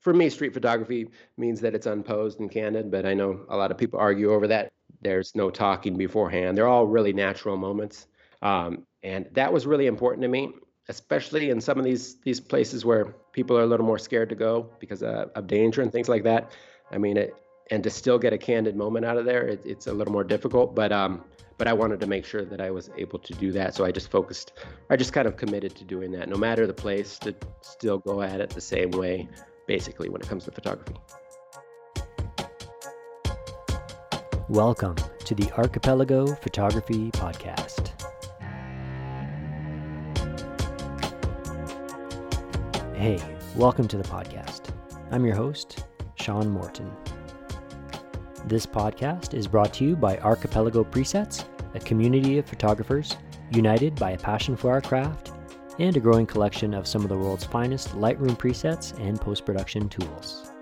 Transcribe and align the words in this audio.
for 0.00 0.14
me, 0.14 0.30
street 0.30 0.54
photography 0.54 1.08
means 1.36 1.60
that 1.60 1.74
it's 1.74 1.86
unposed 1.86 2.40
and 2.40 2.50
candid, 2.50 2.90
but 2.90 3.04
I 3.06 3.14
know 3.14 3.44
a 3.48 3.56
lot 3.56 3.70
of 3.70 3.78
people 3.78 4.00
argue 4.00 4.32
over 4.32 4.46
that. 4.48 4.72
There's 5.02 5.34
no 5.34 5.50
talking 5.50 5.96
beforehand. 5.96 6.56
They're 6.56 6.68
all 6.68 6.86
really 6.86 7.12
natural 7.12 7.56
moments. 7.56 8.06
Um, 8.42 8.86
and 9.02 9.26
that 9.32 9.52
was 9.52 9.66
really 9.66 9.86
important 9.86 10.22
to 10.22 10.28
me, 10.28 10.52
especially 10.88 11.50
in 11.50 11.60
some 11.60 11.78
of 11.78 11.84
these 11.84 12.16
these 12.22 12.40
places 12.40 12.84
where 12.84 13.14
people 13.32 13.56
are 13.56 13.62
a 13.62 13.66
little 13.66 13.86
more 13.86 13.98
scared 13.98 14.28
to 14.30 14.34
go 14.34 14.70
because 14.78 15.02
of, 15.02 15.30
of 15.34 15.46
danger 15.46 15.82
and 15.82 15.92
things 15.92 16.08
like 16.08 16.24
that. 16.24 16.52
I 16.90 16.98
mean, 16.98 17.16
it, 17.16 17.34
and 17.70 17.84
to 17.84 17.90
still 17.90 18.18
get 18.18 18.32
a 18.32 18.38
candid 18.38 18.76
moment 18.76 19.04
out 19.06 19.16
of 19.16 19.24
there, 19.24 19.46
it, 19.46 19.62
it's 19.64 19.86
a 19.86 19.92
little 19.92 20.12
more 20.12 20.24
difficult. 20.24 20.74
But 20.74 20.92
um, 20.92 21.24
but 21.58 21.68
I 21.68 21.74
wanted 21.74 22.00
to 22.00 22.06
make 22.06 22.24
sure 22.24 22.44
that 22.46 22.60
I 22.60 22.70
was 22.70 22.90
able 22.96 23.18
to 23.18 23.34
do 23.34 23.52
that, 23.52 23.74
so 23.74 23.84
I 23.84 23.92
just 23.92 24.10
focused. 24.10 24.52
I 24.88 24.96
just 24.96 25.12
kind 25.12 25.28
of 25.28 25.36
committed 25.36 25.76
to 25.76 25.84
doing 25.84 26.10
that, 26.12 26.28
no 26.28 26.36
matter 26.36 26.66
the 26.66 26.72
place, 26.72 27.18
to 27.18 27.34
still 27.60 27.98
go 27.98 28.22
at 28.22 28.40
it 28.40 28.48
the 28.48 28.62
same 28.62 28.90
way, 28.92 29.28
basically, 29.70 30.08
when 30.08 30.20
it 30.20 30.26
comes 30.26 30.44
to 30.44 30.50
photography. 30.50 30.96
Welcome 34.48 34.96
to 35.24 35.32
the 35.36 35.48
Archipelago 35.52 36.26
Photography 36.34 37.12
Podcast. 37.12 37.92
Hey, 42.96 43.22
welcome 43.54 43.86
to 43.86 43.96
the 43.96 44.02
podcast. 44.02 44.74
I'm 45.12 45.24
your 45.24 45.36
host, 45.36 45.84
Sean 46.16 46.50
Morton. 46.50 46.90
This 48.46 48.66
podcast 48.66 49.34
is 49.34 49.46
brought 49.46 49.72
to 49.74 49.84
you 49.84 49.94
by 49.94 50.18
Archipelago 50.18 50.82
Presets, 50.82 51.44
a 51.74 51.78
community 51.78 52.38
of 52.38 52.46
photographers 52.46 53.16
united 53.52 53.94
by 53.94 54.10
a 54.10 54.18
passion 54.18 54.56
for 54.56 54.72
our 54.72 54.80
craft 54.80 55.30
and 55.80 55.96
a 55.96 56.00
growing 56.00 56.26
collection 56.26 56.74
of 56.74 56.86
some 56.86 57.02
of 57.02 57.08
the 57.08 57.16
world's 57.16 57.44
finest 57.44 57.88
Lightroom 57.96 58.36
presets 58.36 58.96
and 59.00 59.20
post 59.20 59.46
production 59.46 59.88
tools. 59.88 60.52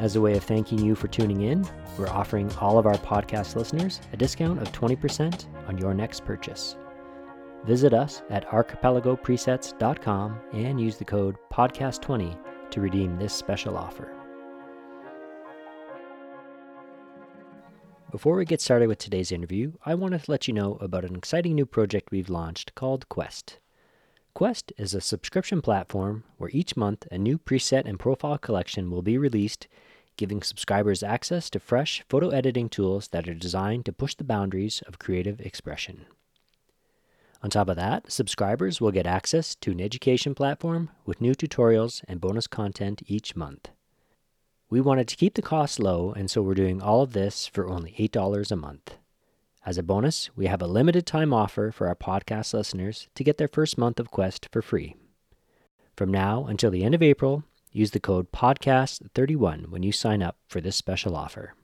As 0.00 0.16
a 0.16 0.20
way 0.20 0.36
of 0.36 0.42
thanking 0.42 0.80
you 0.80 0.96
for 0.96 1.06
tuning 1.06 1.42
in, 1.42 1.64
we're 1.96 2.08
offering 2.08 2.52
all 2.56 2.78
of 2.78 2.86
our 2.86 2.98
podcast 2.98 3.54
listeners 3.54 4.00
a 4.12 4.16
discount 4.16 4.60
of 4.60 4.72
20% 4.72 5.46
on 5.68 5.78
your 5.78 5.94
next 5.94 6.24
purchase. 6.24 6.76
Visit 7.64 7.94
us 7.94 8.22
at 8.28 8.46
archipelagopresets.com 8.48 10.40
and 10.52 10.80
use 10.80 10.96
the 10.96 11.04
code 11.04 11.36
PODCAST20 11.52 12.36
to 12.70 12.80
redeem 12.80 13.16
this 13.16 13.32
special 13.32 13.76
offer. 13.78 14.13
Before 18.14 18.36
we 18.36 18.44
get 18.44 18.60
started 18.60 18.86
with 18.86 18.98
today's 18.98 19.32
interview, 19.32 19.72
I 19.84 19.96
wanted 19.96 20.22
to 20.22 20.30
let 20.30 20.46
you 20.46 20.54
know 20.54 20.78
about 20.80 21.04
an 21.04 21.16
exciting 21.16 21.56
new 21.56 21.66
project 21.66 22.12
we've 22.12 22.30
launched 22.30 22.76
called 22.76 23.08
Quest. 23.08 23.58
Quest 24.34 24.72
is 24.78 24.94
a 24.94 25.00
subscription 25.00 25.60
platform 25.60 26.22
where 26.38 26.50
each 26.52 26.76
month 26.76 27.08
a 27.10 27.18
new 27.18 27.38
preset 27.38 27.86
and 27.86 27.98
profile 27.98 28.38
collection 28.38 28.88
will 28.88 29.02
be 29.02 29.18
released, 29.18 29.66
giving 30.16 30.42
subscribers 30.42 31.02
access 31.02 31.50
to 31.50 31.58
fresh 31.58 32.04
photo 32.08 32.28
editing 32.28 32.68
tools 32.68 33.08
that 33.08 33.28
are 33.28 33.34
designed 33.34 33.84
to 33.86 33.92
push 33.92 34.14
the 34.14 34.22
boundaries 34.22 34.80
of 34.86 35.00
creative 35.00 35.40
expression. 35.40 36.06
On 37.42 37.50
top 37.50 37.68
of 37.68 37.74
that, 37.74 38.12
subscribers 38.12 38.80
will 38.80 38.92
get 38.92 39.08
access 39.08 39.56
to 39.56 39.72
an 39.72 39.80
education 39.80 40.36
platform 40.36 40.88
with 41.04 41.20
new 41.20 41.34
tutorials 41.34 42.04
and 42.06 42.20
bonus 42.20 42.46
content 42.46 43.02
each 43.08 43.34
month. 43.34 43.70
We 44.70 44.80
wanted 44.80 45.08
to 45.08 45.16
keep 45.16 45.34
the 45.34 45.42
costs 45.42 45.78
low, 45.78 46.12
and 46.12 46.30
so 46.30 46.42
we're 46.42 46.54
doing 46.54 46.82
all 46.82 47.02
of 47.02 47.12
this 47.12 47.46
for 47.46 47.68
only 47.68 47.92
$8 47.98 48.50
a 48.50 48.56
month. 48.56 48.96
As 49.66 49.78
a 49.78 49.82
bonus, 49.82 50.30
we 50.36 50.46
have 50.46 50.60
a 50.60 50.66
limited 50.66 51.06
time 51.06 51.32
offer 51.32 51.70
for 51.70 51.86
our 51.88 51.94
podcast 51.94 52.52
listeners 52.52 53.08
to 53.14 53.24
get 53.24 53.38
their 53.38 53.48
first 53.48 53.78
month 53.78 54.00
of 54.00 54.10
Quest 54.10 54.48
for 54.50 54.62
free. 54.62 54.96
From 55.96 56.10
now 56.10 56.46
until 56.46 56.70
the 56.70 56.84
end 56.84 56.94
of 56.94 57.02
April, 57.02 57.44
use 57.72 57.92
the 57.92 58.00
code 58.00 58.32
PODCAST31 58.32 59.68
when 59.68 59.82
you 59.82 59.92
sign 59.92 60.22
up 60.22 60.36
for 60.48 60.60
this 60.60 60.76
special 60.76 61.16
offer. 61.16 61.54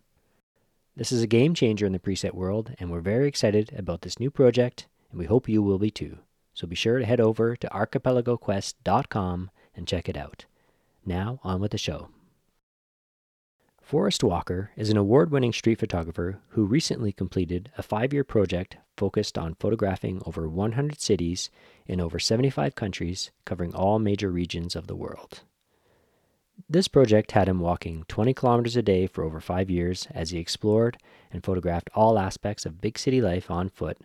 This 0.97 1.13
is 1.13 1.23
a 1.23 1.27
game 1.27 1.55
changer 1.55 1.87
in 1.87 1.93
the 1.93 1.99
preset 1.99 2.35
world, 2.35 2.75
and 2.79 2.91
we're 2.91 3.01
very 3.01 3.27
excited 3.27 3.73
about 3.77 4.03
this 4.03 4.21
new 4.21 4.31
project 4.31 4.87
and 5.11 5.19
we 5.19 5.27
hope 5.27 5.49
you 5.49 5.63
will 5.63 5.79
be 5.79 5.91
too. 5.91 6.19
So 6.55 6.67
be 6.67 6.77
sure 6.77 6.99
to 6.99 7.05
head 7.05 7.21
over 7.21 7.57
to 7.57 7.69
archipelagoquest.com 7.69 9.51
and 9.75 9.87
check 9.87 10.09
it 10.09 10.17
out. 10.17 10.47
Now, 11.05 11.41
on 11.43 11.61
with 11.61 11.73
the 11.73 11.79
show. 11.79 12.09
Forrest 13.91 14.23
Walker 14.23 14.71
is 14.77 14.89
an 14.89 14.97
award 14.97 15.33
winning 15.33 15.53
street 15.53 15.81
photographer 15.81 16.39
who 16.51 16.65
recently 16.65 17.11
completed 17.11 17.73
a 17.77 17.83
five 17.83 18.13
year 18.13 18.23
project 18.23 18.77
focused 18.97 19.37
on 19.37 19.57
photographing 19.57 20.23
over 20.25 20.49
100 20.49 21.01
cities 21.01 21.51
in 21.89 22.01
over 22.01 22.21
75 22.21 22.77
countries, 22.77 23.33
covering 23.45 23.75
all 23.75 23.99
major 23.99 24.31
regions 24.31 24.77
of 24.77 24.87
the 24.87 24.95
world. 24.95 25.43
This 26.69 26.87
project 26.87 27.33
had 27.33 27.49
him 27.49 27.59
walking 27.59 28.05
20 28.07 28.33
kilometers 28.33 28.77
a 28.77 28.83
day 28.83 29.09
for 29.09 29.25
over 29.25 29.41
five 29.41 29.69
years 29.69 30.07
as 30.13 30.31
he 30.31 30.39
explored 30.39 30.97
and 31.33 31.43
photographed 31.43 31.91
all 31.93 32.17
aspects 32.17 32.65
of 32.65 32.81
big 32.81 32.97
city 32.97 33.21
life 33.21 33.51
on 33.51 33.71
foot 33.71 33.99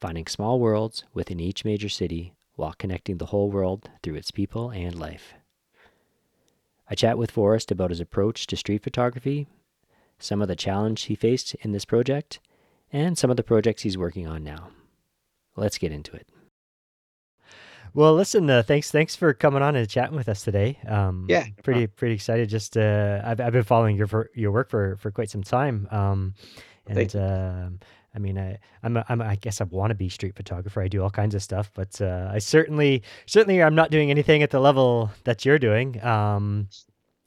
finding 0.00 0.26
small 0.26 0.58
worlds 0.58 1.04
within 1.14 1.38
each 1.38 1.64
major 1.64 1.88
city 1.88 2.34
while 2.56 2.74
connecting 2.76 3.18
the 3.18 3.26
whole 3.26 3.52
world 3.52 3.88
through 4.02 4.16
its 4.16 4.32
people 4.32 4.70
and 4.70 4.98
life. 4.98 5.34
I 6.90 6.94
chat 6.94 7.18
with 7.18 7.30
Forrest 7.30 7.70
about 7.70 7.90
his 7.90 8.00
approach 8.00 8.46
to 8.46 8.56
street 8.56 8.82
photography, 8.82 9.46
some 10.18 10.40
of 10.40 10.48
the 10.48 10.56
challenge 10.56 11.02
he 11.02 11.14
faced 11.14 11.54
in 11.56 11.72
this 11.72 11.84
project, 11.84 12.40
and 12.92 13.18
some 13.18 13.30
of 13.30 13.36
the 13.36 13.42
projects 13.42 13.82
he's 13.82 13.98
working 13.98 14.26
on 14.26 14.42
now. 14.42 14.70
Let's 15.56 15.78
get 15.78 15.92
into 15.92 16.14
it. 16.16 16.26
Well, 17.94 18.14
listen, 18.14 18.48
uh, 18.48 18.62
thanks 18.62 18.90
thanks 18.90 19.16
for 19.16 19.32
coming 19.32 19.62
on 19.62 19.74
and 19.74 19.88
chatting 19.88 20.16
with 20.16 20.28
us 20.28 20.42
today. 20.42 20.78
Um, 20.86 21.26
yeah, 21.28 21.46
pretty 21.62 21.86
pretty 21.86 22.14
excited. 22.14 22.48
Just 22.48 22.76
uh, 22.76 23.20
I've 23.24 23.40
I've 23.40 23.52
been 23.52 23.64
following 23.64 23.96
your 23.96 24.30
your 24.34 24.52
work 24.52 24.70
for 24.70 24.96
for 24.96 25.10
quite 25.10 25.30
some 25.30 25.42
time. 25.42 25.88
Um, 25.90 26.34
and 26.86 27.16
uh, 27.16 27.68
I 28.18 28.20
mean, 28.20 28.36
I, 28.36 28.58
I'm, 28.82 28.96
a, 28.96 29.04
I'm 29.08 29.20
a, 29.20 29.24
I 29.26 29.36
guess 29.36 29.60
I 29.60 29.64
want 29.64 29.92
to 29.92 29.94
be 29.94 30.08
street 30.08 30.34
photographer. 30.34 30.82
I 30.82 30.88
do 30.88 31.04
all 31.04 31.10
kinds 31.10 31.36
of 31.36 31.42
stuff, 31.42 31.70
but 31.72 32.00
uh, 32.00 32.28
I 32.32 32.38
certainly, 32.40 33.04
certainly, 33.26 33.62
I'm 33.62 33.76
not 33.76 33.92
doing 33.92 34.10
anything 34.10 34.42
at 34.42 34.50
the 34.50 34.58
level 34.58 35.12
that 35.22 35.44
you're 35.44 35.60
doing. 35.60 36.02
Um, 36.04 36.68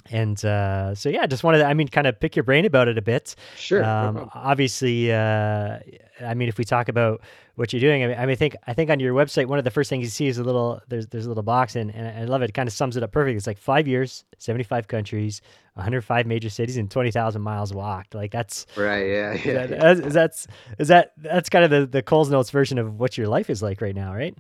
and 0.09 0.43
uh, 0.43 0.95
so 0.95 1.09
yeah, 1.09 1.25
just 1.25 1.43
wanted 1.43 1.59
to, 1.59 1.65
I 1.65 1.73
mean, 1.73 1.87
kind 1.87 2.07
of 2.07 2.19
pick 2.19 2.35
your 2.35 2.43
brain 2.43 2.65
about 2.65 2.87
it 2.87 2.97
a 2.97 3.01
bit. 3.01 3.35
Sure. 3.55 3.83
Um, 3.83 4.15
no 4.15 4.29
obviously, 4.33 5.11
uh, 5.11 5.79
I 6.19 6.33
mean, 6.33 6.49
if 6.49 6.57
we 6.57 6.63
talk 6.63 6.89
about 6.89 7.21
what 7.55 7.73
you're 7.73 7.79
doing, 7.79 8.03
I 8.03 8.07
mean, 8.07 8.17
I 8.17 8.21
mean, 8.21 8.31
I 8.31 8.35
think 8.35 8.55
I 8.67 8.73
think 8.73 8.89
on 8.89 8.99
your 8.99 9.13
website, 9.13 9.45
one 9.47 9.59
of 9.59 9.65
the 9.65 9.71
first 9.71 9.89
things 9.89 10.03
you 10.03 10.09
see 10.09 10.27
is 10.27 10.37
a 10.37 10.43
little 10.43 10.81
there's 10.87 11.07
there's 11.07 11.25
a 11.25 11.29
little 11.29 11.43
box, 11.43 11.75
and, 11.75 11.93
and 11.93 12.17
I 12.17 12.25
love 12.25 12.41
it. 12.41 12.49
It 12.49 12.53
kind 12.53 12.67
of 12.67 12.73
sums 12.73 12.97
it 12.97 13.03
up 13.03 13.11
perfect. 13.11 13.37
It's 13.37 13.47
like 13.47 13.57
five 13.57 13.87
years, 13.87 14.23
75 14.37 14.87
countries, 14.87 15.41
105 15.73 16.25
major 16.25 16.49
cities, 16.49 16.77
and 16.77 16.89
20,000 16.89 17.41
miles 17.41 17.73
walked. 17.73 18.15
Like 18.15 18.31
that's 18.31 18.65
right. 18.75 19.07
Yeah. 19.07 19.33
Yeah. 19.45 19.65
That, 19.67 19.97
is, 19.97 20.13
that's 20.13 20.47
is 20.79 20.87
that 20.87 21.13
that's 21.17 21.49
kind 21.49 21.65
of 21.65 21.71
the 21.71 21.85
the 21.85 22.01
Coles 22.01 22.29
Notes 22.29 22.49
version 22.49 22.77
of 22.77 22.99
what 22.99 23.17
your 23.17 23.27
life 23.27 23.49
is 23.49 23.61
like 23.61 23.81
right 23.81 23.95
now, 23.95 24.13
right? 24.13 24.35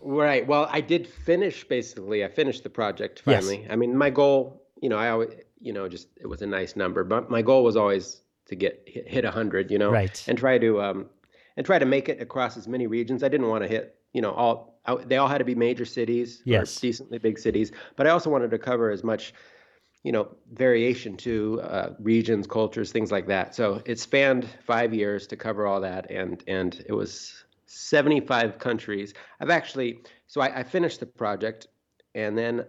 Right. 0.00 0.46
Well, 0.46 0.68
I 0.70 0.80
did 0.80 1.06
finish 1.06 1.66
basically. 1.66 2.24
I 2.24 2.28
finished 2.28 2.62
the 2.62 2.70
project 2.70 3.20
finally. 3.20 3.62
Yes. 3.62 3.68
I 3.70 3.76
mean, 3.76 3.96
my 3.96 4.10
goal 4.10 4.63
you 4.80 4.88
know, 4.88 4.96
I 4.96 5.10
always, 5.10 5.30
you 5.60 5.72
know, 5.72 5.88
just 5.88 6.08
it 6.20 6.26
was 6.26 6.42
a 6.42 6.46
nice 6.46 6.76
number, 6.76 7.04
but 7.04 7.30
my 7.30 7.42
goal 7.42 7.64
was 7.64 7.76
always 7.76 8.20
to 8.46 8.54
get 8.54 8.82
hit, 8.86 9.08
hit 9.08 9.24
100, 9.24 9.70
you 9.70 9.78
know, 9.78 9.90
right. 9.90 10.24
and 10.28 10.36
try 10.36 10.58
to 10.58 10.82
um 10.82 11.06
and 11.56 11.64
try 11.64 11.78
to 11.78 11.86
make 11.86 12.08
it 12.08 12.20
across 12.20 12.56
as 12.56 12.66
many 12.66 12.86
regions. 12.86 13.22
I 13.22 13.28
didn't 13.28 13.48
want 13.48 13.62
to 13.62 13.68
hit, 13.68 13.96
you 14.12 14.20
know, 14.20 14.32
all 14.32 14.80
I, 14.86 14.96
they 14.96 15.16
all 15.16 15.28
had 15.28 15.38
to 15.38 15.44
be 15.44 15.54
major 15.54 15.84
cities 15.84 16.42
yes. 16.44 16.76
or 16.76 16.80
decently 16.80 17.18
big 17.18 17.38
cities, 17.38 17.72
but 17.96 18.06
I 18.06 18.10
also 18.10 18.30
wanted 18.30 18.50
to 18.50 18.58
cover 18.58 18.90
as 18.90 19.02
much 19.02 19.32
you 20.04 20.12
know 20.12 20.28
variation 20.52 21.16
to 21.16 21.60
uh, 21.62 21.94
regions 21.98 22.46
cultures 22.46 22.92
things 22.92 23.10
like 23.10 23.26
that 23.26 23.54
so 23.54 23.82
it 23.86 23.98
spanned 23.98 24.46
five 24.64 24.94
years 24.94 25.26
to 25.26 25.34
cover 25.36 25.66
all 25.66 25.80
that 25.80 26.08
and 26.10 26.44
and 26.46 26.84
it 26.86 26.92
was 26.92 27.44
75 27.66 28.58
countries 28.58 29.14
i've 29.40 29.50
actually 29.50 29.98
so 30.26 30.42
I, 30.42 30.60
I 30.60 30.62
finished 30.62 31.00
the 31.00 31.06
project 31.06 31.66
and 32.14 32.36
then 32.36 32.66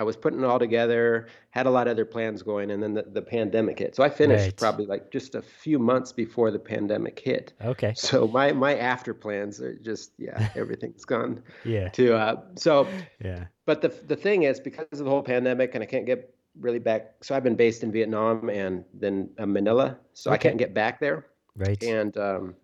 I 0.00 0.02
was 0.02 0.16
putting 0.16 0.38
it 0.38 0.46
all 0.46 0.58
together, 0.58 1.28
had 1.50 1.66
a 1.66 1.70
lot 1.70 1.86
of 1.86 1.90
other 1.90 2.06
plans 2.06 2.42
going, 2.42 2.70
and 2.70 2.82
then 2.82 2.94
the, 2.94 3.02
the 3.02 3.20
pandemic 3.20 3.80
hit. 3.80 3.94
So 3.94 4.02
I 4.02 4.08
finished 4.08 4.44
right. 4.44 4.56
probably 4.56 4.86
like 4.86 5.10
just 5.10 5.34
a 5.34 5.42
few 5.42 5.78
months 5.78 6.10
before 6.10 6.50
the 6.50 6.58
pandemic 6.58 7.20
hit. 7.20 7.52
Okay. 7.62 7.92
So 7.94 8.26
my 8.26 8.50
my 8.52 8.78
after 8.78 9.12
plans 9.12 9.60
are 9.60 9.74
just 9.74 10.12
yeah, 10.16 10.48
everything's 10.56 11.04
gone. 11.04 11.42
yeah. 11.66 11.90
To 11.90 12.16
uh, 12.16 12.40
so 12.54 12.88
yeah. 13.22 13.44
But 13.66 13.82
the 13.82 13.88
the 13.88 14.16
thing 14.16 14.44
is, 14.44 14.58
because 14.58 14.86
of 14.90 15.04
the 15.04 15.10
whole 15.10 15.22
pandemic, 15.22 15.74
and 15.74 15.82
I 15.82 15.86
can't 15.86 16.06
get 16.06 16.34
really 16.58 16.78
back. 16.78 17.16
So 17.20 17.34
I've 17.34 17.44
been 17.44 17.56
based 17.56 17.82
in 17.82 17.92
Vietnam 17.92 18.48
and 18.48 18.86
then 18.94 19.28
uh, 19.38 19.44
Manila, 19.44 19.98
so 20.14 20.30
okay. 20.30 20.34
I 20.34 20.38
can't 20.38 20.56
get 20.56 20.72
back 20.72 20.98
there. 20.98 21.26
Right. 21.56 21.82
And 21.82 22.16
um, 22.16 22.54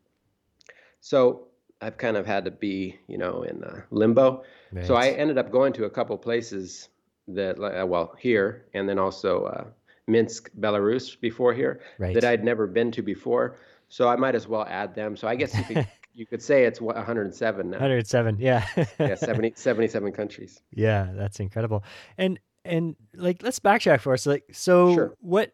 so 1.00 1.48
I've 1.82 1.98
kind 1.98 2.16
of 2.16 2.24
had 2.24 2.46
to 2.46 2.50
be, 2.50 2.98
you 3.08 3.18
know, 3.18 3.42
in 3.42 3.62
uh, 3.62 3.82
limbo. 3.90 4.42
Right. 4.72 4.86
So 4.86 4.94
I 4.94 5.08
ended 5.08 5.36
up 5.36 5.52
going 5.52 5.74
to 5.74 5.84
a 5.84 5.90
couple 5.90 6.16
places 6.16 6.88
that 7.28 7.58
uh, 7.58 7.86
well 7.86 8.14
here 8.18 8.66
and 8.74 8.88
then 8.88 8.98
also 8.98 9.44
uh, 9.44 9.64
Minsk, 10.06 10.50
Belarus 10.58 11.18
before 11.20 11.52
here 11.52 11.80
right. 11.98 12.14
that 12.14 12.24
I'd 12.24 12.44
never 12.44 12.66
been 12.66 12.90
to 12.92 13.02
before. 13.02 13.56
So 13.88 14.08
I 14.08 14.16
might 14.16 14.34
as 14.34 14.48
well 14.48 14.66
add 14.68 14.94
them. 14.94 15.16
So 15.16 15.28
I 15.28 15.34
guess 15.36 15.54
you 15.56 15.64
could, 15.64 15.86
you 16.14 16.26
could 16.26 16.42
say 16.42 16.64
it's 16.64 16.80
107 16.80 17.70
now. 17.70 17.76
107, 17.76 18.36
yeah. 18.38 18.66
yeah, 18.98 19.14
70, 19.14 19.52
77 19.56 20.12
countries. 20.12 20.60
Yeah, 20.72 21.10
that's 21.14 21.40
incredible. 21.40 21.84
And 22.18 22.38
and 22.64 22.96
like 23.14 23.42
let's 23.42 23.60
backtrack 23.60 24.00
for 24.00 24.12
us. 24.12 24.26
Like, 24.26 24.44
so 24.52 24.94
Sure. 24.94 25.14
what? 25.20 25.52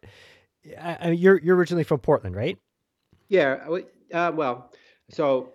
I, 0.80 0.96
I, 1.00 1.10
you're 1.10 1.38
you're 1.40 1.56
originally 1.56 1.84
from 1.84 2.00
Portland, 2.00 2.36
right? 2.36 2.58
Yeah. 3.28 3.78
Uh, 4.12 4.32
well, 4.34 4.70
so 5.10 5.52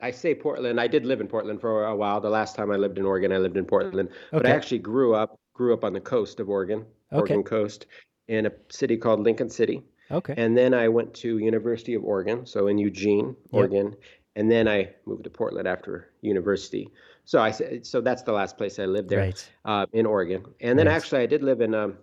I 0.00 0.10
say 0.10 0.34
Portland. 0.34 0.80
I 0.80 0.86
did 0.86 1.04
live 1.04 1.20
in 1.20 1.26
Portland 1.28 1.60
for 1.60 1.84
a 1.86 1.96
while. 1.96 2.20
The 2.20 2.30
last 2.30 2.54
time 2.54 2.70
I 2.70 2.76
lived 2.76 2.98
in 2.98 3.04
Oregon, 3.04 3.32
I 3.32 3.38
lived 3.38 3.56
in 3.56 3.64
Portland. 3.64 4.10
But 4.30 4.46
I 4.46 4.50
actually 4.50 4.78
grew 4.78 5.14
up 5.14 5.38
grew 5.54 5.74
up 5.74 5.82
on 5.84 5.92
the 5.92 6.00
coast 6.00 6.38
of 6.38 6.48
Oregon, 6.48 6.86
Okay. 7.12 7.18
Oregon 7.18 7.42
coast, 7.42 7.86
in 8.28 8.46
a 8.46 8.52
city 8.68 8.96
called 8.96 9.18
Lincoln 9.18 9.50
City. 9.50 9.82
Okay. 10.12 10.34
And 10.36 10.56
then 10.56 10.72
I 10.72 10.86
went 10.86 11.12
to 11.14 11.38
University 11.38 11.94
of 11.94 12.04
Oregon, 12.04 12.46
so 12.46 12.68
in 12.68 12.78
Eugene, 12.78 13.26
Yep. 13.26 13.36
Oregon. 13.50 13.96
And 14.36 14.48
then 14.48 14.68
I 14.68 14.94
moved 15.04 15.24
to 15.24 15.30
Portland 15.30 15.66
after 15.66 16.12
university. 16.20 16.88
So 17.24 17.40
I 17.40 17.50
said, 17.50 17.84
so 17.84 18.00
that's 18.00 18.22
the 18.22 18.30
last 18.32 18.56
place 18.56 18.78
I 18.78 18.84
lived 18.84 19.08
there, 19.08 19.18
Right. 19.18 19.50
uh, 19.64 19.86
in 19.92 20.06
Oregon. 20.06 20.44
And 20.60 20.78
then 20.78 20.86
Right. 20.86 20.94
actually 20.94 21.22
I 21.22 21.26
did 21.26 21.42
live 21.42 21.60
in, 21.60 21.74
um, 21.74 21.98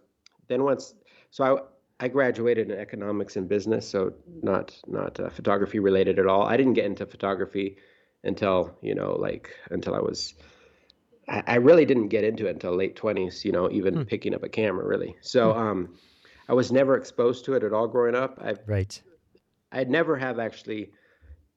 then 0.50 0.63
once, 0.65 0.95
so 1.30 1.44
I, 1.45 1.62
I 2.00 2.07
graduated 2.09 2.71
in 2.71 2.77
economics 2.77 3.36
and 3.38 3.47
business, 3.47 3.88
so 3.89 4.13
not 4.42 4.75
not 4.88 5.19
uh, 5.19 5.30
photography 5.30 5.80
related 5.80 6.19
at 6.19 6.27
all. 6.27 6.44
I 6.44 6.57
didn't 6.57 6.74
get 6.74 6.86
into 6.86 7.06
photography 7.06 7.77
until 8.24 8.77
you 8.81 8.95
know 8.95 9.13
like 9.13 9.50
until 9.71 9.95
I 9.95 10.00
was 10.00 10.33
I, 11.27 11.44
I 11.47 11.56
really 11.56 11.86
didn't 11.86 12.09
get 12.09 12.24
into 12.24 12.47
it 12.47 12.51
until 12.51 12.75
late 12.75 12.95
twenties. 12.95 13.45
You 13.45 13.51
know, 13.53 13.71
even 13.71 13.95
Hmm. 13.95 14.03
picking 14.03 14.36
up 14.36 14.44
a 14.44 14.50
camera 14.50 14.86
really. 14.86 15.15
So 15.21 15.53
um, 15.53 15.95
I 16.50 16.53
was 16.53 16.71
never 16.71 16.97
exposed 16.97 17.45
to 17.45 17.53
it 17.53 17.63
at 17.63 17.74
all 17.74 17.88
growing 17.88 18.15
up. 18.15 18.39
I 18.41 18.56
Right. 18.65 19.01
I'd 19.71 19.89
never 19.89 20.15
have 20.18 20.39
actually, 20.39 20.91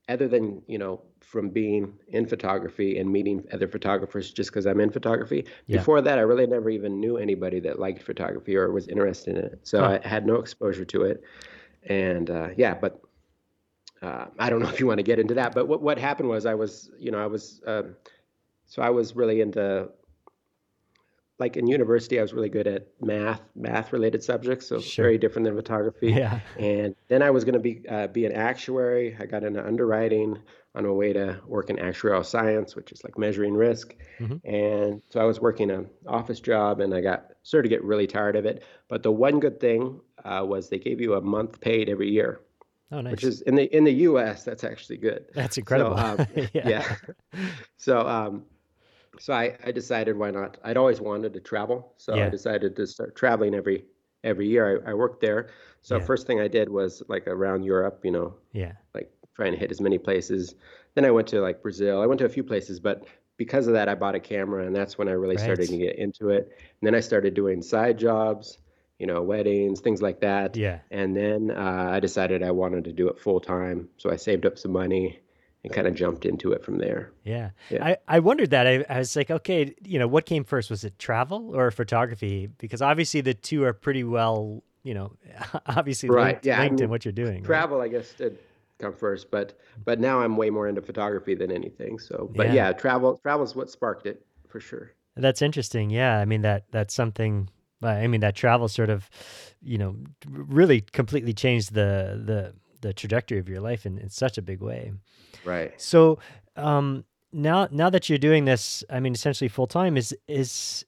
other 0.08 0.28
than 0.28 0.62
you 0.66 0.78
know 0.78 1.02
from 1.20 1.50
being 1.50 1.92
in 2.08 2.26
photography 2.26 2.98
and 2.98 3.10
meeting 3.12 3.46
other 3.52 3.68
photographers 3.68 4.30
just 4.32 4.50
because 4.50 4.66
I'm 4.66 4.80
in 4.80 4.90
photography. 4.90 5.44
Yeah. 5.66 5.78
Before 5.78 6.00
that, 6.00 6.18
I 6.18 6.22
really 6.22 6.46
never 6.46 6.70
even 6.70 6.98
knew 7.00 7.18
anybody 7.18 7.60
that 7.60 7.78
liked 7.78 8.02
photography 8.02 8.56
or 8.56 8.72
was 8.72 8.88
interested 8.88 9.36
in 9.36 9.44
it. 9.44 9.60
So 9.64 9.80
Huh. 9.80 9.98
I 10.02 10.08
had 10.08 10.26
no 10.26 10.36
exposure 10.36 10.84
to 10.86 11.02
it, 11.02 11.22
and 11.84 12.30
uh, 12.30 12.48
yeah, 12.56 12.74
but 12.74 13.02
uh, 14.02 14.26
I 14.38 14.48
don't 14.48 14.60
know 14.62 14.68
if 14.68 14.80
you 14.80 14.86
want 14.86 14.98
to 14.98 15.02
get 15.04 15.18
into 15.18 15.34
that. 15.34 15.54
But 15.54 15.68
what 15.68 15.82
what 15.82 15.98
happened 15.98 16.28
was 16.28 16.46
I 16.46 16.54
was 16.54 16.90
you 16.98 17.10
know 17.10 17.18
I 17.22 17.26
was 17.26 17.60
um, 17.66 17.96
so 18.66 18.82
I 18.82 18.90
was 18.90 19.14
really 19.16 19.40
into 19.40 19.88
like 21.38 21.56
in 21.56 21.66
university 21.66 22.18
I 22.18 22.22
was 22.22 22.32
really 22.32 22.48
good 22.48 22.66
at 22.66 22.88
math 23.00 23.40
math 23.54 23.92
related 23.92 24.22
subjects 24.22 24.66
so 24.66 24.80
Sure. 24.80 25.04
very 25.04 25.18
different 25.18 25.44
than 25.46 25.54
photography 25.56 26.10
Yeah. 26.12 26.40
and 26.58 26.94
then 27.08 27.22
I 27.22 27.30
was 27.30 27.44
going 27.44 27.54
to 27.54 27.60
be 27.60 27.82
uh, 27.88 28.08
be 28.08 28.26
an 28.26 28.32
actuary. 28.32 29.16
I 29.20 29.26
got 29.26 29.44
into 29.44 29.64
underwriting 29.64 30.38
on 30.74 30.84
my 30.84 30.90
way 30.90 31.12
to 31.12 31.40
work 31.46 31.70
in 31.70 31.76
actuarial 31.76 32.24
science, 32.24 32.76
which 32.76 32.92
is 32.92 33.02
like 33.02 33.16
measuring 33.18 33.54
risk. 33.54 33.94
Mhm. 34.20 34.40
And 34.44 35.02
so 35.10 35.18
I 35.20 35.24
was 35.24 35.40
working 35.40 35.70
an 35.70 35.88
office 36.06 36.40
job, 36.40 36.78
and 36.80 36.94
I 36.94 37.00
got 37.00 37.30
started 37.42 37.68
to 37.68 37.74
get 37.74 37.82
really 37.82 38.06
tired 38.06 38.36
of 38.36 38.44
it. 38.44 38.62
But 38.88 39.02
the 39.02 39.10
one 39.10 39.40
good 39.40 39.58
thing 39.60 40.00
uh, 40.24 40.44
was 40.46 40.68
they 40.68 40.78
gave 40.78 41.00
you 41.00 41.14
a 41.14 41.20
month 41.20 41.60
paid 41.60 41.88
every 41.88 42.10
year, 42.10 42.40
Oh, 42.92 43.00
nice. 43.00 43.12
which 43.12 43.24
is 43.24 43.40
in 43.42 43.54
the 43.56 43.64
in 43.76 43.84
the 43.84 43.92
U.S. 44.10 44.44
that's 44.44 44.62
actually 44.62 44.98
good. 44.98 45.24
That's 45.34 45.56
incredible. 45.58 45.96
um, 45.96 46.18
yeah. 46.52 46.68
yeah. 46.68 46.96
So 47.76 48.06
um, 48.06 48.44
so 49.20 49.32
I, 49.32 49.56
I 49.64 49.72
decided 49.72 50.16
why 50.16 50.30
not. 50.30 50.58
I'd 50.64 50.76
always 50.76 51.00
wanted 51.00 51.32
to 51.34 51.40
travel, 51.40 51.92
so 51.96 52.14
Yeah. 52.14 52.26
I 52.26 52.28
decided 52.30 52.76
to 52.76 52.86
start 52.86 53.16
traveling 53.16 53.54
every 53.54 53.84
every 54.24 54.48
year. 54.48 54.82
I, 54.86 54.90
I 54.90 54.94
worked 54.94 55.20
there. 55.20 55.48
So 55.82 55.96
Yeah. 55.98 56.04
first 56.04 56.26
thing 56.26 56.40
I 56.40 56.48
did 56.48 56.68
was 56.68 57.02
like 57.08 57.28
around 57.28 57.62
Europe, 57.62 58.00
you 58.04 58.10
know, 58.10 58.34
Yeah. 58.52 58.72
like 58.94 59.10
trying 59.34 59.52
to 59.52 59.58
hit 59.58 59.70
as 59.70 59.80
many 59.80 59.96
places. 59.98 60.56
Then 60.94 61.04
I 61.04 61.10
went 61.12 61.28
to 61.28 61.40
like 61.40 61.62
Brazil. 61.62 62.00
I 62.02 62.06
went 62.06 62.18
to 62.18 62.24
a 62.24 62.28
few 62.28 62.42
places, 62.42 62.80
but 62.80 63.06
because 63.36 63.68
of 63.68 63.74
that, 63.74 63.88
I 63.88 63.94
bought 63.94 64.16
a 64.16 64.20
camera, 64.20 64.66
and 64.66 64.74
that's 64.74 64.98
when 64.98 65.06
I 65.08 65.12
really 65.12 65.38
started 65.38 65.68
to 65.68 65.76
get 65.78 65.96
into 65.96 66.30
it. 66.30 66.48
And 66.80 66.86
then 66.86 66.96
I 66.96 67.00
started 67.00 67.34
doing 67.34 67.62
side 67.62 67.96
jobs, 67.96 68.58
you 68.98 69.06
know, 69.06 69.22
weddings, 69.22 69.80
things 69.80 70.02
like 70.02 70.18
that. 70.20 70.56
Yeah. 70.56 70.80
And 70.90 71.16
then 71.16 71.52
uh, 71.52 71.90
I 71.92 72.00
decided 72.00 72.42
I 72.42 72.50
wanted 72.50 72.82
to 72.84 72.92
do 72.92 73.08
it 73.08 73.20
full 73.20 73.38
time, 73.38 73.88
so 73.96 74.10
I 74.10 74.16
saved 74.16 74.44
up 74.46 74.58
some 74.58 74.72
money 74.72 75.20
and 75.68 75.74
kind 75.74 75.86
of 75.86 75.94
jumped 75.94 76.24
into 76.24 76.52
it 76.52 76.64
from 76.64 76.78
there. 76.78 77.12
Yeah. 77.24 77.50
Yeah. 77.70 77.84
I, 77.84 77.96
I 78.08 78.18
wondered 78.20 78.50
that. 78.50 78.66
I, 78.66 78.84
I 78.88 78.98
was 78.98 79.14
like, 79.14 79.30
okay, 79.30 79.74
you 79.84 79.98
know, 79.98 80.08
what 80.08 80.26
came 80.26 80.44
first? 80.44 80.70
Was 80.70 80.84
it 80.84 80.98
travel 80.98 81.54
or 81.54 81.70
photography? 81.70 82.48
Because 82.58 82.82
obviously 82.82 83.20
the 83.20 83.34
two 83.34 83.64
are 83.64 83.72
pretty 83.72 84.04
well, 84.04 84.62
you 84.82 84.94
know, 84.94 85.12
obviously 85.66 86.08
Right, 86.08 86.34
linked, 86.34 86.46
yeah, 86.46 86.60
I 86.60 86.64
linked 86.64 86.80
in 86.80 86.90
what 86.90 87.04
you're 87.04 87.12
doing. 87.12 87.36
right? 87.36 87.44
Travel, 87.44 87.80
I 87.80 87.88
guess, 87.88 88.12
did 88.14 88.38
come 88.78 88.92
first, 88.94 89.30
but 89.30 89.58
but 89.84 89.98
now 90.00 90.20
I'm 90.20 90.36
way 90.36 90.50
more 90.50 90.68
into 90.68 90.80
photography 90.80 91.34
than 91.34 91.50
anything. 91.50 91.98
So, 91.98 92.30
but 92.34 92.46
Yeah. 92.46 92.54
yeah, 92.54 92.72
travel 92.72 93.18
travel 93.18 93.44
is 93.44 93.54
what 93.54 93.70
sparked 93.70 94.06
it 94.06 94.24
for 94.48 94.60
sure. 94.60 94.92
That's 95.16 95.42
interesting. 95.42 95.90
Yeah. 95.90 96.18
I 96.18 96.24
mean, 96.24 96.42
that 96.42 96.64
that's 96.70 96.94
something, 96.94 97.50
I 97.82 98.06
mean, 98.06 98.20
that 98.20 98.36
travel 98.36 98.68
sort 98.68 98.88
of, 98.88 99.10
you 99.60 99.78
know, 99.78 99.96
really 100.28 100.80
completely 100.80 101.32
changed 101.32 101.74
the, 101.74 102.22
the, 102.24 102.54
the 102.80 102.92
trajectory 102.92 103.38
of 103.38 103.48
your 103.48 103.60
life 103.60 103.86
in, 103.86 103.98
in 103.98 104.08
such 104.08 104.38
a 104.38 104.42
big 104.42 104.60
way. 104.60 104.92
Right. 105.44 105.72
So 105.80 106.18
um, 106.56 107.04
now 107.32 107.68
now 107.70 107.90
that 107.90 108.08
you're 108.08 108.18
doing 108.18 108.44
this, 108.44 108.84
I 108.90 109.00
mean, 109.00 109.14
essentially 109.14 109.48
full 109.48 109.66
time 109.66 109.96
is 109.96 110.16
is 110.26 110.84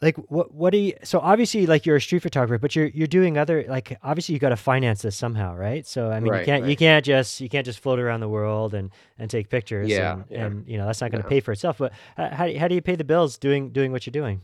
like 0.00 0.16
what 0.30 0.54
what 0.54 0.70
do 0.70 0.78
you? 0.78 0.94
So 1.02 1.18
obviously, 1.18 1.66
like 1.66 1.84
you're 1.84 1.96
a 1.96 2.00
street 2.00 2.22
photographer, 2.22 2.58
but 2.58 2.76
you're 2.76 2.86
you're 2.86 3.08
doing 3.08 3.36
other 3.36 3.64
like 3.68 3.98
obviously 4.02 4.32
you 4.34 4.38
got 4.38 4.50
to 4.50 4.56
finance 4.56 5.02
this 5.02 5.16
somehow, 5.16 5.56
right? 5.56 5.84
So 5.86 6.10
I 6.10 6.20
mean, 6.20 6.32
you 6.32 6.44
can't 6.44 6.66
you 6.66 6.76
can't 6.76 7.04
just 7.04 7.40
you 7.40 7.48
can't 7.48 7.66
just 7.66 7.80
float 7.80 7.98
around 7.98 8.20
the 8.20 8.28
world 8.28 8.74
and 8.74 8.90
and 9.18 9.28
take 9.28 9.48
pictures. 9.48 9.88
Yeah, 9.88 10.12
and, 10.12 10.24
yeah. 10.30 10.46
and 10.46 10.68
you 10.68 10.78
know 10.78 10.86
that's 10.86 11.00
not 11.00 11.10
going 11.10 11.22
to 11.22 11.26
No. 11.26 11.30
pay 11.30 11.40
for 11.40 11.50
itself. 11.52 11.78
But 11.78 11.92
how 12.16 12.46
do 12.46 12.52
you- 12.52 12.60
how 12.60 12.68
do 12.68 12.74
you 12.76 12.82
pay 12.82 12.94
the 12.94 13.04
bills 13.04 13.38
doing 13.38 13.70
doing 13.70 13.90
what 13.90 14.06
you're 14.06 14.12
doing? 14.12 14.40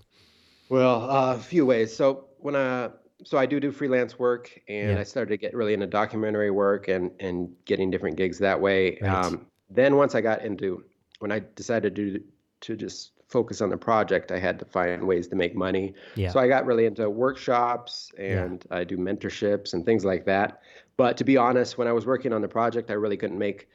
Well, 0.68 1.08
uh, 1.08 1.34
a 1.36 1.38
few 1.38 1.64
ways. 1.66 1.94
So 1.94 2.24
when 2.38 2.56
I 2.56 2.90
so 3.22 3.38
I 3.38 3.46
do 3.46 3.60
do 3.60 3.70
freelance 3.70 4.18
work, 4.18 4.50
and 4.68 4.90
Yeah. 4.92 4.98
I 4.98 5.04
started 5.04 5.30
to 5.30 5.36
get 5.36 5.54
really 5.54 5.74
into 5.74 5.86
documentary 5.86 6.50
work 6.50 6.88
and 6.88 7.10
and 7.20 7.54
getting 7.64 7.90
different 7.90 8.16
gigs 8.16 8.38
that 8.38 8.60
way. 8.60 8.98
Right. 9.00 9.10
Um, 9.26 9.46
then 9.70 9.96
once 9.96 10.14
I 10.14 10.20
got 10.20 10.42
into 10.44 10.84
when 11.20 11.30
I 11.32 11.40
decided 11.54 11.94
to 11.96 12.20
to 12.62 12.76
just 12.76 13.12
focus 13.28 13.60
on 13.60 13.68
the 13.70 13.76
project, 13.76 14.30
I 14.30 14.38
had 14.38 14.58
to 14.58 14.64
find 14.64 15.06
ways 15.06 15.28
to 15.28 15.36
make 15.36 15.54
money. 15.54 15.94
Yeah. 16.14 16.30
So 16.30 16.38
I 16.40 16.46
got 16.48 16.66
really 16.66 16.86
into 16.86 17.08
workshops 17.10 18.10
Yeah. 18.18 18.42
and 18.44 18.64
I 18.70 18.84
do 18.84 18.96
mentorships 18.96 19.72
and 19.74 19.84
things 19.84 20.04
like 20.04 20.24
that. 20.26 20.60
But 20.96 21.16
to 21.16 21.24
be 21.24 21.36
honest, 21.36 21.76
when 21.78 21.88
I 21.88 21.92
was 21.92 22.06
working 22.06 22.32
on 22.32 22.42
the 22.42 22.48
project, 22.48 22.90
I 22.90 22.94
really 22.94 23.16
couldn't 23.16 23.38
make 23.38 23.68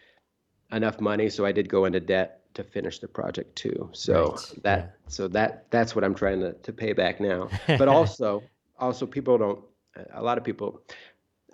enough 0.72 1.02
money, 1.02 1.30
so 1.30 1.46
I 1.46 1.52
did 1.52 1.68
go 1.68 1.86
into 1.86 2.00
debt 2.00 2.42
to 2.54 2.64
finish 2.64 3.00
the 3.00 3.08
project 3.08 3.56
too. 3.56 3.90
So 3.94 4.32
Right, 4.32 4.64
that 4.64 4.80
yeah. 4.80 4.92
so 5.08 5.28
that 5.30 5.66
that's 5.72 5.96
what 5.96 6.04
I'm 6.04 6.16
trying 6.16 6.40
to 6.42 6.54
to 6.54 6.72
pay 6.74 6.94
back 6.94 7.20
now. 7.20 7.50
But 7.68 7.88
also 7.88 8.44
also 8.80 9.06
people 9.06 9.38
don't 9.38 9.60
a 10.14 10.22
lot 10.24 10.38
of 10.38 10.44
people 10.44 10.82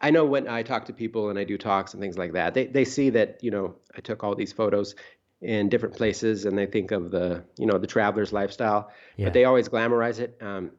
I 0.02 0.12
know 0.12 0.26
when 0.26 0.48
I 0.50 0.62
talk 0.64 0.86
to 0.86 0.94
people 0.94 1.30
and 1.30 1.40
I 1.40 1.46
do 1.46 1.58
talks 1.58 1.94
and 1.94 2.02
things 2.02 2.18
like 2.18 2.34
that, 2.34 2.54
they 2.54 2.66
they 2.66 2.84
see 2.84 3.12
that, 3.12 3.42
you 3.42 3.50
know, 3.50 3.76
I 3.96 4.02
took 4.02 4.26
all 4.26 4.36
these 4.36 4.52
photos 4.52 4.94
in 5.42 5.70
different 5.70 5.96
places 5.96 6.44
and 6.46 6.58
they 6.58 6.66
think 6.66 6.92
of 6.92 7.12
the, 7.12 7.46
you 7.58 7.66
know, 7.66 7.78
the 7.78 7.88
traveler's 7.88 8.34
lifestyle, 8.34 8.92
Yeah. 9.16 9.28
but 9.28 9.34
they 9.34 9.46
always 9.46 9.70
glamorize 9.70 10.20
it. 10.20 10.38
Um, 10.42 10.72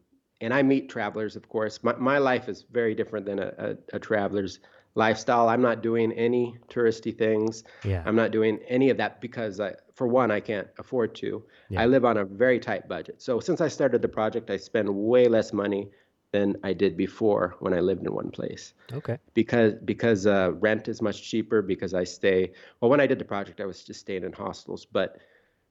and 0.43 0.53
I 0.53 0.63
meet 0.63 0.91
travelers, 0.91 1.35
of 1.35 1.49
course. 1.49 1.83
My, 1.83 1.95
my 1.97 2.19
life 2.19 2.47
is 2.51 2.67
very 2.71 2.95
different 2.95 3.25
than 3.25 3.39
a, 3.39 3.53
a, 3.93 3.97
a 3.97 3.99
traveler's 3.99 4.61
lifestyle. 4.95 5.49
I'm 5.49 5.63
not 5.63 5.83
doing 5.83 6.13
any 6.13 6.59
touristy 6.69 7.17
things. 7.17 7.65
yeah. 7.85 8.03
I'm 8.05 8.17
not 8.17 8.33
doing 8.33 8.59
any 8.69 8.91
of 8.91 8.99
that 8.99 9.21
because, 9.23 9.61
I, 9.61 9.77
for 9.95 10.07
one, 10.07 10.31
I 10.31 10.41
can't 10.41 10.69
afford 10.79 11.15
to. 11.17 11.43
Yeah. 11.71 11.83
I 11.83 11.87
live 11.87 12.05
on 12.05 12.19
a 12.19 12.25
very 12.27 12.59
tight 12.61 12.87
budget. 12.87 13.23
So 13.23 13.41
since 13.41 13.63
I 13.63 13.69
started 13.69 14.03
the 14.03 14.09
project, 14.09 14.51
I 14.51 14.59
spend 14.59 14.89
way 14.95 15.27
less 15.29 15.55
money 15.55 15.89
than 16.33 16.57
I 16.63 16.73
did 16.73 16.97
before 16.97 17.57
when 17.61 17.73
I 17.73 17.81
lived 17.81 18.07
in 18.07 18.13
one 18.13 18.31
place 18.31 18.75
okay. 18.93 19.19
because 19.35 19.75
because 19.85 20.27
uh, 20.27 20.53
rent 20.55 20.89
is 20.89 21.01
much 21.01 21.23
cheaper 21.23 21.63
because 21.63 21.95
I 21.95 22.05
stay. 22.05 22.53
Well, 22.81 22.91
when 22.91 23.01
I 23.01 23.07
did 23.07 23.19
the 23.19 23.25
project, 23.25 23.61
I 23.61 23.67
was 23.67 23.85
just 23.85 24.01
staying 24.01 24.25
in 24.25 24.33
hostels, 24.33 24.85
but 24.85 25.19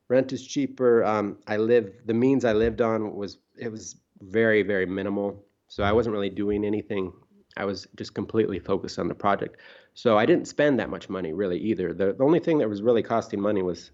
rent 0.08 0.34
is 0.34 0.46
cheaper. 0.46 1.04
Um, 1.04 1.38
I 1.48 1.58
live 1.58 1.94
the 2.06 2.14
means 2.14 2.46
I 2.46 2.54
lived 2.54 2.82
on 2.82 3.16
was 3.16 3.38
it 3.58 3.72
was 3.72 3.98
very 4.22 4.64
very 4.64 4.86
minimal, 4.86 5.44
so 5.68 5.84
I 5.84 5.92
wasn't 5.92 6.14
really 6.14 6.30
doing 6.30 6.66
anything. 6.66 7.12
I 7.58 7.66
was 7.66 7.88
just 7.96 8.14
completely 8.14 8.60
focused 8.60 9.00
on 9.00 9.08
the 9.08 9.16
project, 9.16 9.58
so 9.94 10.18
I 10.18 10.26
didn't 10.26 10.48
spend 10.48 10.80
that 10.80 10.90
much 10.90 11.10
money 11.10 11.32
really 11.34 11.60
either. 11.60 11.94
The, 11.94 12.14
the 12.14 12.24
only 12.24 12.40
thing 12.40 12.58
that 12.60 12.70
was 12.70 12.82
really 12.82 13.04
costing 13.04 13.42
money 13.42 13.62
was 13.62 13.92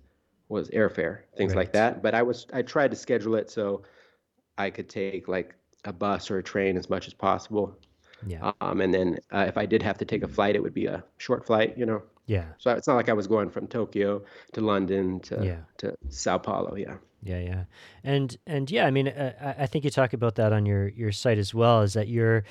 was 0.50 0.70
airfare, 0.70 1.22
things 1.38 1.56
Right. 1.56 1.62
like 1.62 1.74
that. 1.74 2.02
But 2.02 2.14
I 2.14 2.24
was 2.24 2.48
I 2.54 2.62
tried 2.62 2.92
to 2.92 2.98
schedule 2.98 3.36
it 3.36 3.50
so 3.50 3.84
I 4.58 4.70
could 4.70 4.90
take 4.90 5.28
like 5.28 5.56
a 5.86 5.94
bus 5.94 6.30
or 6.32 6.38
a 6.38 6.44
train 6.44 6.78
as 6.78 6.90
much 6.90 7.08
as 7.08 7.14
possible. 7.14 7.76
Yeah. 8.26 8.52
Um, 8.62 8.82
and 8.82 8.94
then 8.94 9.20
uh, 9.32 9.46
if 9.48 9.58
I 9.58 9.66
did 9.66 9.82
have 9.82 9.98
to 9.98 10.06
take 10.06 10.22
a 10.24 10.28
flight, 10.28 10.56
it 10.56 10.62
would 10.62 10.74
be 10.76 10.86
a 10.86 11.04
short 11.18 11.46
flight, 11.46 11.78
you 11.78 11.86
know. 11.86 12.04
Yeah. 12.28 12.46
So 12.60 12.72
it's 12.72 12.88
not 12.88 12.96
like 12.96 13.10
I 13.10 13.14
was 13.14 13.26
going 13.28 13.50
from 13.50 13.68
Tokyo 13.68 14.24
to 14.54 14.62
London 14.62 15.20
to 15.22 15.44
Yeah. 15.44 15.62
to 15.78 15.96
Sao 16.10 16.38
Paulo. 16.38 16.76
Yeah. 16.76 16.98
Yeah, 17.24 17.38
yeah, 17.40 17.64
and 18.04 18.36
and 18.48 18.72
yeah, 18.72 18.88
I 18.88 18.92
mean, 18.92 19.08
uh, 19.08 19.34
I 19.60 19.64
I 19.64 19.66
think 19.68 19.86
you 19.86 19.92
talk 19.92 20.14
about 20.14 20.36
that 20.36 20.52
on 20.54 20.66
your 20.66 20.88
your 20.88 21.12
site 21.12 21.38
as 21.38 21.54
well. 21.54 21.84
Is 21.84 21.94
that 21.94 22.08
you're 22.08 22.44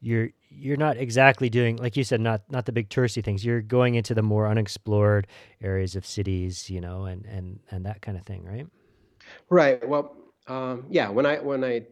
you're 0.00 0.30
you're 0.48 0.78
not 0.78 0.96
exactly 0.96 1.50
doing 1.50 1.76
like 1.76 1.98
you 1.98 2.04
said, 2.04 2.22
not 2.22 2.40
not 2.50 2.64
the 2.64 2.72
big 2.72 2.88
touristy 2.88 3.22
things. 3.22 3.44
You're 3.44 3.60
going 3.60 3.94
into 3.94 4.14
the 4.14 4.22
more 4.22 4.48
unexplored 4.48 5.26
areas 5.60 5.96
of 5.96 6.06
cities, 6.06 6.70
you 6.70 6.80
know, 6.80 7.04
and 7.04 7.26
and 7.26 7.60
and 7.70 7.84
that 7.84 8.00
kind 8.00 8.16
of 8.16 8.24
thing, 8.24 8.42
right? 8.44 8.66
Right. 9.50 9.86
Well, 9.86 10.16
Um, 10.46 10.86
yeah, 10.88 11.10
when 11.10 11.26
I 11.26 11.40
when 11.40 11.62
I 11.62 11.82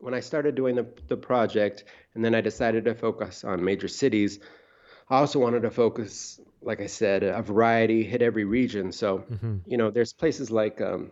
when 0.00 0.14
I 0.14 0.20
started 0.20 0.54
doing 0.54 0.76
the 0.76 0.86
the 1.08 1.16
project, 1.16 1.84
and 2.14 2.24
then 2.24 2.34
I 2.34 2.40
decided 2.40 2.84
to 2.84 2.94
focus 2.94 3.44
on 3.44 3.64
major 3.64 3.88
cities. 3.88 4.40
I 5.08 5.18
also 5.18 5.38
wanted 5.38 5.62
to 5.62 5.70
focus, 5.70 6.40
like 6.62 6.80
I 6.80 6.86
said, 6.86 7.22
a 7.22 7.42
variety, 7.42 8.02
hit 8.02 8.22
every 8.22 8.44
region. 8.44 8.92
So, 8.92 9.18
hmm 9.18 9.58
you 9.66 9.76
know, 9.76 9.90
there's 9.90 10.12
places 10.12 10.50
like 10.50 10.80
um, 10.80 11.10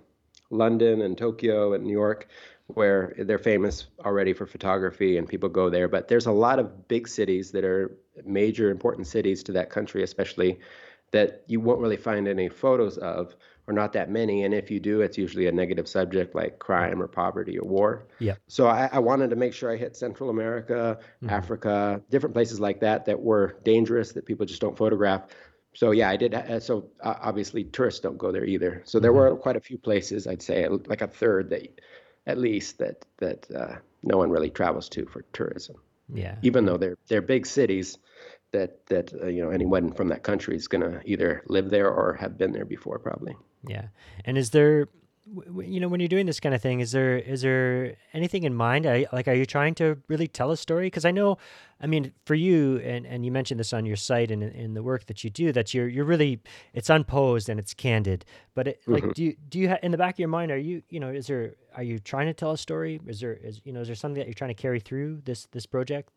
London 0.50 1.02
and 1.02 1.16
Tokyo 1.18 1.72
and 1.74 1.84
New 1.84 1.92
York 1.92 2.28
where 2.68 3.14
they're 3.18 3.38
famous 3.38 3.86
already 4.04 4.32
for 4.32 4.46
photography 4.46 5.18
and 5.18 5.28
people 5.28 5.48
go 5.48 5.68
there. 5.68 5.88
But 5.88 6.08
there's 6.08 6.26
a 6.26 6.32
lot 6.32 6.58
of 6.58 6.88
big 6.88 7.08
cities 7.08 7.50
that 7.50 7.64
are 7.64 7.96
major 8.24 8.70
important 8.70 9.06
cities 9.06 9.42
to 9.44 9.52
that 9.52 9.70
country, 9.70 10.02
especially 10.02 10.58
that 11.14 11.44
you 11.47 11.61
won't 11.61 11.80
really 11.80 11.97
find 11.97 12.28
any 12.28 12.49
photos 12.49 12.99
of, 12.99 13.35
or 13.66 13.73
not 13.75 13.92
that 13.94 14.11
many. 14.11 14.44
And 14.44 14.52
if 14.54 14.71
you 14.71 14.80
do, 14.80 15.00
it's 15.00 15.16
usually 15.18 15.47
a 15.47 15.52
negative 15.52 15.88
subject 15.88 16.35
like 16.35 16.59
crime 16.59 17.00
or 17.02 17.09
poverty 17.09 17.59
or 17.59 17.66
war. 17.66 18.06
Yeah. 18.18 18.37
So 18.49 18.66
I, 18.66 18.90
I 18.92 18.99
wanted 18.99 19.30
to 19.30 19.37
make 19.37 19.54
sure 19.54 19.73
I 19.73 19.76
hit 19.76 19.97
Central 19.97 20.28
America, 20.30 20.99
hmm 21.21 21.28
Africa, 21.28 22.02
different 22.11 22.35
places 22.35 22.61
like 22.61 22.80
that 22.80 23.04
that 23.06 23.21
were 23.21 23.56
dangerous 23.64 24.12
that 24.12 24.26
people 24.26 24.47
just 24.47 24.61
don't 24.61 24.76
photograph. 24.76 25.23
So 25.75 25.90
yeah, 25.90 26.09
I 26.11 26.16
did. 26.16 26.35
uh, 26.35 26.61
So 26.61 26.90
uh, 27.02 27.14
obviously 27.21 27.64
tourists 27.64 28.00
don't 28.00 28.18
go 28.18 28.30
there 28.33 28.44
either. 28.44 28.83
So 28.85 29.00
there 29.00 29.12
hmm 29.12 29.18
were 29.18 29.37
quite 29.37 29.56
a 29.56 29.61
few 29.61 29.78
places, 29.78 30.26
I'd 30.26 30.42
say 30.42 30.68
like 30.68 31.02
a 31.02 31.09
third 31.09 31.50
that, 31.50 31.62
at 32.26 32.38
least 32.38 32.78
that 32.78 33.04
that 33.18 33.50
uh, 33.50 33.76
no 34.02 34.16
one 34.18 34.30
really 34.30 34.50
travels 34.50 34.88
to 34.90 35.04
for 35.06 35.23
tourism, 35.33 35.76
Yeah. 36.12 36.37
even 36.42 36.64
though 36.64 36.78
they're 36.78 36.99
they're 37.09 37.23
big 37.23 37.47
cities 37.47 37.99
that 38.54 38.87
that 38.87 39.06
uh, 39.23 39.26
you 39.34 39.42
know 39.42 39.50
anyone 39.50 39.92
from 39.92 40.08
that 40.08 40.23
country 40.23 40.56
is 40.56 40.66
gonna 40.68 41.00
either 41.04 41.42
live 41.56 41.68
there 41.70 41.90
or 41.90 42.14
have 42.14 42.34
been 42.38 42.52
there 42.52 42.64
before 42.76 42.99
probably. 42.99 43.37
Yeah. 43.66 43.87
And 44.26 44.37
is 44.37 44.50
there, 44.50 44.88
you 45.73 45.80
know, 45.80 45.88
when 45.88 46.00
you're 46.00 46.14
doing 46.16 46.26
this 46.26 46.38
kind 46.38 46.54
of 46.54 46.61
thing, 46.61 46.80
is 46.80 46.92
there 46.92 47.16
is 47.34 47.40
there 47.42 47.96
anything 48.12 48.44
in 48.44 48.54
mind? 48.54 48.84
You- 48.84 49.06
like, 49.12 49.26
are 49.26 49.34
you 49.42 49.46
trying 49.46 49.75
to 49.76 49.87
really 50.08 50.28
tell 50.28 50.50
a 50.50 50.56
story? 50.56 50.87
Because 50.87 51.06
I 51.06 51.12
know, 51.12 51.38
I 51.80 51.87
mean, 51.87 52.12
for 52.26 52.34
you, 52.34 52.78
and 52.92 53.06
and 53.06 53.25
you 53.25 53.32
mentioned 53.32 53.58
this 53.58 53.73
on 53.73 53.87
your 53.87 53.96
site 53.96 54.30
and 54.30 54.42
in, 54.42 54.75
the 54.75 54.82
work 54.82 55.06
that 55.06 55.25
you 55.25 55.30
do, 55.30 55.46
that 55.52 55.73
you're 55.75 55.88
you're 55.88 56.04
really 56.14 56.40
it's 56.75 56.90
unposed 56.90 57.49
and 57.49 57.58
it's 57.58 57.75
candid. 57.75 58.25
But 58.54 58.68
it, 58.68 58.76
like, 58.87 59.04
hmm 59.04 59.12
do 59.16 59.23
you 59.25 59.32
do 59.49 59.58
you 59.58 59.68
ha- 59.70 59.82
in 59.82 59.90
the 59.92 59.99
back 60.04 60.14
of 60.16 60.18
your 60.18 60.28
mind, 60.38 60.50
are 60.52 60.58
you 60.70 60.82
you 60.90 61.00
know, 61.00 61.11
is 61.20 61.26
there 61.26 61.54
are 61.75 61.82
you 61.90 61.99
trying 61.99 62.26
to 62.26 62.34
tell 62.34 62.52
a 62.52 62.58
story? 62.58 63.00
Is 63.06 63.18
there 63.20 63.34
is 63.34 63.61
you 63.64 63.73
know, 63.73 63.80
is 63.80 63.88
there 63.88 63.96
something 63.96 64.20
that 64.20 64.26
you're 64.28 64.40
trying 64.42 64.54
to 64.56 64.62
carry 64.62 64.80
through 64.80 65.23
this 65.25 65.46
this 65.52 65.66
project? 65.66 66.11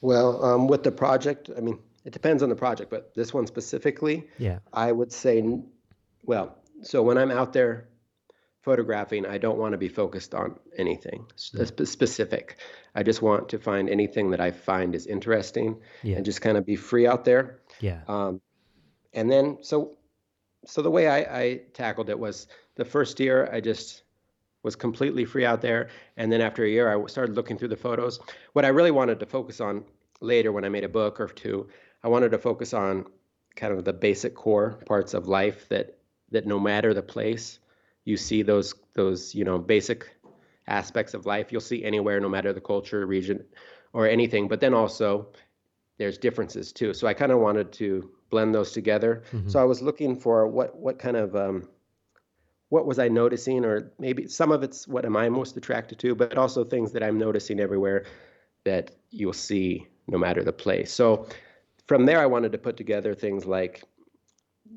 Well, 0.00 0.44
um, 0.44 0.68
with 0.68 0.82
the 0.82 0.92
project, 0.92 1.50
I 1.56 1.60
mean, 1.60 1.78
it 2.04 2.12
depends 2.12 2.42
on 2.42 2.48
the 2.48 2.54
project, 2.56 2.90
but 2.90 3.14
this 3.14 3.34
one 3.34 3.46
specifically, 3.46 4.28
Yeah. 4.38 4.60
I 4.72 4.92
would 4.92 5.12
say, 5.12 5.38
n- 5.38 5.68
well, 6.24 6.56
so 6.82 7.02
when 7.02 7.18
I'm 7.18 7.30
out 7.30 7.52
there 7.52 7.88
photographing, 8.62 9.26
I 9.26 9.38
don't 9.38 9.58
want 9.58 9.72
to 9.72 9.78
be 9.78 9.88
focused 9.88 10.34
on 10.34 10.58
anything 10.76 11.26
s- 11.34 11.54
uh, 11.58 11.64
spe- 11.64 11.84
specific. 11.86 12.56
I 12.94 13.02
just 13.02 13.22
want 13.22 13.48
to 13.50 13.58
find 13.58 13.88
anything 13.88 14.30
that 14.30 14.40
I 14.40 14.50
find 14.50 14.94
is 14.94 15.06
interesting 15.06 15.80
Yeah. 16.02 16.16
and 16.16 16.24
just 16.24 16.40
kind 16.40 16.56
of 16.56 16.64
be 16.66 16.76
free 16.76 17.06
out 17.06 17.24
there. 17.24 17.60
Yeah. 17.80 18.02
Um, 18.08 18.40
and 19.12 19.30
then, 19.30 19.58
so 19.62 19.96
so 20.66 20.82
the 20.82 20.90
way 20.90 21.06
I, 21.08 21.18
I 21.42 21.60
tackled 21.72 22.10
it 22.10 22.18
was 22.18 22.46
the 22.74 22.84
first 22.84 23.20
year 23.20 23.48
I 23.50 23.60
just 23.60 24.02
was 24.62 24.76
completely 24.76 25.24
free 25.24 25.44
out 25.44 25.62
there, 25.62 25.88
and 26.16 26.32
then 26.32 26.40
after 26.40 26.64
a 26.64 26.68
year 26.68 26.92
I 26.92 27.06
started 27.06 27.36
looking 27.36 27.58
through 27.58 27.68
the 27.68 27.76
photos. 27.76 28.20
What 28.52 28.64
I 28.64 28.68
really 28.68 28.90
wanted 28.90 29.20
to 29.20 29.26
focus 29.26 29.60
on 29.60 29.84
later, 30.20 30.52
when 30.52 30.64
I 30.64 30.68
made 30.68 30.84
a 30.84 30.88
book 30.88 31.20
or 31.20 31.28
two, 31.28 31.68
I 32.02 32.08
wanted 32.08 32.30
to 32.32 32.38
focus 32.38 32.74
on 32.74 33.06
kind 33.56 33.72
of 33.72 33.84
the 33.84 33.92
basic 33.92 34.34
core 34.34 34.80
parts 34.86 35.14
of 35.14 35.28
life 35.28 35.68
that 35.68 35.98
that 36.30 36.46
no 36.46 36.58
matter 36.58 36.92
the 36.92 37.02
place, 37.02 37.58
you 38.04 38.16
see 38.16 38.42
those 38.42 38.74
those 38.94 39.34
you 39.34 39.44
know 39.44 39.58
basic 39.58 40.06
aspects 40.66 41.14
of 41.14 41.24
life 41.26 41.50
you'll 41.50 41.60
see 41.60 41.84
anywhere, 41.84 42.20
no 42.20 42.28
matter 42.28 42.52
the 42.52 42.60
culture, 42.60 43.06
region, 43.06 43.44
or 43.92 44.06
anything. 44.06 44.48
But 44.48 44.60
then 44.60 44.74
also 44.74 45.28
there's 45.96 46.18
differences 46.18 46.72
too. 46.72 46.94
So 46.94 47.06
I 47.06 47.14
kind 47.14 47.32
of 47.32 47.38
wanted 47.38 47.72
to 47.72 48.10
blend 48.30 48.54
those 48.54 48.72
together. 48.72 49.22
hmm 49.30 49.48
So 49.48 49.60
I 49.60 49.64
was 49.64 49.82
looking 49.82 50.16
for 50.16 50.46
what 50.46 50.76
what 50.76 50.98
kind 50.98 51.16
of 51.16 51.34
um, 51.34 51.68
what 52.68 52.86
was 52.86 52.98
I 52.98 53.08
noticing, 53.08 53.64
or 53.64 53.92
maybe 53.98 54.28
some 54.28 54.52
of 54.52 54.62
it's 54.62 54.86
what 54.86 55.04
am 55.04 55.16
I 55.16 55.28
most 55.28 55.56
attracted 55.56 55.98
to, 56.00 56.14
but 56.14 56.36
also 56.36 56.64
things 56.64 56.92
that 56.92 57.02
I'm 57.02 57.18
noticing 57.18 57.60
everywhere 57.60 58.04
that 58.64 58.90
you'll 59.10 59.32
see 59.32 59.86
no 60.06 60.18
matter 60.18 60.42
the 60.44 60.52
place. 60.52 60.92
So 60.92 61.26
from 61.86 62.06
there, 62.06 62.20
I 62.20 62.26
wanted 62.26 62.52
to 62.52 62.58
put 62.58 62.76
together 62.76 63.14
things 63.14 63.46
like 63.46 63.84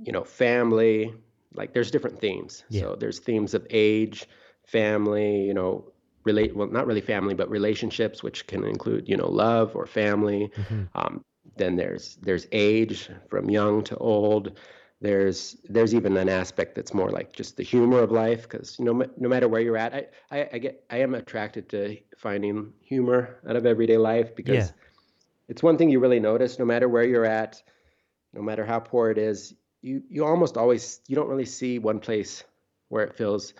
you 0.03 0.11
know 0.11 0.23
family, 0.23 1.13
like 1.53 1.73
there's 1.73 1.91
different 1.91 2.19
themes. 2.19 2.63
Yeah. 2.69 2.81
So 2.81 2.95
there's 2.95 3.19
themes 3.19 3.53
of 3.53 3.67
age, 3.69 4.27
family, 4.65 5.41
you 5.41 5.53
know. 5.53 5.91
Relate 6.23 6.55
well, 6.55 6.67
not 6.67 6.85
really 6.85 7.01
family, 7.01 7.33
but 7.33 7.49
relationships, 7.49 8.21
which 8.21 8.45
can 8.45 8.63
include, 8.63 9.09
you 9.09 9.17
know, 9.17 9.27
love 9.27 9.75
or 9.75 9.87
family, 9.87 10.51
hmm 10.67 10.83
um, 10.93 11.25
then 11.57 11.75
there's 11.75 12.17
there's 12.21 12.47
age 12.51 13.09
from 13.27 13.49
young 13.49 13.83
to 13.85 13.97
old. 13.97 14.59
There's 15.01 15.57
there's 15.67 15.95
even 15.95 16.15
an 16.17 16.29
aspect 16.29 16.75
that's 16.75 16.93
more 16.93 17.09
like 17.09 17.33
just 17.33 17.57
the 17.57 17.63
humor 17.63 17.99
of 17.99 18.11
life 18.11 18.43
because 18.43 18.77
you 18.77 18.85
know 18.85 19.03
no 19.17 19.27
matter 19.27 19.47
where 19.47 19.61
you're 19.61 19.77
at, 19.77 19.93
I, 19.95 20.05
I 20.29 20.49
I 20.53 20.57
get 20.59 20.83
I 20.91 20.97
am 20.97 21.15
attracted 21.15 21.69
to 21.69 21.97
finding 22.17 22.73
humor 22.83 23.39
out 23.49 23.55
of 23.55 23.65
everyday 23.65 23.97
life 23.97 24.27
Yeah. 24.27 24.35
because 24.35 24.73
it's 25.49 25.63
one 25.63 25.77
thing 25.77 25.89
you 25.89 25.99
really 25.99 26.19
notice 26.19 26.59
no 26.59 26.65
matter 26.65 26.87
where 26.87 27.03
you're 27.03 27.25
at, 27.25 27.63
no 28.33 28.41
matter 28.43 28.63
how 28.63 28.79
poor 28.79 29.09
it 29.09 29.17
is, 29.17 29.55
you 29.81 30.03
you 30.07 30.23
almost 30.23 30.55
always 30.55 31.01
you 31.07 31.15
don't 31.15 31.29
really 31.29 31.45
see 31.45 31.79
one 31.79 31.99
place 31.99 32.43
where 32.89 33.03
it 33.03 33.15
feels 33.15 33.55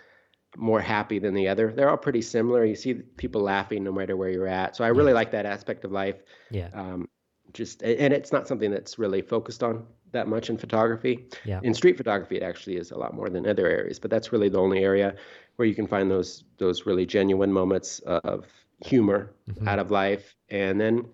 more 0.57 0.81
happy 0.81 1.17
than 1.17 1.33
the 1.33 1.47
other. 1.47 1.71
They're 1.73 1.89
all 1.89 1.97
pretty 1.97 2.21
similar. 2.21 2.63
You 2.65 2.75
see 2.75 2.93
people 2.93 3.41
laughing 3.41 3.83
no 3.83 3.91
matter 3.91 4.15
where 4.15 4.29
you're 4.29 4.47
at. 4.47 4.75
So 4.75 4.83
I 4.83 4.89
Yeah. 4.89 4.93
really 4.93 5.13
like 5.13 5.31
that 5.31 5.45
aspect 5.47 5.85
of 5.85 5.91
life 5.91 6.17
Yeah. 6.51 6.69
um, 6.73 7.07
just 7.53 7.83
and 7.83 8.13
it's 8.13 8.31
not 8.31 8.47
something 8.47 8.71
that's 8.71 8.97
really 8.99 9.21
focused 9.21 9.63
on 9.63 9.85
that 10.11 10.27
much 10.27 10.49
in 10.49 10.57
photography. 10.57 11.27
Yeah. 11.45 11.59
In 11.63 11.73
street 11.73 11.97
photography, 11.97 12.37
it 12.37 12.43
actually 12.43 12.77
is 12.77 12.91
a 12.91 12.97
lot 12.97 13.13
more 13.13 13.29
than 13.29 13.47
other 13.47 13.67
areas, 13.67 13.99
but 13.99 14.11
that's 14.11 14.31
really 14.33 14.49
the 14.49 14.59
only 14.59 14.83
area 14.83 15.15
where 15.55 15.67
you 15.67 15.75
can 15.75 15.87
find 15.87 16.09
those 16.09 16.43
those 16.57 16.85
really 16.85 17.05
genuine 17.05 17.51
moments 17.51 17.99
of 17.99 18.47
humor 18.85 19.33
hmm 19.57 19.67
out 19.67 19.79
of 19.79 19.91
life. 19.91 20.35
And 20.49 20.79
then 20.81 21.05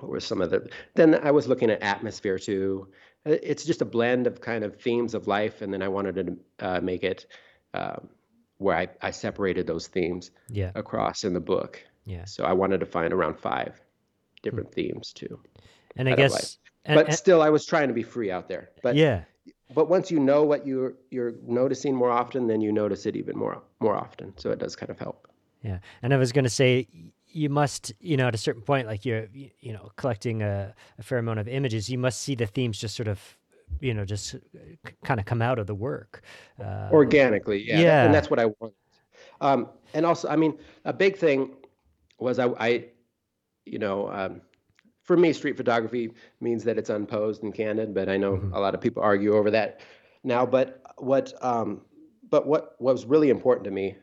what 0.00 0.10
were 0.10 0.20
some 0.20 0.40
of 0.40 0.50
the? 0.50 0.68
Then 0.94 1.14
I 1.14 1.30
was 1.30 1.48
looking 1.48 1.70
at 1.70 1.82
atmosphere 1.82 2.38
too. 2.38 2.88
Uh, 3.26 3.36
It's 3.42 3.64
just 3.64 3.82
a 3.82 3.84
blend 3.84 4.26
of 4.26 4.40
kind 4.40 4.64
of 4.64 4.80
themes 4.80 5.14
of 5.14 5.26
life, 5.26 5.62
and 5.62 5.72
then 5.72 5.82
I 5.82 5.88
wanted 5.88 6.14
to 6.16 6.66
uh, 6.66 6.80
make 6.80 7.02
it 7.04 7.26
um, 7.74 8.08
where 8.58 8.76
I, 8.76 8.88
I 9.08 9.10
separated 9.10 9.66
those 9.66 9.88
themes 9.88 10.30
Yeah. 10.50 10.72
across 10.74 11.24
in 11.24 11.32
the 11.34 11.40
book. 11.40 11.82
Yeah. 12.04 12.24
So 12.24 12.44
I 12.44 12.52
wanted 12.52 12.80
to 12.80 12.86
find 12.86 13.12
around 13.12 13.38
five 13.38 13.80
Hmm. 14.40 14.42
different 14.42 14.72
themes 14.72 15.12
too 15.12 15.40
And 15.98 16.08
I 16.08 16.14
guess, 16.14 16.58
But 16.86 17.06
and 17.06 17.14
still, 17.14 17.42
I 17.42 17.50
was 17.50 17.66
trying 17.66 17.88
to 17.88 17.94
be 17.94 18.02
free 18.02 18.30
out 18.30 18.48
there. 18.48 18.70
But 18.82 18.96
yeah. 18.96 19.24
but 19.74 19.90
once 19.90 20.10
you 20.10 20.20
know 20.20 20.42
what 20.44 20.66
you're 20.66 20.94
you're 21.10 21.34
noticing 21.46 21.94
more 21.94 22.10
often, 22.10 22.46
then 22.46 22.60
you 22.60 22.72
notice 22.72 23.04
it 23.04 23.16
even 23.16 23.36
more 23.36 23.60
more 23.80 23.96
often. 23.96 24.32
So 24.38 24.50
it 24.50 24.58
does 24.58 24.74
kind 24.76 24.90
of 24.90 24.98
help. 24.98 25.28
Yeah, 25.62 25.78
and 26.02 26.14
I 26.14 26.16
was 26.16 26.32
going 26.32 26.44
to 26.44 26.50
say 26.50 26.86
you 27.30 27.48
must, 27.48 27.92
you 28.00 28.16
know, 28.16 28.28
at 28.28 28.34
a 28.34 28.38
certain 28.38 28.62
point, 28.62 28.86
like 28.86 29.04
you're, 29.04 29.26
you 29.32 29.72
know, 29.72 29.90
collecting 29.96 30.42
a, 30.42 30.74
a 30.98 31.02
fair 31.02 31.18
amount 31.18 31.38
of 31.38 31.48
images, 31.48 31.90
you 31.90 31.98
must 31.98 32.22
see 32.22 32.34
the 32.34 32.46
themes 32.46 32.78
just 32.78 32.96
sort 32.96 33.08
of, 33.08 33.20
you 33.80 33.92
know, 33.92 34.04
just 34.04 34.36
kind 35.04 35.20
of 35.20 35.26
come 35.26 35.42
out 35.42 35.58
of 35.58 35.66
the 35.66 35.74
work. 35.74 36.22
Uh, 36.60 36.88
Organically, 36.90 37.62
yeah, 37.62 37.82
that, 37.82 38.06
and 38.06 38.14
that's 38.14 38.30
what 38.30 38.38
I 38.38 38.46
want. 38.46 38.74
Um, 39.40 39.68
and 39.94 40.06
also, 40.06 40.28
I 40.28 40.36
mean, 40.36 40.58
a 40.84 40.92
big 40.92 41.16
thing 41.16 41.54
was 42.18 42.38
I, 42.38 42.46
I 42.58 42.84
you 43.66 43.78
know, 43.78 44.10
um, 44.10 44.40
for 45.08 45.16
me, 45.16 45.32
street 45.32 45.56
photography 45.56 46.12
means 46.40 46.62
that 46.64 46.76
it's 46.78 46.90
unposed 46.90 47.42
and 47.42 47.54
candid. 47.54 47.94
But 47.94 48.08
I 48.10 48.16
know 48.18 48.36
hmm 48.36 48.52
a 48.52 48.60
lot 48.60 48.74
of 48.74 48.80
people 48.80 49.02
argue 49.02 49.34
over 49.38 49.50
that 49.50 49.80
now. 50.22 50.44
But 50.46 50.82
what 50.98 51.32
um, 51.40 51.80
but 52.30 52.46
what 52.46 52.76
was 52.78 53.06
really 53.06 53.30
important 53.30 53.64
to 53.64 53.70
me 53.70 53.96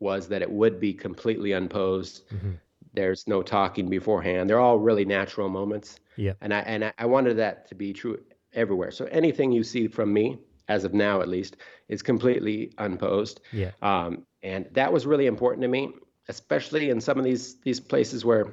was 0.00 0.26
that 0.28 0.42
it 0.42 0.50
would 0.50 0.80
be 0.80 0.92
completely 0.92 1.52
unposed 1.52 2.24
hmm 2.30 2.54
There's 2.94 3.26
no 3.28 3.42
talking 3.42 3.88
beforehand. 3.88 4.50
They're 4.50 4.64
all 4.66 4.78
really 4.88 5.04
natural 5.04 5.48
moments, 5.48 5.88
Yep. 6.16 6.36
and 6.42 6.52
I 6.52 6.60
and 6.72 6.84
I 6.84 6.92
I 6.98 7.06
wanted 7.06 7.34
that 7.44 7.68
to 7.68 7.74
be 7.76 7.92
true 7.92 8.16
everywhere. 8.52 8.90
So 8.90 9.04
anything 9.20 9.52
you 9.52 9.62
see 9.62 9.86
from 9.88 10.12
me, 10.12 10.26
as 10.68 10.84
of 10.84 10.92
now 10.92 11.22
at 11.22 11.28
least, 11.28 11.56
is 11.88 12.02
completely 12.02 12.58
unposed, 12.78 13.40
Yeah. 13.52 13.70
um, 13.90 14.26
and 14.42 14.66
that 14.72 14.92
was 14.92 15.06
really 15.06 15.26
important 15.34 15.62
to 15.62 15.68
me, 15.68 15.82
especially 16.28 16.90
in 16.90 17.00
some 17.00 17.18
of 17.20 17.24
these 17.24 17.44
these 17.66 17.80
places 17.80 18.24
where 18.24 18.44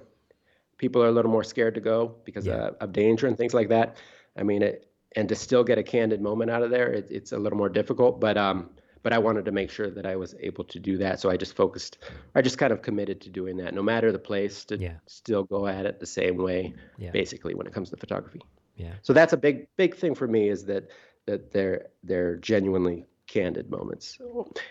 people 0.80 1.04
are 1.04 1.08
a 1.08 1.12
little 1.12 1.30
more 1.30 1.44
scared 1.44 1.76
to 1.76 1.82
go 1.82 2.16
because 2.26 2.48
Yeah. 2.48 2.56
uh, 2.56 2.72
of 2.82 2.92
danger 2.92 3.28
and 3.28 3.38
things 3.38 3.54
like 3.54 3.70
that. 3.70 3.98
I 4.36 4.42
mean, 4.42 4.64
it, 4.64 4.88
and 5.16 5.30
to 5.30 5.36
still 5.36 5.64
get 5.64 5.78
a 5.78 5.84
candid 5.84 6.22
moment 6.22 6.50
out 6.50 6.64
of 6.64 6.72
there, 6.72 6.92
it, 6.92 7.08
it's 7.12 7.32
a 7.32 7.38
little 7.38 7.58
more 7.58 7.70
difficult. 7.70 8.20
But 8.20 8.38
um, 8.38 8.72
but 9.04 9.14
I 9.14 9.18
wanted 9.20 9.46
to 9.46 9.52
make 9.52 9.70
sure 9.72 9.90
that 9.90 10.06
I 10.06 10.16
was 10.18 10.36
able 10.42 10.64
to 10.66 10.80
do 10.80 10.98
that, 10.98 11.20
so 11.22 11.30
I 11.30 11.38
just 11.38 11.56
focused, 11.56 12.00
I 12.36 12.42
just 12.42 12.58
kind 12.58 12.74
of 12.74 12.82
committed 12.82 13.22
to 13.22 13.30
doing 13.30 13.56
that, 13.58 13.74
no 13.74 13.82
matter 13.82 14.12
the 14.12 14.20
place, 14.20 14.66
to 14.66 14.78
Yeah. 14.78 14.96
still 15.08 15.44
go 15.46 15.68
at 15.68 15.86
it 15.86 16.02
the 16.02 16.06
same 16.06 16.36
way, 16.36 16.74
Yeah. 16.98 17.12
basically, 17.12 17.54
when 17.56 17.66
it 17.66 17.72
comes 17.74 17.90
to 17.92 17.98
photography. 17.98 18.42
Yeah. 18.76 18.94
So 19.02 19.14
that's 19.14 19.32
a 19.34 19.38
big 19.38 19.68
big 19.78 19.96
thing 19.96 20.16
for 20.16 20.28
me 20.28 20.50
is 20.50 20.66
that 20.66 20.90
that 21.28 21.52
they're 21.52 21.88
they're 22.04 22.36
genuinely 22.38 23.06
candid 23.28 23.70
moments. 23.70 24.18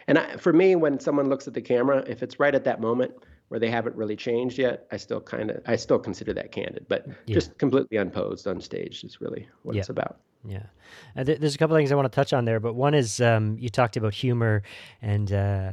And 0.09 0.19
I, 0.19 0.37
for 0.37 0.53
me, 0.53 0.75
when 0.77 0.99
someone 1.01 1.29
looks 1.29 1.47
at 1.47 1.55
the 1.55 1.63
camera, 1.63 2.05
if 2.07 2.23
it's 2.23 2.41
right 2.41 2.55
at 2.55 2.65
that 2.65 2.81
moment 2.81 3.13
where 3.49 3.59
they 3.61 3.71
haven't 3.71 3.97
really 3.97 4.17
changed 4.17 4.59
yet, 4.59 4.87
I 4.93 4.97
still 4.97 5.21
kind 5.21 5.51
of 5.51 5.63
I 5.67 5.77
still 5.77 5.99
consider 5.99 6.33
that 6.35 6.53
candid. 6.53 6.87
But 6.89 7.07
Yeah. 7.27 7.35
just 7.35 7.57
completely 7.59 7.97
unposed, 7.99 8.47
unstaged 8.47 9.05
is 9.05 9.21
really 9.21 9.49
what 9.63 9.75
Yeah. 9.75 9.81
it's 9.81 9.89
about. 9.89 10.21
Yeah, 10.45 10.63
uh, 11.17 11.25
th- 11.25 11.41
there's 11.41 11.55
a 11.57 11.59
couple 11.59 11.77
things 11.77 11.91
I 11.91 11.97
want 11.97 12.11
to 12.11 12.15
touch 12.15 12.33
on 12.33 12.45
there, 12.45 12.61
but 12.61 12.75
one 12.75 12.95
is 12.95 13.21
um, 13.21 13.59
you 13.59 13.69
talked 13.69 13.97
about 13.97 14.15
humor, 14.15 14.63
and 15.03 15.33
uh, 15.33 15.73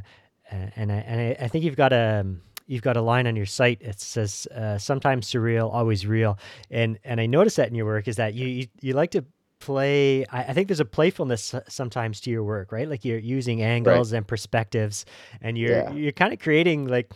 and 0.52 0.92
I, 0.92 0.96
and 0.96 1.22
I, 1.22 1.38
I 1.46 1.48
think 1.50 1.64
you've 1.66 1.76
got 1.76 1.94
a 1.94 2.22
um, 2.22 2.42
you've 2.66 2.82
got 2.82 2.98
a 2.98 3.02
line 3.02 3.28
on 3.28 3.36
your 3.36 3.46
site. 3.46 3.80
It 3.82 4.00
says 4.00 4.48
uh, 4.48 4.80
sometimes 4.80 5.28
surreal, 5.32 5.72
always 5.72 6.08
real, 6.08 6.40
and 6.72 6.98
and 7.04 7.22
I 7.22 7.28
noticed 7.28 7.58
that 7.58 7.68
in 7.70 7.76
your 7.76 7.86
work 7.86 8.08
is 8.08 8.16
that 8.16 8.34
you 8.34 8.48
you, 8.48 8.68
you 8.82 8.94
like 8.94 9.12
to 9.12 9.24
play. 9.60 10.26
I, 10.26 10.46
I 10.46 10.54
think 10.54 10.68
there's 10.68 10.80
a 10.80 10.86
playfulness 10.86 11.54
sometimes 11.68 12.20
to 12.22 12.32
your 12.32 12.44
work, 12.44 12.72
right? 12.72 12.90
Like 12.90 13.06
you're 13.06 13.20
using 13.20 13.62
angles 13.62 14.14
and 14.14 14.28
perspectives, 14.28 15.06
and 15.42 15.58
you're 15.60 15.78
Yeah. 15.78 15.92
you're 15.92 16.12
kind 16.12 16.34
of 16.34 16.40
creating 16.40 16.88
like 16.88 17.12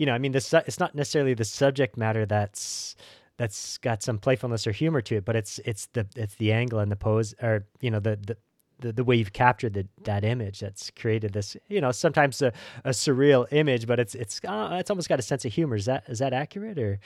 you 0.00 0.06
know, 0.06 0.14
I 0.14 0.18
mean, 0.18 0.32
this 0.32 0.54
it's 0.54 0.80
not 0.80 0.94
necessarily 0.94 1.34
the 1.34 1.44
subject 1.44 1.98
matter 1.98 2.24
that's 2.24 2.96
that's 3.36 3.76
got 3.76 4.02
some 4.02 4.16
playfulness 4.16 4.66
or 4.66 4.72
humor 4.72 5.02
to 5.02 5.16
it, 5.16 5.26
but 5.26 5.36
it's 5.36 5.60
it's 5.66 5.88
the 5.92 6.06
it's 6.16 6.36
the 6.36 6.52
angle 6.52 6.78
and 6.78 6.90
the 6.90 6.96
pose, 6.96 7.34
or 7.42 7.66
you 7.82 7.90
know, 7.90 8.00
the 8.00 8.16
the 8.16 8.36
the, 8.78 8.92
the 8.94 9.04
way 9.04 9.16
you've 9.16 9.34
captured 9.34 9.74
the, 9.74 9.86
that 10.04 10.24
image 10.24 10.60
that's 10.60 10.90
created 10.92 11.34
this, 11.34 11.54
you 11.68 11.82
know, 11.82 11.92
sometimes 11.92 12.40
a, 12.40 12.50
a 12.86 12.90
surreal 12.90 13.46
image, 13.52 13.86
but 13.86 14.00
it's 14.00 14.14
it's 14.14 14.40
uh, 14.42 14.78
it's 14.80 14.88
almost 14.88 15.10
got 15.10 15.18
a 15.18 15.22
sense 15.22 15.44
of 15.44 15.52
humor. 15.52 15.76
Is 15.76 15.84
that 15.84 16.04
is 16.08 16.20
that 16.20 16.32
accurate 16.32 16.78
or? 16.78 16.98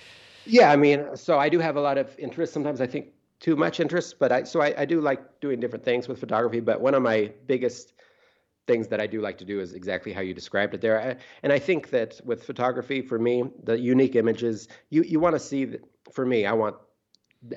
Yeah, 0.46 0.70
I 0.70 0.76
mean, 0.76 1.16
so 1.16 1.36
I 1.40 1.48
do 1.48 1.58
have 1.58 1.74
a 1.74 1.80
lot 1.80 1.98
of 1.98 2.16
interest. 2.16 2.52
Sometimes 2.52 2.80
I 2.80 2.86
think 2.86 3.08
too 3.40 3.56
much 3.56 3.80
interest, 3.80 4.20
but 4.20 4.30
I 4.30 4.44
so 4.44 4.60
I, 4.60 4.72
I 4.78 4.84
do 4.84 5.00
like 5.00 5.40
doing 5.40 5.58
different 5.58 5.84
things 5.84 6.06
with 6.06 6.20
photography. 6.20 6.60
But 6.60 6.80
one 6.80 6.94
of 6.94 7.02
my 7.02 7.32
biggest 7.48 7.93
things 8.66 8.88
that 8.88 9.00
I 9.00 9.06
do 9.06 9.21
like 9.21 9.38
to 9.38 9.44
do 9.44 9.61
is 9.61 9.75
exactly 9.75 10.12
how 10.12 10.21
you 10.21 10.35
described 10.35 10.75
it 10.75 10.80
there. 10.80 11.00
I, 11.00 11.16
and 11.42 11.52
I 11.52 11.59
think 11.59 11.90
that 11.90 12.21
with 12.25 12.44
photography, 12.44 13.02
for 13.02 13.18
me, 13.18 13.44
the 13.62 13.78
unique 13.78 14.16
images 14.16 14.68
you 14.90 15.02
you 15.02 15.21
want 15.21 15.35
to 15.35 15.40
see. 15.40 15.64
That, 15.66 15.85
for 16.12 16.26
me, 16.26 16.44
I 16.47 16.52
want 16.52 16.76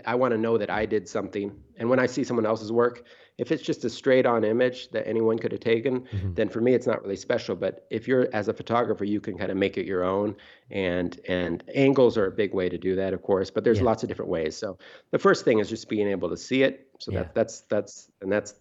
I 0.05 0.15
want 0.15 0.33
to 0.33 0.37
know 0.37 0.57
that 0.57 0.69
I 0.69 0.85
did 0.85 1.07
something. 1.07 1.51
And 1.77 1.89
when 1.89 1.99
I 1.99 2.07
see 2.07 2.23
someone 2.23 2.45
else's 2.45 2.71
work, 2.71 3.05
if 3.37 3.51
it's 3.53 3.63
just 3.63 3.85
a 3.85 3.89
straight 3.89 4.25
on 4.25 4.43
image 4.43 4.89
that 4.91 5.07
anyone 5.07 5.37
could 5.39 5.51
have 5.53 5.61
taken, 5.61 6.01
Mhm. 6.01 6.35
then 6.35 6.49
for 6.49 6.59
me 6.59 6.73
it's 6.73 6.87
not 6.87 7.01
really 7.03 7.15
special. 7.15 7.55
But 7.55 7.85
if 7.89 8.07
you're 8.07 8.27
as 8.33 8.47
a 8.49 8.53
photographer, 8.53 9.05
you 9.05 9.21
can 9.21 9.37
kind 9.37 9.51
of 9.51 9.57
make 9.57 9.77
it 9.77 9.85
your 9.85 10.03
own. 10.03 10.35
And 10.71 11.19
and 11.27 11.63
angles 11.73 12.17
are 12.17 12.25
a 12.25 12.31
big 12.31 12.53
way 12.53 12.67
to 12.69 12.77
do 12.77 12.95
that, 12.95 13.13
of 13.13 13.21
course. 13.21 13.49
But 13.51 13.63
there's 13.63 13.79
Yeah. 13.79 13.85
lots 13.85 14.03
of 14.03 14.09
different 14.09 14.31
ways. 14.31 14.57
So 14.57 14.77
the 15.11 15.19
first 15.19 15.45
thing 15.45 15.59
is 15.59 15.69
just 15.69 15.87
being 15.87 16.07
able 16.07 16.29
to 16.29 16.37
see 16.37 16.63
it. 16.63 16.87
So 16.99 17.11
Yeah. 17.11 17.19
that 17.19 17.35
that's 17.35 17.61
that's 17.61 18.09
and 18.21 18.31
that's 18.31 18.55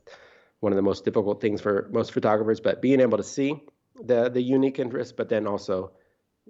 one 0.61 0.73
of 0.73 0.77
the 0.77 0.83
most 0.83 1.05
difficult 1.05 1.41
things 1.41 1.61
for 1.61 1.89
most 1.93 2.13
photographers. 2.13 2.61
But 2.61 2.83
being 2.83 3.01
able 3.01 3.19
to 3.19 3.25
see 3.25 3.63
the 4.05 4.29
the 4.29 4.41
unique 4.43 4.79
interest, 4.79 5.17
but 5.17 5.29
then 5.29 5.47
also 5.47 5.93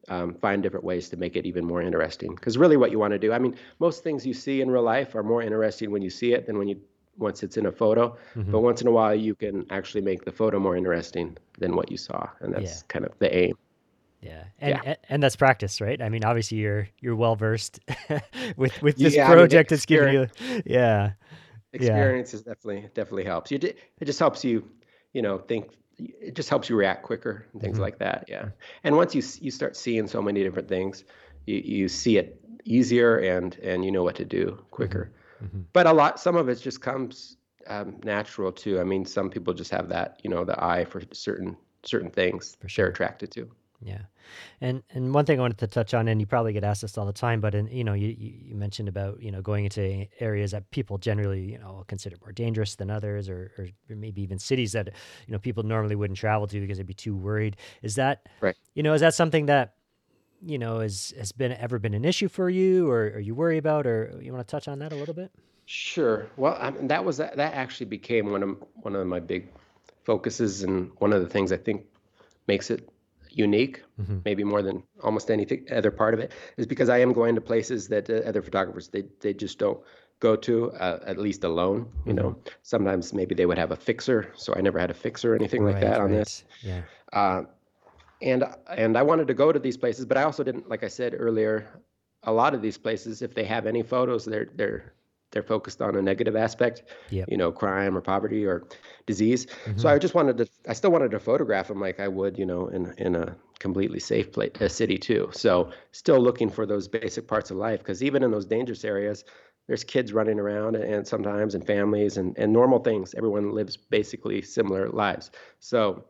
um, 0.09 0.35
find 0.35 0.63
different 0.63 0.85
ways 0.85 1.09
to 1.11 1.17
make 1.17 1.37
it 1.37 1.47
even 1.47 1.65
more 1.65 1.83
interesting. 1.83 2.35
Because 2.35 2.59
really, 2.59 2.77
what 2.77 2.91
you 2.91 2.99
want 2.99 3.13
to 3.13 3.19
do, 3.19 3.33
I 3.33 3.39
mean, 3.39 3.57
most 3.79 4.03
things 4.03 4.27
you 4.27 4.35
see 4.35 4.61
in 4.61 4.71
real 4.71 4.83
life 4.83 5.15
are 5.15 5.23
more 5.23 5.43
interesting 5.43 5.91
when 5.91 6.03
you 6.03 6.11
see 6.11 6.33
it 6.33 6.47
than 6.47 6.59
when 6.59 6.69
you 6.69 6.81
once 7.19 7.43
it's 7.43 7.57
in 7.57 7.65
a 7.67 7.73
photo. 7.73 8.15
Mhm. 8.35 8.51
But 8.51 8.61
once 8.61 8.83
in 8.83 8.89
a 8.89 8.91
while, 8.91 9.15
you 9.15 9.35
can 9.35 9.65
actually 9.71 10.03
make 10.03 10.25
the 10.25 10.33
photo 10.33 10.59
more 10.59 10.77
interesting 10.77 11.39
than 11.59 11.75
what 11.75 11.91
you 11.91 11.97
saw, 11.97 12.29
and 12.41 12.53
that's 12.55 12.83
kind 12.85 13.07
of 13.07 13.19
the 13.19 13.35
aim. 13.35 13.57
Yeah, 14.21 14.45
and, 14.61 14.81
Yeah. 14.85 14.95
and 15.09 15.23
that's 15.23 15.37
practice, 15.37 15.81
right? 15.81 16.01
I 16.03 16.09
mean, 16.09 16.25
obviously 16.25 16.59
you're 16.59 16.89
you're 17.01 17.17
well 17.17 17.37
versed 17.37 17.81
with 18.57 18.83
with 18.83 18.97
this 18.97 19.15
Yeah, 19.15 19.27
I 19.27 19.29
mean, 19.29 19.37
project. 19.39 19.73
It's 19.73 19.87
giving 19.87 20.13
you, 20.13 20.27
yeah, 20.67 21.13
Experience 21.77 22.35
is 22.35 22.43
definitely 22.43 22.89
definitely 22.95 23.25
helps. 23.25 23.51
You 23.51 23.59
it 23.63 24.05
just 24.05 24.19
helps 24.19 24.45
you, 24.45 24.69
you 25.13 25.23
know, 25.23 25.39
think. 25.39 25.71
It 25.99 26.35
just 26.35 26.51
helps 26.51 26.69
you 26.69 26.77
react 26.77 27.05
quicker 27.05 27.47
and 27.53 27.63
things 27.63 27.79
Mhm. 27.79 27.81
like 27.81 27.99
that. 28.01 28.25
Yeah. 28.29 28.51
And 28.85 28.97
once 28.97 29.15
you 29.15 29.23
you 29.41 29.51
start 29.51 29.77
seeing 29.77 30.07
so 30.09 30.21
many 30.23 30.43
different 30.43 30.69
things, 30.69 31.05
you 31.47 31.57
you 31.57 31.89
see 31.89 32.19
it 32.19 32.41
easier 32.65 33.19
and 33.19 33.57
and 33.63 33.85
you 33.85 33.91
know 33.93 34.03
what 34.03 34.17
to 34.17 34.25
do 34.25 34.65
quicker. 34.71 35.13
Mhm. 35.43 35.67
but 35.73 35.87
a 35.87 35.93
lot 35.93 36.19
some 36.21 36.37
of 36.37 36.49
it 36.49 36.57
just 36.57 36.81
comes 36.81 37.37
um, 37.67 38.01
natural 38.05 38.53
too 38.53 38.81
i 38.81 38.85
mean 38.85 39.05
some 39.05 39.31
people 39.31 39.53
just 39.55 39.71
have 39.71 39.89
that 39.89 40.21
you 40.23 40.31
know 40.31 40.45
the 40.45 40.63
eye 40.65 40.85
for 40.85 41.03
certain 41.13 41.57
certain 41.85 42.11
things 42.11 42.57
For 42.61 42.69
sure. 42.69 42.87
they're 42.87 42.93
attracted 42.93 43.31
to 43.33 43.51
Yeah, 43.83 44.03
and 44.61 44.83
and 44.95 45.13
one 45.13 45.27
thing 45.27 45.39
I 45.39 45.43
wanted 45.43 45.59
to 45.59 45.67
touch 45.67 45.93
on, 45.93 46.09
and 46.09 46.21
you 46.21 46.27
probably 46.27 46.53
get 46.53 46.65
asked 46.65 46.83
this 46.83 46.97
all 46.97 47.05
the 47.05 47.13
time, 47.13 47.41
but 47.41 47.55
in, 47.55 47.67
you 47.69 47.85
know, 47.85 47.93
you 47.93 48.15
you 48.19 48.55
mentioned 48.55 48.89
about 48.89 49.23
you 49.23 49.31
know 49.31 49.43
going 49.43 49.65
into 49.65 50.07
areas 50.19 50.53
that 50.53 50.71
people 50.71 50.97
generally 50.99 51.53
you 51.53 51.59
know 51.59 51.85
consider 51.87 52.17
more 52.21 52.33
dangerous 52.33 52.77
than 52.77 52.91
others, 52.91 53.29
or 53.29 53.53
or 53.59 53.69
maybe 53.95 54.23
even 54.23 54.39
cities 54.39 54.73
that 54.73 54.89
you 55.27 55.33
know 55.33 55.39
people 55.39 55.63
normally 55.63 55.95
wouldn't 55.95 56.19
travel 56.19 56.47
to 56.47 56.61
because 56.61 56.79
they'd 56.79 56.87
be 56.87 56.95
too 56.95 57.17
worried. 57.17 57.57
Is 57.83 57.97
that 57.97 58.29
Right. 58.41 58.57
You 58.75 58.83
know, 58.83 58.95
is 58.95 59.01
that 59.01 59.15
something 59.15 59.47
that 59.47 59.75
you 60.45 60.59
know 60.59 60.81
is 60.81 61.13
has 61.19 61.33
been 61.33 61.53
ever 61.53 61.79
been 61.79 61.95
an 61.95 62.05
issue 62.05 62.29
for 62.29 62.49
you, 62.49 62.89
or, 62.91 63.13
or 63.15 63.21
you 63.21 63.35
worry 63.35 63.59
about, 63.59 63.87
or 63.87 64.19
you 64.23 64.33
want 64.33 64.47
to 64.47 64.51
touch 64.51 64.69
on 64.69 64.79
that 64.79 64.93
a 64.93 64.97
little 64.97 65.15
bit? 65.15 65.31
sure 65.67 66.29
well 66.37 66.57
I 66.61 66.71
mean, 66.71 66.87
that 66.89 67.05
was 67.05 67.17
that 67.17 67.39
actually 67.39 67.87
became 67.87 68.31
one 68.31 68.43
of 68.43 68.57
one 68.77 68.95
of 68.95 69.05
my 69.07 69.19
big 69.19 69.49
focuses 70.05 70.63
and 70.63 70.93
one 70.99 71.13
of 71.13 71.21
the 71.21 71.29
things 71.29 71.51
i 71.51 71.57
think 71.57 71.85
makes 72.47 72.71
it 72.71 72.89
unique 73.37 73.83
Mhm. 74.01 74.23
maybe 74.25 74.45
more 74.45 74.63
than 74.63 74.83
almost 75.03 75.31
anything 75.31 75.67
other 75.71 75.91
part 75.91 76.15
of 76.15 76.21
it 76.21 76.33
is 76.57 76.67
because 76.67 76.89
i 76.89 76.99
am 76.99 77.13
going 77.13 77.35
to 77.35 77.41
places 77.41 77.89
that 77.89 78.11
uh, 78.11 78.15
other 78.31 78.43
photographers 78.43 78.89
they, 78.89 79.05
they 79.21 79.33
just 79.35 79.59
don't 79.59 79.81
go 80.21 80.37
to 80.37 80.73
uh, 80.73 81.01
at 81.07 81.19
least 81.19 81.45
alone 81.45 81.87
you 82.07 82.15
know 82.15 82.37
sometimes 82.63 83.13
maybe 83.15 83.35
they 83.35 83.47
would 83.47 83.59
have 83.59 83.73
a 83.73 83.77
fixer 83.77 84.33
so 84.35 84.55
i 84.57 84.61
never 84.61 84.79
had 84.79 84.91
a 84.91 84.95
fixer 85.07 85.33
or 85.33 85.37
anything 85.37 85.65
like 85.65 85.79
Right, 85.79 85.81
that 85.81 86.01
on 86.01 86.11
right. 86.11 86.19
this 86.19 86.45
Yeah. 86.63 86.83
Uh, 87.13 87.43
and 88.23 88.45
and 88.69 88.97
I 88.97 89.03
wanted 89.03 89.29
to 89.29 89.35
go 89.35 89.53
to 89.53 89.59
these 89.59 89.77
places, 89.77 90.07
but 90.07 90.17
I 90.17 90.23
also 90.25 90.43
didn't, 90.43 90.69
like 90.69 90.83
I 90.85 90.89
said 90.89 91.15
earlier, 91.19 91.69
a 92.25 92.33
lot 92.33 92.55
of 92.55 92.63
these 92.63 92.79
places, 92.79 93.23
if 93.23 93.35
they 93.35 93.45
have 93.45 93.67
any 93.67 93.83
photos, 93.83 94.25
they're 94.25 94.49
they're 94.55 94.95
they're 95.37 95.43
focused 95.55 95.83
on 95.83 95.95
a 95.97 96.03
negative 96.03 96.37
aspect, 96.37 96.83
Yep. 97.09 97.31
you 97.31 97.37
know, 97.37 97.53
crime 97.53 97.97
or 97.97 98.01
poverty 98.01 98.45
or 98.47 98.67
disease. 99.07 99.47
Mhm. 99.67 99.77
So 99.77 99.89
I 99.89 99.99
just 99.99 100.15
wanted 100.15 100.39
to, 100.39 100.47
I 100.69 100.73
still 100.73 100.91
wanted 100.91 101.11
to 101.13 101.21
photograph 101.21 101.69
them 101.69 101.81
like 101.81 102.01
I 102.01 102.09
would, 102.09 102.39
you 102.39 102.47
know, 102.47 102.69
in 102.69 102.95
in 102.99 103.15
a 103.15 103.37
completely 103.59 104.01
safe 104.01 104.33
place, 104.33 104.53
a 104.61 104.69
city 104.69 104.99
too. 104.99 105.29
So 105.33 105.71
still 105.93 106.21
looking 106.21 106.51
for 106.51 106.67
those 106.67 106.89
basic 106.89 107.27
parts 107.29 107.51
of 107.51 107.57
life, 107.59 107.81
because 107.81 108.03
even 108.03 108.23
in 108.23 108.31
those 108.31 108.47
dangerous 108.47 108.85
areas, 108.85 109.25
there's 109.67 109.85
kids 109.85 110.13
running 110.13 110.39
around 110.39 110.77
and 110.77 111.07
sometimes 111.07 111.55
and 111.55 111.67
families 111.67 112.17
and 112.17 112.39
and 112.39 112.53
normal 112.53 112.79
things. 112.81 113.15
Everyone 113.15 113.53
lives 113.53 113.77
basically 113.77 114.43
similar 114.43 114.89
lives. 114.91 115.31
So 115.61 116.09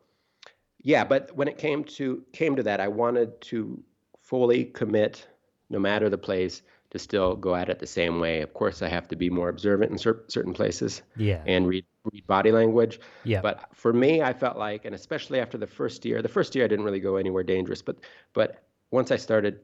yeah, 0.79 1.03
but 1.03 1.35
when 1.35 1.47
it 1.47 1.57
came 1.57 1.83
to 1.85 2.23
came 2.33 2.55
to 2.55 2.63
that, 2.63 2.79
I 2.79 2.87
wanted 2.87 3.41
to 3.41 3.83
fully 4.21 4.65
commit, 4.65 5.27
no 5.69 5.79
matter 5.79 6.09
the 6.09 6.17
place, 6.17 6.61
to 6.91 6.99
still 6.99 7.35
go 7.35 7.55
at 7.55 7.69
it 7.69 7.79
the 7.79 7.87
same 7.87 8.19
way. 8.19 8.41
Of 8.41 8.53
course, 8.53 8.81
I 8.81 8.87
have 8.87 9.07
to 9.09 9.15
be 9.15 9.29
more 9.29 9.49
observant 9.49 9.91
in 9.91 9.97
cer- 9.97 10.23
certain 10.27 10.53
places 10.53 11.01
Yeah. 11.15 11.43
and 11.45 11.67
read 11.67 11.85
read 12.13 12.25
body 12.27 12.51
language. 12.51 13.01
Yeah. 13.25 13.41
But 13.41 13.65
for 13.73 13.91
me, 13.91 14.21
I 14.21 14.31
felt 14.31 14.57
like, 14.57 14.85
and 14.85 14.95
especially 14.95 15.41
after 15.41 15.57
the 15.57 15.67
first 15.67 16.05
year, 16.05 16.21
the 16.21 16.29
first 16.29 16.55
year 16.55 16.63
I 16.63 16.69
didn't 16.69 16.85
really 16.85 17.01
go 17.01 17.17
anywhere 17.17 17.43
dangerous, 17.43 17.81
but 17.81 17.97
but 18.33 18.63
once 18.91 19.11
I 19.11 19.17
started 19.17 19.59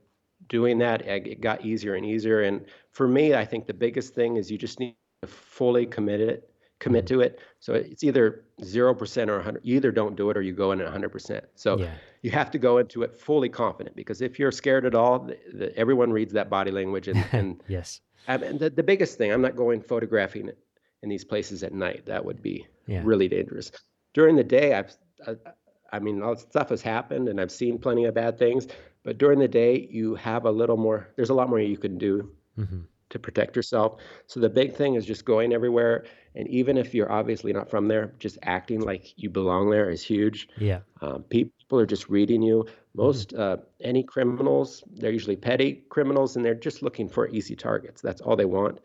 doing 0.50 0.78
that, 0.80 1.02
it 1.08 1.40
got 1.40 1.64
easier 1.66 1.96
and 1.96 2.06
easier. 2.06 2.42
And 2.42 2.66
for 2.92 3.08
me, 3.08 3.34
I 3.34 3.46
think 3.46 3.66
the 3.66 3.74
biggest 3.74 4.14
thing 4.14 4.36
is 4.36 4.52
you 4.52 4.58
just 4.58 4.80
need 4.80 4.98
to 5.22 5.28
fully 5.28 5.86
commit 5.86 6.20
it, 6.20 6.50
commit 6.84 7.08
to 7.08 7.22
it. 7.22 7.40
So 7.60 7.74
it's 7.74 8.04
either 8.04 8.44
zero 8.64 8.94
percent 8.94 9.30
or 9.30 9.36
100. 9.36 9.62
You 9.64 9.76
either 9.78 9.92
don't 9.92 10.16
do 10.16 10.30
it 10.30 10.38
or 10.38 10.42
you 10.42 10.54
go 10.54 10.72
in 10.74 10.80
at 10.82 10.86
100 10.86 11.10
percent. 11.10 11.46
So 11.56 11.80
Yeah. 11.80 11.92
you 12.22 12.32
have 12.32 12.52
to 12.52 12.60
go 12.60 12.78
into 12.78 13.04
it 13.04 13.16
fully 13.16 13.50
confident 13.50 13.96
because 13.96 14.22
if 14.22 14.38
you're 14.40 14.52
scared 14.52 14.86
at 14.86 14.96
all, 14.96 15.20
the, 15.20 15.38
the, 15.54 15.78
everyone 15.78 16.12
reads 16.12 16.34
that 16.34 16.50
body 16.50 16.72
language 16.72 17.08
and 17.08 17.24
and 17.32 17.64
yes. 17.68 18.02
I 18.28 18.38
mean, 18.38 18.58
the, 18.58 18.70
the 18.70 18.84
biggest 18.84 19.18
thing, 19.18 19.32
I'm 19.34 19.42
not 19.42 19.56
going 19.56 19.82
photographing 19.82 20.48
it 20.48 20.58
in 21.02 21.10
these 21.10 21.26
places 21.26 21.64
at 21.64 21.74
night. 21.74 22.06
That 22.06 22.24
would 22.26 22.42
be 22.42 22.68
Yeah. 22.88 23.02
really 23.04 23.28
dangerous. 23.28 23.72
During 24.14 24.36
the 24.36 24.44
day, 24.44 24.74
I've, 24.74 24.96
I, 25.28 25.36
I 25.92 26.00
mean, 26.00 26.22
all 26.24 26.36
stuff 26.36 26.70
has 26.70 26.82
happened 26.82 27.28
and 27.30 27.40
I've 27.42 27.52
seen 27.52 27.78
plenty 27.78 28.06
of 28.06 28.14
bad 28.14 28.38
things. 28.40 28.68
But 29.04 29.18
during 29.18 29.40
the 29.40 29.48
day, 29.50 29.88
you 29.92 30.16
have 30.16 30.46
a 30.46 30.52
little 30.52 30.78
more, 30.78 31.10
there's 31.18 31.30
a 31.30 31.34
lot 31.34 31.50
more 31.50 31.60
you 31.60 31.78
can 31.78 31.98
do 31.98 32.32
hmm 32.56 32.82
to 33.14 33.20
protect 33.20 33.56
yourself. 33.56 34.02
So 34.28 34.40
the 34.40 34.50
big 34.50 34.76
thing 34.76 34.96
is 34.96 35.06
just 35.06 35.24
going 35.24 35.54
everywhere. 35.54 36.06
And 36.36 36.48
even 36.48 36.78
if 36.78 36.94
you're 36.94 37.12
obviously 37.12 37.54
not 37.54 37.70
from 37.70 37.88
there, 37.88 38.14
just 38.20 38.38
acting 38.44 38.82
like 38.82 39.14
you 39.18 39.30
belong 39.30 39.70
there 39.70 39.90
is 39.90 40.04
huge. 40.04 40.50
Yeah. 40.58 40.80
Um, 41.02 41.24
people 41.24 41.80
are 41.80 41.86
just 41.86 42.10
reading 42.10 42.42
you. 42.42 42.66
Most 42.96 43.34
uh, 43.34 43.58
any 43.82 44.04
criminals, 44.04 44.84
they're 44.92 45.12
usually 45.12 45.36
petty 45.36 45.84
criminals, 45.90 46.36
and 46.36 46.44
they're 46.46 46.54
just 46.54 46.84
looking 46.84 47.08
for 47.08 47.28
easy 47.30 47.56
targets. 47.56 48.02
That's 48.02 48.22
all 48.22 48.36
they 48.36 48.46
want 48.46 48.80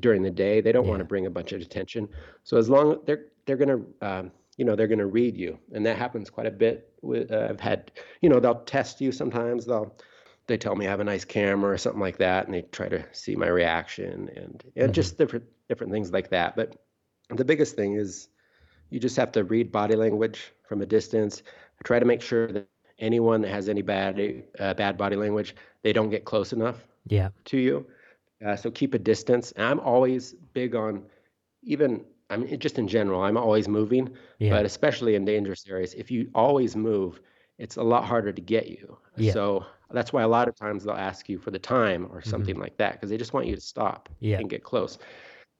during 0.00 0.22
the 0.22 0.30
day. 0.30 0.60
They 0.60 0.72
don't 0.72 0.88
want 0.88 1.00
to 1.00 1.04
bring 1.04 1.26
a 1.26 1.30
bunch 1.30 1.52
of 1.52 1.60
attention. 1.60 2.08
So 2.42 2.56
as 2.56 2.68
long 2.68 3.00
they're 3.06 3.26
they're 3.46 3.56
gonna 3.56 3.80
um, 4.00 4.32
you 4.56 4.64
know 4.64 4.74
they're 4.74 4.88
gonna 4.88 5.06
read 5.06 5.36
you, 5.36 5.58
and 5.72 5.84
that 5.86 5.98
happens 5.98 6.30
quite 6.30 6.46
a 6.46 6.50
bit. 6.50 6.92
With 7.02 7.30
uh, 7.30 7.48
I've 7.50 7.60
had 7.60 7.92
you 8.20 8.28
know 8.28 8.40
they'll 8.40 8.62
test 8.64 9.00
you 9.00 9.12
sometimes. 9.12 9.66
They'll 9.66 9.94
they 10.46 10.56
tell 10.58 10.74
me 10.76 10.86
I 10.86 10.90
have 10.90 11.00
a 11.00 11.04
nice 11.04 11.24
camera 11.24 11.72
or 11.72 11.78
something 11.78 12.00
like 12.00 12.18
that, 12.18 12.46
and 12.46 12.54
they 12.54 12.62
try 12.62 12.88
to 12.88 13.04
see 13.12 13.36
my 13.36 13.48
reaction 13.48 14.28
and 14.36 14.62
and 14.76 14.90
Mhm. 14.90 14.94
just 14.94 15.18
different 15.18 15.44
different 15.68 15.92
things 15.92 16.12
like 16.12 16.28
that. 16.30 16.56
But 16.56 16.76
the 17.30 17.44
biggest 17.44 17.76
thing 17.76 17.94
is 17.94 18.28
you 18.90 19.00
just 19.00 19.16
have 19.16 19.32
to 19.32 19.44
read 19.44 19.72
body 19.72 19.96
language 19.96 20.52
from 20.68 20.82
a 20.82 20.86
distance. 20.86 21.42
I 21.80 21.82
try 21.84 21.98
to 21.98 22.04
make 22.04 22.20
sure 22.22 22.46
that 22.52 22.68
anyone 22.98 23.40
that 23.42 23.48
has 23.50 23.68
any 23.68 23.82
bad 23.82 24.44
uh, 24.60 24.74
bad 24.74 24.96
body 24.96 25.16
language, 25.16 25.56
they 25.82 25.92
don't 25.92 26.10
get 26.10 26.24
close 26.24 26.52
enough 26.52 26.86
Yeah. 27.06 27.30
to 27.46 27.58
you. 27.58 27.86
Uh, 28.44 28.56
so 28.56 28.70
keep 28.70 28.94
a 28.94 28.98
distance. 28.98 29.52
And 29.52 29.64
I'm 29.66 29.80
always 29.80 30.34
big 30.52 30.74
on 30.74 31.04
even 31.62 32.04
I 32.30 32.36
mean 32.36 32.58
just 32.58 32.78
in 32.78 32.86
general, 32.88 33.22
I'm 33.22 33.36
always 33.36 33.68
moving, 33.68 34.14
Yeah. 34.38 34.50
but 34.50 34.64
especially 34.66 35.14
in 35.14 35.24
dangerous 35.24 35.66
areas, 35.68 35.94
if 35.94 36.10
you 36.10 36.30
always 36.34 36.76
move, 36.76 37.20
it's 37.58 37.76
a 37.76 37.82
lot 37.82 38.04
harder 38.04 38.32
to 38.32 38.40
get 38.42 38.68
you. 38.68 38.98
Yeah. 39.16 39.32
So 39.32 39.64
that's 39.94 40.12
why 40.12 40.22
a 40.22 40.28
lot 40.28 40.48
of 40.48 40.54
times 40.56 40.84
they'll 40.84 40.94
ask 40.94 41.28
you 41.28 41.38
for 41.38 41.50
the 41.50 41.58
time 41.58 42.06
or 42.10 42.20
Mhm. 42.20 42.26
something 42.26 42.58
like 42.58 42.76
that 42.78 42.92
because 42.94 43.10
they 43.10 43.16
just 43.16 43.32
want 43.32 43.46
you 43.46 43.54
to 43.54 43.60
stop 43.60 44.08
Yeah. 44.20 44.38
and 44.38 44.50
get 44.50 44.62
close. 44.64 44.98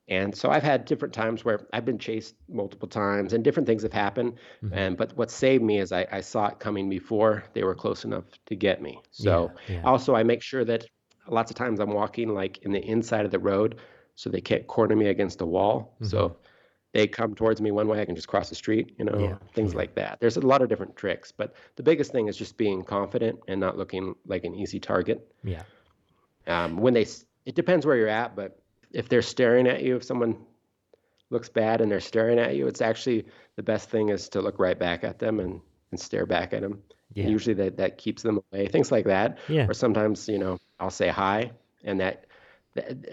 And 0.08 0.36
so 0.36 0.50
I've 0.50 0.62
had 0.62 0.84
different 0.84 1.14
times 1.14 1.44
where 1.46 1.66
I've 1.72 1.86
been 1.86 1.98
chased 1.98 2.34
multiple 2.48 2.88
times 2.88 3.32
and 3.32 3.42
different 3.42 3.66
things 3.66 3.82
have 3.84 3.92
happened. 3.92 4.38
Mhm. 4.62 4.72
And 4.72 4.96
but 4.98 5.16
what 5.16 5.30
saved 5.30 5.64
me 5.64 5.78
is 5.78 5.92
I, 5.92 6.06
I 6.12 6.20
saw 6.20 6.48
it 6.48 6.58
coming 6.58 6.90
before 6.90 7.44
they 7.54 7.64
were 7.64 7.74
close 7.74 8.04
enough 8.04 8.24
to 8.46 8.54
get 8.54 8.82
me. 8.82 9.00
So 9.12 9.54
Yeah. 9.68 9.76
Yeah. 9.76 9.82
also 9.84 10.14
I 10.14 10.22
make 10.22 10.42
sure 10.42 10.64
that 10.66 10.84
lots 11.28 11.50
of 11.50 11.56
times 11.56 11.80
I'm 11.80 11.92
walking 11.92 12.28
like 12.34 12.58
in 12.58 12.72
the 12.72 12.84
inside 12.84 13.24
of 13.24 13.30
the 13.30 13.38
road 13.38 13.80
so 14.14 14.28
they 14.30 14.42
can't 14.42 14.66
corner 14.66 14.94
me 14.96 15.06
against 15.08 15.40
a 15.40 15.46
wall. 15.46 15.96
Mhm. 16.02 16.06
So 16.10 16.36
they 16.94 17.08
come 17.08 17.34
towards 17.34 17.60
me 17.60 17.72
one 17.72 17.88
way, 17.88 18.00
I 18.00 18.04
can 18.04 18.14
just 18.14 18.28
cross 18.28 18.48
the 18.48 18.54
street, 18.54 18.94
you 18.98 19.04
know, 19.04 19.18
Yeah. 19.18 19.36
things 19.52 19.72
Yeah. 19.72 19.78
like 19.78 19.94
that. 19.96 20.20
There's 20.20 20.36
a 20.36 20.40
lot 20.40 20.62
of 20.62 20.68
different 20.68 20.94
tricks, 20.96 21.32
but 21.32 21.52
the 21.74 21.82
biggest 21.82 22.12
thing 22.12 22.28
is 22.28 22.36
just 22.36 22.56
being 22.56 22.82
confident 22.84 23.40
and 23.48 23.60
not 23.60 23.76
looking 23.76 24.14
like 24.26 24.44
an 24.44 24.54
easy 24.54 24.78
target. 24.78 25.26
Yeah. 25.42 25.64
Um, 26.46 26.76
when 26.76 26.94
they, 26.94 27.06
it 27.46 27.56
depends 27.56 27.84
where 27.84 27.96
you're 27.96 28.08
at, 28.08 28.36
but 28.36 28.58
if 28.92 29.08
they're 29.08 29.22
staring 29.22 29.66
at 29.66 29.82
you, 29.82 29.96
if 29.96 30.04
someone 30.04 30.36
looks 31.30 31.48
bad 31.48 31.80
and 31.80 31.90
they're 31.90 31.98
staring 32.00 32.38
at 32.38 32.54
you, 32.54 32.68
it's 32.68 32.80
actually 32.80 33.26
the 33.56 33.62
best 33.62 33.90
thing 33.90 34.10
is 34.10 34.28
to 34.28 34.40
look 34.40 34.60
right 34.60 34.78
back 34.78 35.02
at 35.02 35.18
them 35.18 35.40
and, 35.40 35.60
and 35.90 35.98
stare 36.00 36.26
back 36.26 36.52
at 36.52 36.60
them. 36.62 36.80
Yeah. 37.12 37.26
Usually 37.26 37.54
that, 37.54 37.76
that 37.78 37.98
keeps 37.98 38.22
them 38.22 38.40
away, 38.52 38.68
things 38.68 38.92
like 38.92 39.06
that. 39.06 39.38
Yeah. 39.48 39.66
Or 39.68 39.74
sometimes, 39.74 40.28
you 40.28 40.38
know, 40.38 40.58
I'll 40.78 40.90
say 40.90 41.08
hi, 41.08 41.50
and 41.82 41.98
that, 42.00 42.26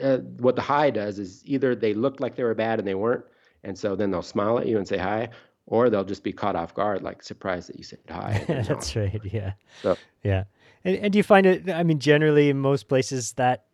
uh, 0.02 0.18
what 0.38 0.56
the 0.56 0.62
hi 0.62 0.92
does 0.92 1.18
is 1.18 1.42
either 1.46 1.74
they 1.76 1.94
looked 1.96 2.20
like 2.20 2.36
they 2.36 2.44
were 2.44 2.54
bad 2.56 2.78
and 2.78 2.88
they 2.88 2.96
weren't, 2.96 3.26
and 3.64 3.78
so 3.78 3.96
then 3.96 4.12
they'll 4.12 4.22
smile 4.22 4.60
at 4.60 4.68
you 4.68 4.78
and 4.78 4.88
say 4.88 4.98
hi, 4.98 5.30
or 5.66 5.90
they'll 5.90 6.04
just 6.04 6.24
be 6.24 6.34
caught 6.34 6.56
off 6.56 6.74
guard, 6.74 7.02
like 7.02 7.24
surprised 7.24 7.70
that 7.70 7.78
you 7.78 7.84
said 7.84 8.00
hi. 8.10 8.44
That's 8.68 8.96
right. 8.96 9.22
Yeah. 9.24 9.54
So 9.82 9.98
Yeah. 10.24 10.46
And, 10.84 10.98
and 10.98 11.14
do 11.14 11.18
you 11.18 11.24
find 11.24 11.46
it, 11.46 11.70
I 11.70 11.84
mean, 11.84 12.00
generally 12.00 12.50
in 12.50 12.60
most 12.60 12.88
places 12.88 13.34
that, 13.34 13.66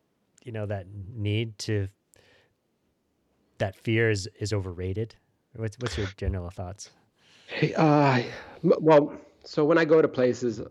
you 0.44 0.52
know, 0.52 0.66
that 0.66 0.88
need 1.16 1.58
to, 1.60 1.88
that 3.58 3.76
fear 3.76 4.10
is, 4.10 4.30
is 4.40 4.54
overrated? 4.54 5.16
What's, 5.56 5.78
what's 5.80 5.98
your 5.98 6.08
general 6.18 6.50
thoughts? 6.50 6.92
Hey, 7.48 7.74
Uh, 7.74 8.24
well, 8.62 9.14
so 9.44 9.64
when 9.64 9.78
I 9.78 9.86
go 9.86 10.02
to 10.02 10.08
places, 10.08 10.62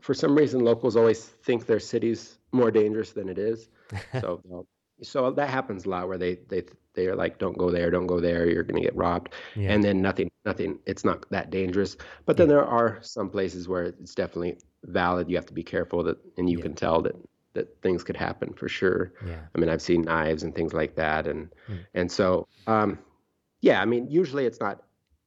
for 0.00 0.12
some 0.12 0.34
reason, 0.34 0.60
locals 0.60 0.96
always 0.96 1.24
think 1.24 1.66
their 1.66 1.80
city's 1.80 2.38
more 2.52 2.70
dangerous 2.70 3.12
than 3.12 3.28
it 3.28 3.38
is. 3.38 3.68
So, 4.20 4.66
so 5.02 5.30
that 5.30 5.48
happens 5.48 5.84
a 5.86 5.90
lot 5.90 6.08
where 6.08 6.18
they 6.18 6.38
they 6.48 6.64
they 6.96 7.06
are 7.06 7.14
like, 7.16 7.38
"Don't 7.38 7.56
go 7.58 7.70
there, 7.70 7.90
don't 7.90 8.06
go 8.08 8.20
there, 8.20 8.48
you're 8.48 8.64
gonna 8.64 8.80
get 8.82 8.96
robbed," 8.96 9.34
Yeah. 9.54 9.72
and 9.72 9.84
then 9.84 10.02
nothing, 10.02 10.30
nothing, 10.44 10.80
it's 10.86 11.04
not 11.04 11.28
that 11.30 11.50
dangerous. 11.50 11.96
But 12.26 12.36
then 12.36 12.48
there 12.48 12.64
are 12.64 12.98
some 13.02 13.30
places 13.30 13.68
where 13.68 13.84
it's 13.84 14.14
definitely 14.14 14.58
valid. 14.84 15.30
You 15.30 15.36
have 15.36 15.46
to 15.46 15.54
be 15.54 15.62
careful 15.62 16.02
that, 16.04 16.18
and 16.38 16.50
you 16.50 16.58
Yeah. 16.58 16.62
can 16.64 16.74
tell 16.74 17.02
that 17.02 17.16
that 17.54 17.80
things 17.82 18.04
could 18.04 18.16
happen 18.16 18.52
for 18.52 18.68
sure. 18.68 19.12
Yeah. 19.26 19.40
I 19.54 19.58
mean, 19.58 19.70
I've 19.70 19.80
seen 19.82 20.02
knives 20.02 20.42
and 20.42 20.54
things 20.54 20.74
like 20.74 20.96
that, 20.96 21.26
and 21.26 21.48
Hmm. 21.66 21.74
and 21.94 22.10
so 22.10 22.46
um, 22.66 22.98
yeah. 23.60 23.80
I 23.80 23.84
mean, 23.84 24.08
usually 24.10 24.46
it's 24.46 24.60
not. 24.60 24.82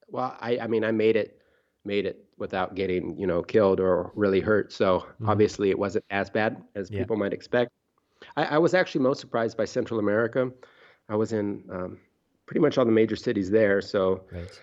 Well, 0.10 0.36
I 0.40 0.60
I 0.60 0.68
mean, 0.68 0.84
I 0.84 0.92
made 0.92 1.16
it 1.16 1.42
made 1.86 2.06
it 2.06 2.26
without 2.38 2.76
getting 2.76 3.18
you 3.18 3.28
know 3.28 3.42
killed 3.44 3.80
or 3.80 4.12
really 4.16 4.40
hurt. 4.42 4.72
So 4.74 5.06
Mhm. 5.22 5.30
obviously, 5.30 5.70
it 5.70 5.80
wasn't 5.80 6.06
as 6.10 6.30
bad 6.30 6.62
as 6.76 6.90
Yeah. 6.92 7.00
people 7.00 7.16
might 7.18 7.34
expect. 7.34 7.72
I, 8.38 8.46
I 8.46 8.58
was 8.58 8.74
actually 8.74 9.02
most 9.04 9.20
surprised 9.22 9.58
by 9.58 9.66
Central 9.66 10.00
America. 10.00 10.52
I 11.10 11.16
was 11.16 11.34
in 11.34 11.64
um, 11.72 12.00
pretty 12.46 12.60
much 12.62 12.78
all 12.78 12.86
the 12.86 12.92
major 12.92 13.16
cities 13.16 13.50
there. 13.50 13.82
So 13.82 14.24
Right. 14.32 14.60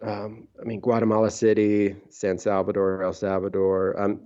um, 0.00 0.48
I 0.60 0.64
mean, 0.64 0.80
Guatemala 0.80 1.30
City, 1.30 1.94
San 2.10 2.38
Salvador, 2.38 3.02
El 3.02 3.12
Salvador, 3.12 4.00
um, 4.00 4.20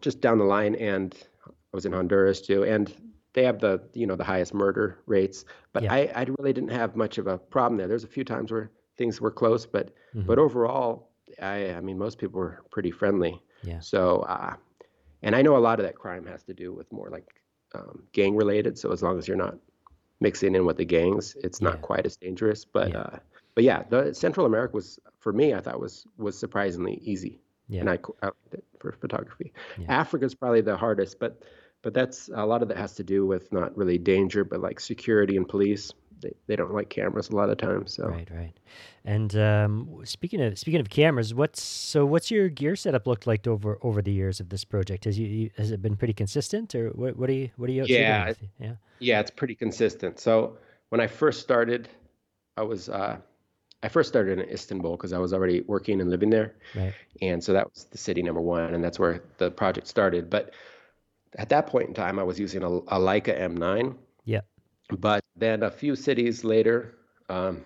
just 0.00 0.20
down 0.20 0.38
the 0.38 0.44
line, 0.44 0.74
and 0.74 1.14
I 1.46 1.50
was 1.72 1.86
in 1.86 1.92
Honduras 1.92 2.40
too, 2.40 2.64
and 2.64 2.92
they 3.32 3.44
have 3.44 3.58
the 3.60 3.82
you 3.94 4.06
know 4.06 4.16
the 4.16 4.24
highest 4.24 4.52
murder 4.52 4.98
rates. 5.06 5.44
But 5.72 5.84
Yeah. 5.84 5.92
I, 5.94 5.98
I 6.14 6.26
really 6.38 6.52
didn't 6.52 6.70
have 6.70 6.96
much 6.96 7.18
of 7.18 7.26
a 7.26 7.38
problem 7.38 7.78
there. 7.78 7.88
There's 7.88 8.04
a 8.04 8.08
few 8.08 8.24
times 8.24 8.52
where 8.52 8.70
things 8.98 9.20
were 9.20 9.30
close, 9.30 9.64
but 9.66 9.94
Mhm. 10.14 10.26
but 10.26 10.38
overall, 10.38 11.10
I 11.40 11.72
I 11.74 11.80
mean 11.80 11.98
most 11.98 12.18
people 12.18 12.38
were 12.40 12.62
pretty 12.70 12.90
friendly. 12.90 13.42
Yeah. 13.62 13.80
So 13.80 14.20
uh, 14.20 14.56
and 15.22 15.34
I 15.34 15.40
know 15.42 15.56
a 15.56 15.64
lot 15.66 15.80
of 15.80 15.86
that 15.86 15.94
crime 15.96 16.26
has 16.26 16.42
to 16.44 16.54
do 16.54 16.74
with 16.74 16.92
more 16.92 17.08
like 17.08 17.26
um, 17.74 18.06
gang 18.12 18.36
related. 18.36 18.78
So 18.78 18.92
as 18.92 19.02
long 19.02 19.18
as 19.18 19.26
you're 19.26 19.36
not 19.36 19.56
mixing 20.22 20.54
in 20.54 20.64
with 20.64 20.76
the 20.78 20.84
gangs, 20.84 21.36
it's 21.42 21.60
not 21.60 21.74
Yeah. 21.74 21.80
quite 21.80 22.06
as 22.06 22.16
dangerous. 22.16 22.64
But 22.64 22.90
Yeah. 22.92 23.00
uh, 23.00 23.18
but 23.54 23.64
yeah, 23.64 23.82
the 23.90 24.14
Central 24.14 24.46
America 24.46 24.74
was 24.74 24.98
for 25.18 25.32
me. 25.32 25.52
I 25.54 25.60
thought 25.60 25.80
was 25.80 26.06
was 26.16 26.38
surprisingly 26.38 26.94
easy, 27.02 27.40
Yeah. 27.68 27.80
and 27.80 27.90
I, 27.90 27.98
I 28.22 28.26
liked 28.26 28.54
it 28.54 28.64
for 28.78 28.92
photography. 28.92 29.52
Yeah. 29.78 29.86
Africa's 30.00 30.34
probably 30.34 30.62
the 30.62 30.76
hardest, 30.76 31.18
but 31.18 31.42
but 31.82 31.92
that's 31.94 32.30
a 32.32 32.46
lot 32.46 32.62
of 32.62 32.68
that 32.68 32.76
has 32.78 32.94
to 32.94 33.02
do 33.04 33.26
with 33.26 33.52
not 33.52 33.76
really 33.76 33.98
danger, 33.98 34.44
but 34.44 34.60
like 34.60 34.78
security 34.80 35.36
and 35.36 35.48
police. 35.48 35.92
They 36.22 36.32
they 36.46 36.56
don't 36.56 36.72
like 36.72 36.88
cameras 36.88 37.28
a 37.28 37.36
lot 37.36 37.50
of 37.50 37.58
times. 37.58 37.94
So 37.94 38.08
Right, 38.08 38.28
right. 38.30 38.54
And 39.04 39.34
um, 39.36 40.00
speaking 40.04 40.40
of 40.40 40.58
speaking 40.58 40.80
of 40.80 40.88
cameras, 40.88 41.34
what's 41.34 41.62
so 41.62 42.06
what's 42.06 42.30
your 42.30 42.48
gear 42.48 42.76
setup 42.76 43.06
looked 43.06 43.26
like 43.26 43.46
over 43.46 43.78
over 43.82 44.00
the 44.00 44.12
years 44.12 44.40
of 44.40 44.48
this 44.48 44.64
project? 44.64 45.04
Has 45.04 45.18
you, 45.18 45.26
you 45.26 45.50
has 45.56 45.70
it 45.70 45.82
been 45.82 45.96
pretty 45.96 46.14
consistent, 46.14 46.74
or 46.74 46.90
what 46.90 47.16
what 47.16 47.28
are 47.28 47.34
you 47.34 47.50
what 47.56 47.68
are 47.68 47.72
you 47.72 47.84
Yeah, 47.86 48.28
with? 48.28 48.42
Yeah, 48.58 48.74
Yeah, 49.00 49.20
it's 49.20 49.30
pretty 49.30 49.54
consistent. 49.54 50.20
So 50.20 50.56
when 50.90 51.00
I 51.00 51.08
first 51.08 51.40
started, 51.40 51.88
I 52.56 52.62
was 52.62 52.88
uh, 52.88 53.16
I 53.82 53.88
first 53.88 54.08
started 54.08 54.38
in 54.38 54.48
Istanbul 54.48 54.96
because 54.96 55.12
I 55.12 55.18
was 55.18 55.32
already 55.32 55.62
working 55.62 56.00
and 56.00 56.08
living 56.08 56.30
there, 56.30 56.54
right. 56.76 56.94
and 57.20 57.42
so 57.42 57.52
that 57.52 57.68
was 57.74 57.84
the 57.90 57.98
city 57.98 58.22
number 58.22 58.40
one, 58.40 58.74
and 58.74 58.84
that's 58.84 58.98
where 58.98 59.24
the 59.38 59.50
project 59.50 59.88
started. 59.88 60.30
But 60.30 60.54
at 61.36 61.48
that 61.48 61.66
point 61.66 61.88
in 61.88 61.94
time, 61.94 62.18
I 62.18 62.22
was 62.22 62.38
using 62.38 62.62
a, 62.62 62.68
a 62.68 62.98
Leica 62.98 63.38
M9. 63.38 63.96
Yeah. 64.24 64.42
But 64.98 65.24
then 65.36 65.62
a 65.62 65.70
few 65.70 65.96
cities 65.96 66.44
later, 66.44 66.94
um, 67.28 67.64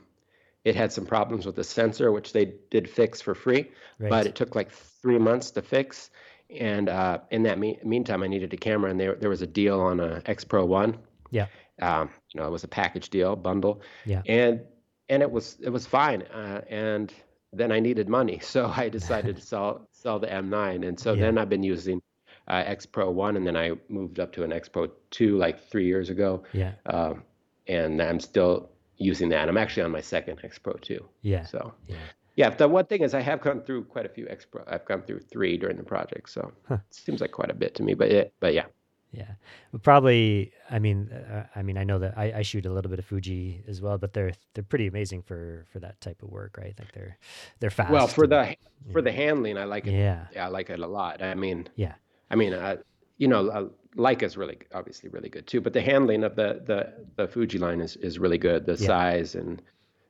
it 0.64 0.74
had 0.74 0.92
some 0.92 1.06
problems 1.06 1.46
with 1.46 1.56
the 1.56 1.64
sensor, 1.64 2.10
which 2.10 2.32
they 2.32 2.54
did 2.70 2.88
fix 2.88 3.20
for 3.20 3.34
free, 3.34 3.70
Right. 3.98 4.10
but 4.10 4.26
it 4.26 4.34
took 4.34 4.54
like 4.54 4.70
three 4.70 5.18
months 5.18 5.52
to 5.52 5.62
fix. 5.62 6.10
And 6.50 6.88
uh, 6.88 7.18
in 7.30 7.42
that 7.44 7.58
me- 7.58 7.78
meantime, 7.84 8.22
I 8.22 8.26
needed 8.28 8.52
a 8.52 8.56
camera, 8.56 8.90
and 8.90 9.00
there 9.00 9.14
there 9.16 9.30
was 9.30 9.42
a 9.42 9.46
deal 9.46 9.80
on 9.80 10.00
a 10.00 10.22
X 10.26 10.44
Pro 10.44 10.64
One. 10.64 10.98
Yeah. 11.30 11.46
Um, 11.80 12.10
you 12.32 12.40
know, 12.40 12.46
it 12.46 12.50
was 12.50 12.64
a 12.64 12.68
package 12.68 13.10
deal, 13.10 13.34
bundle. 13.36 13.80
Yeah. 14.04 14.22
And 14.26 14.60
and 15.08 15.22
it 15.22 15.30
was 15.30 15.56
it 15.60 15.70
was 15.70 15.86
fine. 15.86 16.22
Uh, 16.22 16.62
and 16.68 17.12
then 17.52 17.72
I 17.72 17.80
needed 17.80 18.08
money, 18.08 18.38
so 18.42 18.72
I 18.74 18.88
decided 18.88 19.36
to 19.36 19.42
sell 19.52 19.88
sell 19.92 20.18
the 20.20 20.28
M9. 20.28 20.86
And 20.86 20.98
so 20.98 21.12
Yeah. 21.14 21.22
then 21.22 21.38
I've 21.38 21.48
been 21.48 21.64
using 21.64 22.00
uh, 22.48 22.62
X 22.66 22.87
Pro 22.87 23.11
One, 23.11 23.37
and 23.37 23.46
then 23.46 23.56
I 23.56 23.72
moved 23.88 24.20
up 24.20 24.32
to 24.35 24.44
an 24.44 24.52
X 24.52 24.68
Pro 24.68 24.88
Two 25.11 25.37
like 25.37 25.68
three 25.70 25.87
years 25.87 26.11
ago. 26.11 26.42
yeah, 26.52 26.72
Um, 26.87 27.22
and 27.68 28.00
I'm 28.00 28.20
still 28.20 28.70
using 28.98 29.28
that. 29.30 29.48
I'm 29.48 29.56
actually 29.59 29.82
on 29.82 29.90
my 29.92 30.00
second 30.00 30.40
X 30.44 30.59
Pro 30.59 30.74
Two. 30.74 31.04
yeah, 31.22 31.44
So 31.44 31.74
yeah. 31.88 31.96
yeah, 32.37 32.50
the 32.50 32.68
one 32.68 32.87
thing 32.87 33.02
is 33.02 33.14
I 33.14 33.20
have 33.20 33.40
gone 33.40 33.62
through 33.62 33.85
quite 33.85 34.06
a 34.06 34.09
few 34.09 34.26
X 34.28 34.44
Pro. 34.44 34.62
I've 34.66 34.85
gone 34.85 35.02
through 35.02 35.20
three 35.20 35.56
during 35.56 35.76
the 35.76 35.82
project, 35.82 36.30
so 36.30 36.52
Huh. 36.68 36.78
it 36.88 36.94
seems 36.94 37.20
like 37.20 37.32
quite 37.32 37.50
a 37.50 37.54
bit 37.54 37.74
to 37.76 37.82
me. 37.82 37.94
But 37.94 38.11
it, 38.12 38.32
but 38.40 38.54
yeah, 38.54 38.66
Yeah, 39.12 39.32
Well, 39.72 39.80
probably. 39.80 40.52
I 40.70 40.78
mean, 40.78 41.11
uh, 41.12 41.46
I 41.54 41.62
mean, 41.62 41.78
I 41.78 41.85
know 41.85 41.98
that 42.00 42.14
I, 42.18 42.32
I 42.40 42.42
shoot 42.42 42.66
a 42.66 42.70
little 42.72 42.90
bit 42.90 42.98
of 42.98 43.04
Fuji 43.06 43.62
as 43.68 43.80
well, 43.80 43.98
but 43.98 44.12
they're 44.12 44.32
they're 44.54 44.64
pretty 44.72 44.87
amazing 44.87 45.22
for 45.22 45.64
for 45.72 45.80
that 45.80 46.00
type 46.00 46.22
of 46.22 46.28
work, 46.30 46.56
right? 46.59 46.74
Like 46.78 46.92
they're 46.92 47.16
they're 47.61 47.70
fast. 47.70 47.90
well 47.92 48.06
for 48.09 48.24
and- 48.24 48.32
the 48.32 48.56
for 48.92 49.02
the 49.02 49.12
handling, 49.12 49.59
I 49.59 49.64
like 49.64 49.87
it. 49.87 49.92
yeah, 49.92 50.26
Yeah, 50.32 50.46
I 50.46 50.48
like 50.48 50.70
it 50.70 50.78
a 50.80 50.87
lot. 50.87 51.22
I 51.22 51.35
mean, 51.35 51.68
yeah, 51.76 51.94
I 52.30 52.34
mean, 52.36 52.52
uh, 52.54 52.76
you 53.18 53.28
know, 53.28 53.48
uh, 53.48 53.68
Leica's 53.96 54.36
really 54.36 54.58
obviously 54.74 55.08
really 55.10 55.28
good 55.28 55.46
too. 55.46 55.60
But 55.60 55.72
the 55.72 55.80
handling 55.80 56.24
of 56.24 56.36
the 56.36 56.62
the 56.64 56.92
the 57.16 57.28
Fuji 57.28 57.58
line 57.58 57.80
is 57.80 57.96
is 57.96 58.18
really 58.18 58.38
good. 58.38 58.66
The 58.66 58.76
Yeah. 58.76 58.86
size 58.86 59.34
and 59.34 59.62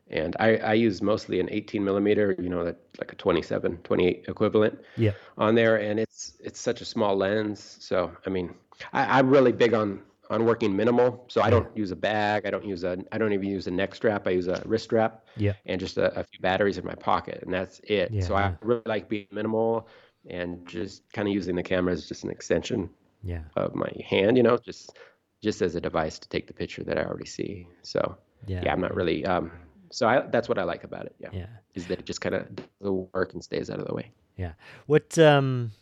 and 0.09 0.37
I 0.39 0.57
I 0.59 0.73
use 0.75 1.03
mostly 1.03 1.41
an 1.41 1.49
18 1.51 1.85
millimeter. 1.85 2.35
You 2.39 2.49
know, 2.49 2.65
that 2.65 2.79
like 2.99 3.13
a 3.13 3.17
27, 3.17 3.79
28 3.85 4.25
equivalent. 4.29 4.79
yeah, 4.97 5.13
on 5.39 5.55
there, 5.55 5.77
and 5.77 6.01
it's 6.01 6.37
it's 6.41 6.61
such 6.61 6.81
a 6.81 6.85
small 6.85 7.17
lens. 7.17 7.77
So 7.81 8.13
I 8.27 8.31
mean, 8.31 8.55
I, 8.93 9.19
I'm 9.19 9.31
really 9.31 9.53
big 9.53 9.75
on 9.75 10.01
on 10.31 10.45
working 10.45 10.75
minimal. 10.75 11.25
So 11.29 11.41
I 11.43 11.51
don't 11.51 11.75
use 11.77 11.93
a 11.93 11.97
bag. 11.97 12.47
I 12.47 12.51
don't 12.51 12.65
use 12.65 12.85
a. 12.85 12.99
I 13.13 13.19
don't 13.19 13.33
even 13.33 13.49
use 13.49 13.67
a 13.67 13.71
neck 13.71 13.95
strap. 13.95 14.27
I 14.27 14.31
use 14.31 14.49
a 14.49 14.63
wrist 14.65 14.85
strap 14.85 15.25
yeah, 15.37 15.53
and 15.67 15.81
just 15.81 15.99
a, 15.99 16.19
a 16.19 16.25
few 16.25 16.41
batteries 16.41 16.79
in 16.79 16.85
my 16.85 16.95
pocket, 16.95 17.43
and 17.43 17.53
that's 17.53 17.81
it. 17.85 18.13
Yeah, 18.13 18.23
so. 18.23 18.35
I 18.35 18.55
really 18.63 18.83
like 18.87 19.09
being 19.09 19.27
minimal 19.31 19.89
and 20.29 20.67
just 20.67 21.03
kind 21.13 21.29
of 21.29 21.35
using 21.35 21.57
the 21.57 21.63
camera 21.63 21.93
as 21.93 22.09
just 22.09 22.25
an 22.25 22.31
extension 22.31 22.91
yeah, 23.23 23.43
of 23.57 23.75
my 23.75 23.91
hand. 24.09 24.37
You 24.37 24.43
know, 24.43 24.57
just 24.59 24.97
just 25.43 25.63
as 25.63 25.75
a 25.75 25.81
device 25.81 26.19
to 26.19 26.29
take 26.29 26.47
the 26.47 26.53
picture 26.53 26.83
that 26.85 26.99
I 26.99 27.05
already 27.05 27.27
see. 27.27 27.69
So 27.83 28.17
yeah. 28.47 28.63
yeah, 28.65 28.73
I'm 28.73 28.81
not 28.81 28.95
really 28.95 29.25
um, 29.27 29.51
So 29.91 30.09
I, 30.09 30.21
that's 30.21 30.49
what 30.49 30.59
I 30.59 30.65
like 30.65 30.85
about 30.85 31.07
it. 31.07 31.15
Yeah, 31.19 31.29
Yeah. 31.33 31.47
is 31.75 31.87
that 31.87 31.99
it 32.01 32.07
just 32.07 32.21
kind 32.21 32.35
of 32.35 32.47
the 32.81 32.93
work 32.93 33.33
and 33.35 33.43
stays 33.43 33.71
out 33.71 33.79
of 33.79 33.87
the 33.87 33.95
way. 33.95 34.11
Yeah. 34.37 34.53
What 34.87 35.19
um 35.19 35.73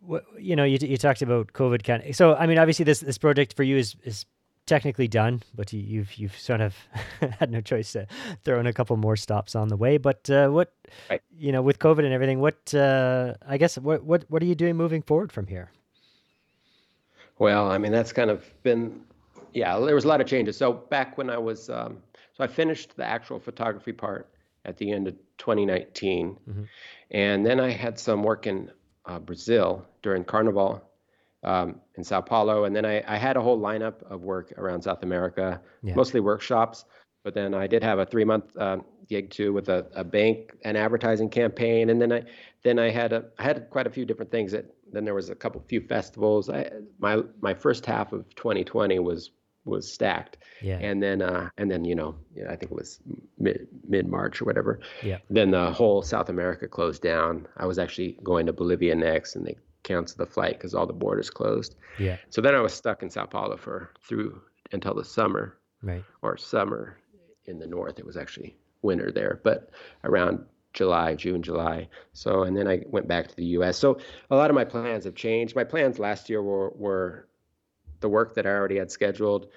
what 0.00 0.24
you 0.38 0.56
know, 0.56 0.64
you 0.64 0.78
you 0.80 0.96
talked 0.96 1.22
about 1.22 1.52
COVID 1.52 1.84
kind 1.84 2.02
of. 2.04 2.16
So 2.16 2.34
I 2.34 2.46
mean, 2.46 2.58
obviously 2.58 2.84
this 2.84 3.00
this 3.00 3.18
project 3.18 3.54
for 3.56 3.62
you 3.62 3.76
is 3.76 3.96
is 4.04 4.26
technically 4.68 5.08
done, 5.08 5.42
but 5.54 5.72
you, 5.72 5.80
you've 5.80 6.14
you've 6.14 6.38
sort 6.38 6.60
of 6.60 6.76
had 7.40 7.50
no 7.50 7.60
choice 7.60 7.92
to 7.92 8.06
throw 8.44 8.60
in 8.60 8.66
a 8.66 8.72
couple 8.72 8.96
more 8.96 9.16
stops 9.16 9.56
on 9.56 9.68
the 9.68 9.76
way. 9.76 9.98
But 9.98 10.30
uh, 10.30 10.48
what 10.48 10.72
Right. 11.10 11.22
you 11.36 11.50
know, 11.52 11.62
with 11.62 11.78
COVID 11.78 12.04
and 12.04 12.12
everything, 12.12 12.40
what 12.40 12.74
uh 12.74 13.34
I 13.54 13.58
guess 13.58 13.78
what 13.78 14.04
what 14.04 14.24
what 14.28 14.42
are 14.42 14.46
you 14.46 14.54
doing 14.54 14.76
moving 14.76 15.02
forward 15.02 15.32
from 15.32 15.46
here? 15.48 15.70
Well, 17.38 17.70
I 17.70 17.78
mean, 17.78 17.92
that's 17.92 18.12
kind 18.12 18.30
of 18.30 18.44
been, 18.62 19.00
yeah, 19.52 19.78
there 19.78 19.94
was 19.94 20.04
a 20.04 20.08
lot 20.08 20.20
of 20.20 20.26
changes. 20.26 20.56
So 20.56 20.72
back 20.72 21.16
when 21.18 21.30
I 21.30 21.38
was, 21.38 21.70
um, 21.70 21.98
so 22.36 22.42
I 22.44 22.46
finished 22.48 22.96
the 22.96 23.04
actual 23.04 23.38
photography 23.38 23.92
part 23.92 24.28
at 24.64 24.76
the 24.76 24.90
end 24.90 25.06
of 25.08 25.14
2019. 25.38 26.36
Mhm. 26.50 26.68
And 27.12 27.46
then 27.46 27.60
I 27.60 27.70
had 27.70 27.98
some 27.98 28.22
work 28.24 28.46
in 28.46 28.70
uh, 29.06 29.18
Brazil 29.20 29.86
during 30.02 30.24
Carnival 30.24 30.82
um, 31.44 31.80
in 31.96 32.04
Sao 32.04 32.20
Paulo. 32.20 32.64
And 32.64 32.74
then 32.74 32.84
I, 32.84 33.02
I 33.06 33.16
had 33.16 33.36
a 33.36 33.40
whole 33.40 33.58
lineup 33.60 34.02
of 34.10 34.22
work 34.22 34.52
around 34.56 34.82
South 34.82 35.02
America, 35.02 35.60
Yeah. 35.82 35.94
mostly 35.94 36.20
workshops. 36.20 36.84
But 37.24 37.34
then 37.34 37.54
I 37.54 37.66
did 37.66 37.82
have 37.82 37.98
a 37.98 38.06
three 38.06 38.24
month 38.24 38.56
um 38.56 38.84
gig 39.08 39.30
too 39.30 39.52
with 39.54 39.68
a, 39.70 39.86
a 39.94 40.04
bank, 40.04 40.52
an 40.64 40.76
advertising 40.76 41.30
campaign. 41.30 41.88
And 41.90 42.00
then 42.00 42.12
I, 42.12 42.22
then 42.62 42.78
I 42.78 42.90
had 42.90 43.12
a, 43.12 43.24
I 43.38 43.42
had 43.42 43.70
quite 43.70 43.86
a 43.86 43.90
few 43.90 44.04
different 44.04 44.30
things 44.30 44.52
that, 44.52 44.66
then 44.92 45.04
there 45.04 45.14
was 45.14 45.30
a 45.30 45.34
couple, 45.34 45.62
few 45.66 45.80
festivals. 45.80 46.50
I, 46.50 46.70
my, 46.98 47.22
my 47.40 47.54
first 47.54 47.86
half 47.86 48.12
of 48.12 48.28
2020 48.36 48.98
was, 48.98 49.30
was 49.64 49.90
stacked. 49.90 50.38
Yeah. 50.62 50.78
And 50.78 51.02
then, 51.02 51.22
uh, 51.22 51.48
and 51.56 51.70
then, 51.70 51.84
you 51.84 51.94
know, 51.94 52.16
yeah, 52.34 52.46
I 52.52 52.56
think 52.56 52.70
it 52.70 52.76
was 52.76 53.00
mid 53.38 53.68
mid 53.86 54.06
March 54.06 54.40
or 54.40 54.44
whatever. 54.44 54.80
Yeah. 55.02 55.18
Then 55.30 55.50
the 55.50 55.70
whole 55.72 56.02
South 56.02 56.28
America 56.28 56.68
closed 56.68 57.02
down. 57.02 57.48
I 57.56 57.66
was 57.66 57.78
actually 57.78 58.18
going 58.22 58.46
to 58.46 58.52
Bolivia 58.52 58.94
next, 58.94 59.36
and 59.36 59.46
they 59.46 59.56
canceled 59.88 60.18
the 60.18 60.30
flight 60.32 60.58
because 60.58 60.74
all 60.74 60.86
the 60.86 60.92
borders 60.92 61.30
closed. 61.30 61.74
Yeah. 61.98 62.18
So 62.28 62.40
then 62.40 62.54
I 62.54 62.60
was 62.60 62.74
stuck 62.74 63.02
in 63.02 63.10
Sao 63.10 63.24
Paulo 63.26 63.56
for 63.56 63.90
through 64.06 64.40
until 64.72 64.94
the 64.94 65.04
summer 65.04 65.56
Right. 65.82 66.04
or 66.22 66.36
summer 66.36 66.98
in 67.46 67.58
the 67.58 67.66
north. 67.66 67.98
It 67.98 68.04
was 68.06 68.16
actually 68.16 68.56
winter 68.82 69.10
there, 69.12 69.40
but 69.44 69.70
around 70.04 70.44
July, 70.74 71.14
June, 71.14 71.42
July. 71.42 71.88
So, 72.12 72.42
and 72.42 72.56
then 72.56 72.68
I 72.68 72.82
went 72.86 73.08
back 73.08 73.28
to 73.28 73.36
the 73.36 73.44
U.S. 73.58 73.78
So 73.78 73.98
a 74.30 74.36
lot 74.36 74.50
of 74.50 74.54
my 74.54 74.64
plans 74.64 75.04
have 75.04 75.14
changed. 75.14 75.56
My 75.56 75.64
plans 75.64 75.98
last 75.98 76.28
year 76.28 76.42
were 76.42 76.70
were 76.76 77.28
the 78.00 78.08
work 78.08 78.34
that 78.34 78.46
I 78.46 78.50
already 78.50 78.76
had 78.78 78.90
scheduled 78.90 79.48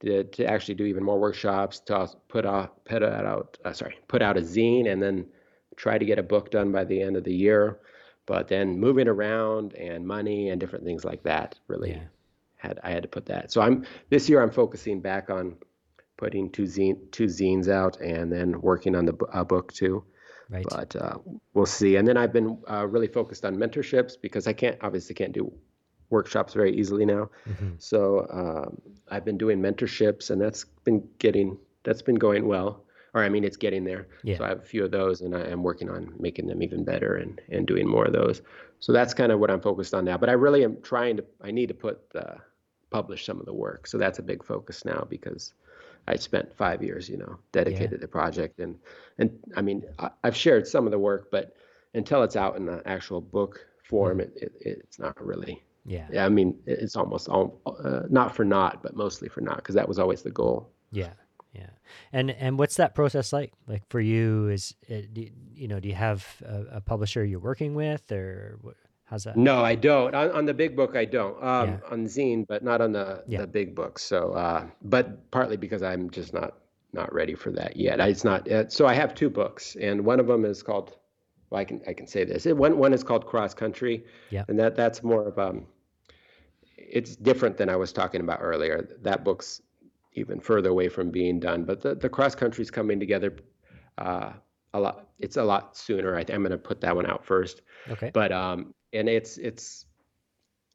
to, 0.00 0.24
to 0.24 0.44
actually 0.46 0.74
do 0.76 0.84
even 0.84 1.02
more 1.02 1.18
workshops, 1.18 1.80
to 1.80 2.08
put 2.28 2.46
out 2.46 2.84
put 2.84 3.02
out 3.02 3.58
uh, 3.64 3.72
sorry 3.72 3.96
put 4.08 4.22
out 4.22 4.36
a 4.36 4.40
zine, 4.42 4.90
and 4.90 5.02
then 5.02 5.26
try 5.76 5.98
to 5.98 6.04
get 6.04 6.18
a 6.18 6.22
book 6.22 6.50
done 6.50 6.70
by 6.72 6.84
the 6.84 7.00
end 7.02 7.16
of 7.16 7.24
the 7.24 7.34
year. 7.34 7.80
But 8.30 8.46
then 8.46 8.78
moving 8.78 9.08
around 9.08 9.74
and 9.74 10.06
money 10.06 10.50
and 10.50 10.60
different 10.60 10.84
things 10.84 11.04
like 11.04 11.24
that 11.24 11.58
really 11.66 11.90
Yeah. 11.90 12.04
had 12.58 12.78
I 12.84 12.92
had 12.92 13.02
to 13.02 13.08
put 13.08 13.26
that. 13.26 13.50
So 13.50 13.60
I'm 13.60 13.84
this 14.08 14.28
year 14.28 14.40
I'm 14.40 14.52
focusing 14.52 15.00
back 15.00 15.30
on 15.30 15.56
putting 16.16 16.48
two 16.48 16.62
zine 16.62 17.10
two 17.10 17.24
zines 17.24 17.66
out 17.66 18.00
and 18.00 18.30
then 18.30 18.60
working 18.60 18.94
on 18.94 19.04
the 19.04 19.14
book 19.14 19.72
too. 19.72 20.04
Right. 20.48 20.64
But 20.68 20.94
uh, 20.94 21.18
we'll 21.54 21.66
see. 21.66 21.96
And 21.96 22.06
then 22.06 22.16
I've 22.16 22.32
been 22.32 22.56
uh, 22.70 22.86
really 22.86 23.08
focused 23.08 23.44
on 23.44 23.56
mentorships 23.56 24.12
because 24.20 24.46
I 24.46 24.52
can't 24.52 24.78
obviously 24.80 25.16
can't 25.16 25.32
do 25.32 25.52
workshops 26.10 26.54
very 26.54 26.72
easily 26.80 27.04
now. 27.04 27.30
Mhm. 27.48 27.82
So 27.82 27.98
um, 28.30 28.80
I've 29.08 29.24
been 29.24 29.38
doing 29.38 29.58
mentorships 29.60 30.30
and 30.30 30.40
that's 30.40 30.66
been 30.84 31.02
getting 31.18 31.58
that's 31.82 32.02
been 32.02 32.14
going 32.26 32.46
well. 32.46 32.84
Or 33.14 33.22
I 33.24 33.28
mean 33.28 33.44
it's 33.44 33.56
getting 33.56 33.84
there. 33.84 34.08
Yeah. 34.22 34.38
So 34.38 34.44
I 34.44 34.48
have 34.48 34.58
a 34.58 34.62
few 34.62 34.84
of 34.84 34.90
those 34.90 35.20
and 35.20 35.34
I 35.34 35.42
am 35.42 35.62
working 35.62 35.90
on 35.90 36.14
making 36.18 36.46
them 36.46 36.62
even 36.62 36.84
better 36.84 37.16
and 37.16 37.40
and 37.48 37.66
doing 37.66 37.88
more 37.88 38.04
of 38.04 38.12
those. 38.12 38.42
So 38.78 38.92
that's 38.92 39.14
kind 39.14 39.32
of 39.32 39.40
what 39.40 39.50
I'm 39.50 39.60
focused 39.60 39.94
on 39.94 40.04
now. 40.04 40.16
But 40.16 40.28
I 40.28 40.32
really 40.32 40.64
am 40.64 40.80
trying 40.82 41.16
to 41.16 41.24
I 41.42 41.50
need 41.50 41.68
to 41.68 41.74
put 41.74 42.00
uh, 42.14 42.36
publish 42.90 43.24
some 43.24 43.40
of 43.40 43.46
the 43.46 43.54
work. 43.54 43.86
So 43.86 43.98
that's 43.98 44.18
a 44.18 44.22
big 44.22 44.44
focus 44.44 44.84
now 44.84 45.06
because 45.08 45.54
I 46.08 46.16
spent 46.16 46.52
five 46.56 46.82
years, 46.82 47.08
you 47.08 47.16
know, 47.16 47.38
dedicated 47.52 47.90
to 47.92 47.98
the 47.98 48.08
project, 48.08 48.58
and 48.58 48.78
and 49.18 49.38
I 49.56 49.62
mean, 49.62 49.84
I, 49.98 50.10
I've 50.24 50.36
shared 50.36 50.66
some 50.66 50.86
of 50.86 50.90
the 50.90 50.98
work, 50.98 51.30
but 51.30 51.54
until 51.94 52.22
it's 52.22 52.36
out 52.36 52.56
in 52.56 52.66
the 52.66 52.82
actual 52.86 53.20
book 53.20 53.66
form, 53.82 54.20
it, 54.20 54.32
it 54.36 54.52
it's 54.60 54.98
not 54.98 55.22
really. 55.24 55.62
Yeah. 55.86 56.06
Yeah, 56.12 56.26
I 56.26 56.28
mean, 56.28 56.58
it's 56.66 56.96
almost 56.96 57.28
all 57.28 57.60
uh, 57.66 58.02
not 58.10 58.34
for 58.36 58.44
naught, 58.44 58.82
but 58.82 58.96
mostly 58.96 59.28
for 59.28 59.40
naught, 59.40 59.56
because 59.56 59.74
that 59.74 59.88
was 59.88 59.98
always 59.98 60.22
the 60.22 60.30
goal. 60.30 60.70
Yeah, 60.92 61.12
yeah. 61.52 61.70
And 62.12 62.30
and 62.30 62.58
what's 62.58 62.76
that 62.76 62.94
process 62.94 63.32
like? 63.32 63.52
Like 63.66 63.82
for 63.88 64.00
you, 64.00 64.48
is 64.48 64.74
it, 64.88 65.12
do, 65.14 65.26
you- 65.54 65.68
know, 65.68 65.80
do 65.80 65.88
you 65.88 65.94
have 65.94 66.26
a, 66.44 66.76
a 66.76 66.80
publisher 66.80 67.24
you're 67.24 67.40
working 67.40 67.74
with, 67.74 68.10
or 68.12 68.58
how's 69.04 69.24
that? 69.24 69.36
No, 69.36 69.64
I 69.64 69.74
don't. 69.74 70.14
On, 70.14 70.30
on 70.30 70.46
the 70.46 70.54
big 70.54 70.76
book, 70.76 70.96
I 70.96 71.04
don't. 71.04 71.36
Um, 71.42 71.68
Yeah. 71.68 71.78
On 71.90 72.04
Zine, 72.06 72.46
but 72.46 72.62
not 72.62 72.80
on 72.80 72.92
the 72.92 73.24
Yeah. 73.26 73.40
the 73.40 73.46
big 73.46 73.74
book. 73.74 73.98
So, 73.98 74.32
uh, 74.32 74.66
but 74.82 75.30
partly 75.30 75.56
because 75.56 75.82
I'm 75.82 76.08
just 76.10 76.32
not 76.32 76.54
not 76.92 77.12
ready 77.12 77.34
for 77.34 77.50
that 77.52 77.76
yet. 77.76 78.00
I, 78.00 78.08
it's 78.08 78.24
not. 78.24 78.48
Uh, 78.50 78.68
so 78.68 78.86
I 78.86 78.94
have 78.94 79.14
two 79.14 79.30
books, 79.30 79.76
and 79.80 80.04
one 80.04 80.20
of 80.20 80.26
them 80.26 80.44
is 80.44 80.62
called. 80.62 80.96
Well, 81.50 81.60
I 81.60 81.64
can 81.64 81.80
I 81.86 81.92
can 81.94 82.06
say 82.06 82.24
this. 82.24 82.46
It, 82.46 82.56
one 82.56 82.78
one 82.78 82.92
is 82.92 83.02
called 83.04 83.26
Cross 83.26 83.54
Country, 83.54 84.04
Yeah. 84.30 84.44
and 84.48 84.58
that 84.60 84.76
that's 84.76 85.02
more 85.02 85.26
of 85.28 85.38
um. 85.38 85.66
It's 86.76 87.14
different 87.16 87.56
than 87.56 87.68
I 87.68 87.76
was 87.76 87.92
talking 87.92 88.20
about 88.20 88.38
earlier. 88.40 88.88
That 89.02 89.22
book's 89.24 89.60
even 90.14 90.40
further 90.40 90.70
away 90.70 90.88
from 90.88 91.10
being 91.10 91.40
done, 91.40 91.64
but 91.64 91.80
the 91.80 91.94
the 91.94 92.08
Cross 92.08 92.34
Country's 92.36 92.70
coming 92.70 92.98
together. 93.00 93.36
Uh, 93.98 94.32
a 94.72 94.80
lot. 94.80 95.08
It's 95.18 95.36
a 95.36 95.44
lot 95.44 95.76
sooner. 95.76 96.16
I 96.16 96.20
I'm 96.20 96.42
going 96.42 96.50
to 96.50 96.58
put 96.58 96.80
that 96.82 96.94
one 96.94 97.06
out 97.06 97.24
first 97.24 97.62
Okay. 97.88 98.10
but 98.14 98.30
um 98.32 98.72
and 98.92 99.08
it's 99.08 99.36
it's 99.38 99.84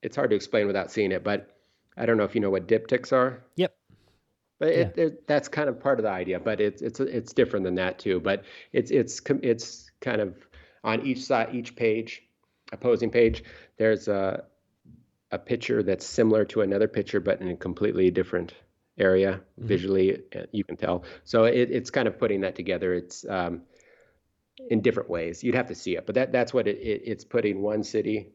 it's 0.02 0.16
hard 0.16 0.30
to 0.32 0.36
explain 0.36 0.68
without 0.68 0.92
seeing 0.92 1.12
it 1.12 1.24
but 1.24 1.56
i 1.98 2.06
don't 2.06 2.18
know 2.18 2.24
if 2.24 2.36
you 2.36 2.42
know 2.42 2.50
what 2.50 2.68
diptychs 2.68 3.12
are 3.14 3.44
Yep. 3.56 3.74
but 4.60 4.68
it, 4.70 4.98
it 4.98 5.28
that's 5.28 5.48
kind 5.48 5.70
of 5.70 5.80
part 5.80 6.00
of 6.00 6.04
the 6.04 6.10
idea 6.12 6.40
but 6.40 6.60
it's 6.60 6.82
it's 6.82 7.00
it's 7.00 7.34
different 7.34 7.64
than 7.66 7.76
that 7.76 8.00
too 8.00 8.20
but 8.20 8.44
it's 8.74 8.92
it's 8.92 9.22
it's 9.44 9.90
kind 10.02 10.20
of 10.22 10.36
on 10.84 11.06
each 11.06 11.24
side 11.24 11.54
each 11.54 11.76
page 11.76 12.22
opposing 12.72 13.10
page 13.12 13.44
there's 13.78 14.08
a 14.08 14.44
a 15.32 15.40
picture 15.40 15.84
that's 15.84 16.06
similar 16.06 16.44
to 16.46 16.62
another 16.62 16.88
picture 16.88 17.20
but 17.20 17.40
in 17.42 17.48
a 17.50 17.56
completely 17.56 18.12
different 18.12 18.54
area 18.98 19.42
Mhm. 19.60 19.68
visually 19.68 20.24
uh, 20.36 20.46
you 20.52 20.64
can 20.64 20.78
tell 20.78 21.04
so 21.24 21.44
it, 21.44 21.70
it's 21.72 21.90
kind 21.92 22.08
of 22.08 22.18
putting 22.18 22.42
that 22.42 22.56
together 22.56 22.94
it's 22.94 23.26
um 23.30 23.62
in 24.70 24.82
different 24.82 25.10
ways. 25.10 25.44
You'd 25.44 25.56
have 25.56 25.68
to 25.68 25.76
see 25.76 25.98
it, 25.98 26.06
but 26.06 26.16
that 26.16 26.32
that's 26.32 26.54
what 26.54 26.66
it, 26.68 26.78
it 26.78 27.02
it's 27.06 27.26
putting 27.26 27.62
one 27.62 27.84
city 27.84 28.30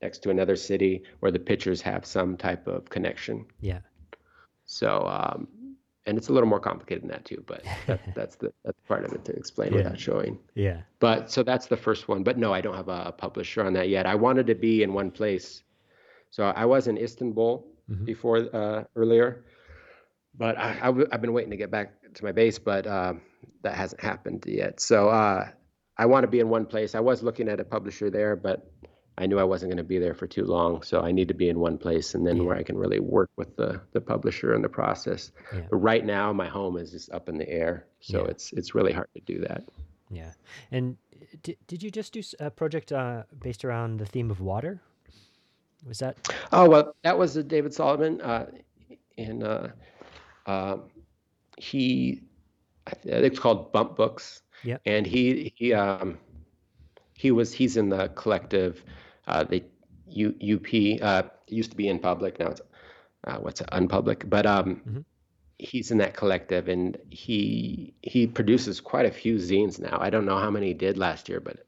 next 0.00 0.22
to 0.22 0.30
another 0.30 0.56
city 0.56 1.02
where 1.20 1.30
the 1.30 1.38
pictures 1.38 1.82
have 1.82 2.06
some 2.06 2.36
type 2.36 2.66
of 2.66 2.88
connection. 2.88 3.44
Yeah. 3.60 3.80
So 4.64 5.06
um, 5.06 5.46
and 6.06 6.16
it's 6.16 6.28
a 6.28 6.32
little 6.32 6.48
more 6.48 6.60
complicated 6.60 7.02
than 7.02 7.10
that 7.10 7.24
too, 7.26 7.44
but 7.46 7.62
that, 7.86 8.00
that's 8.14 8.36
the 8.36 8.52
that's 8.64 8.80
part 8.88 9.04
of 9.04 9.12
it 9.12 9.24
to 9.26 9.32
explain 9.32 9.72
Yeah. 9.72 9.78
without 9.78 9.98
showing. 10.00 10.38
Yeah. 10.54 10.80
But 11.00 11.30
so 11.30 11.42
that's 11.42 11.66
the 11.66 11.76
first 11.76 12.08
one. 12.08 12.22
But 12.22 12.38
no, 12.38 12.52
I 12.52 12.60
don't 12.62 12.74
have 12.74 12.88
a, 12.88 13.12
publisher 13.12 13.62
on 13.64 13.74
that 13.74 13.88
yet. 13.90 14.06
I 14.06 14.14
wanted 14.14 14.46
to 14.46 14.54
be 14.54 14.82
in 14.82 14.94
one 14.94 15.10
place. 15.10 15.62
So 16.30 16.44
I 16.44 16.64
was 16.64 16.88
in 16.88 16.96
Istanbul 16.96 17.64
Mhm. 17.90 18.04
before 18.04 18.36
uh, 18.54 18.84
earlier, 18.96 19.44
but 20.38 20.56
I, 20.56 20.78
I 20.80 20.86
w- 20.86 21.08
I've 21.12 21.20
been 21.20 21.32
waiting 21.32 21.50
to 21.50 21.56
get 21.56 21.70
back 21.70 21.92
to 22.14 22.24
my 22.24 22.32
base, 22.32 22.58
but 22.58 22.86
um, 22.86 23.20
that 23.62 23.74
hasn't 23.74 24.00
happened 24.00 24.44
yet. 24.46 24.80
So 24.80 25.08
uh, 25.08 25.48
I 25.96 26.06
want 26.06 26.24
to 26.24 26.28
be 26.28 26.40
in 26.40 26.48
one 26.48 26.64
place. 26.66 26.94
I 26.94 27.00
was 27.00 27.22
looking 27.22 27.48
at 27.48 27.60
a 27.60 27.64
publisher 27.64 28.08
there, 28.10 28.36
but 28.36 28.70
I 29.18 29.26
knew 29.26 29.38
I 29.38 29.44
wasn't 29.44 29.70
going 29.72 29.78
to 29.78 29.84
be 29.84 29.98
there 29.98 30.14
for 30.14 30.28
too 30.28 30.44
long. 30.44 30.82
So 30.82 31.00
I 31.00 31.10
need 31.10 31.26
to 31.28 31.34
be 31.34 31.48
in 31.48 31.58
one 31.58 31.76
place 31.76 32.14
and 32.14 32.24
then 32.24 32.36
Yeah. 32.36 32.44
where 32.44 32.56
I 32.56 32.62
can 32.62 32.78
really 32.78 33.00
work 33.00 33.30
with 33.36 33.56
the, 33.56 33.80
the 33.92 34.00
publisher 34.00 34.54
and 34.54 34.62
the 34.62 34.68
process. 34.68 35.32
Yeah. 35.52 35.62
But 35.70 35.76
right 35.78 36.04
now, 36.06 36.32
my 36.32 36.46
home 36.48 36.76
is 36.76 36.92
just 36.92 37.10
up 37.10 37.28
in 37.28 37.36
the 37.36 37.48
air. 37.48 37.86
So 38.00 38.22
Yeah. 38.22 38.30
it's 38.30 38.52
it's 38.52 38.74
really 38.76 38.92
hard 38.92 39.08
to 39.16 39.20
do 39.20 39.40
that. 39.40 39.64
Yeah. 40.10 40.32
And 40.70 40.96
did, 41.42 41.56
did 41.66 41.82
you 41.82 41.90
just 41.90 42.12
do 42.12 42.22
a 42.38 42.48
project 42.50 42.92
uh, 42.92 43.24
based 43.42 43.64
around 43.64 43.98
the 43.98 44.06
theme 44.06 44.30
of 44.30 44.40
water? 44.40 44.80
Was 45.86 45.98
that? 45.98 46.16
Oh 46.52 46.68
well, 46.68 46.94
that 47.02 47.18
was 47.18 47.36
uh, 47.36 47.42
David 47.42 47.74
Solomon, 47.74 48.20
uh, 48.20 48.46
and 49.16 49.42
uh, 50.48 50.78
he, 51.58 52.22
I 52.86 52.90
think 52.94 53.24
it's 53.24 53.38
called 53.38 53.72
Bump 53.72 53.96
Books. 53.96 54.42
Yep. 54.64 54.82
And 54.86 55.06
he 55.06 55.52
he 55.56 55.74
um, 55.74 56.18
he 57.14 57.30
was 57.30 57.52
he's 57.52 57.76
in 57.76 57.88
the 57.90 58.08
collective, 58.08 58.82
uh, 59.26 59.44
the 59.44 59.64
U, 60.08 60.34
UP. 60.54 61.02
Uh, 61.02 61.28
used 61.48 61.70
to 61.72 61.76
be 61.76 61.88
in 61.88 61.98
public. 61.98 62.38
Now 62.40 62.48
it's 62.48 62.62
uh, 63.26 63.38
what's 63.38 63.60
it, 63.60 63.68
unpublic. 63.72 64.28
But 64.28 64.46
um, 64.46 64.82
Mhm. 64.88 65.04
he's 65.58 65.90
in 65.90 65.98
that 65.98 66.14
collective, 66.14 66.68
and 66.68 66.98
he 67.10 67.94
he 68.02 68.26
produces 68.26 68.80
quite 68.80 69.06
a 69.06 69.12
few 69.12 69.36
zines 69.36 69.78
now. 69.80 69.98
I 70.00 70.10
don't 70.10 70.26
know 70.26 70.38
how 70.38 70.50
many 70.50 70.68
he 70.68 70.74
did 70.74 70.98
last 70.98 71.28
year, 71.28 71.40
but 71.40 71.58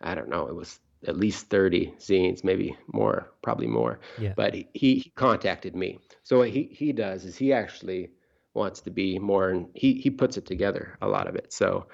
I 0.00 0.14
don't 0.14 0.28
know. 0.28 0.48
It 0.48 0.54
was 0.54 0.78
at 1.06 1.16
least 1.16 1.46
30 1.46 1.94
zines, 1.98 2.44
maybe 2.44 2.76
more, 2.92 3.32
probably 3.42 3.66
more. 3.66 4.00
Yeah. 4.18 4.34
But 4.36 4.54
he, 4.54 4.68
he 4.74 5.12
contacted 5.14 5.74
me. 5.74 5.98
So 6.22 6.38
what 6.38 6.50
he, 6.50 6.64
he 6.72 6.92
does 6.92 7.24
is 7.24 7.36
he 7.36 7.52
actually 7.52 8.10
wants 8.54 8.80
to 8.80 8.90
be 8.90 9.18
more, 9.18 9.50
and 9.50 9.68
he 9.74 9.94
he 9.94 10.10
puts 10.10 10.36
it 10.36 10.46
together 10.46 10.98
a 11.00 11.08
lot 11.08 11.28
of 11.28 11.36
it. 11.36 11.52
So 11.52 11.86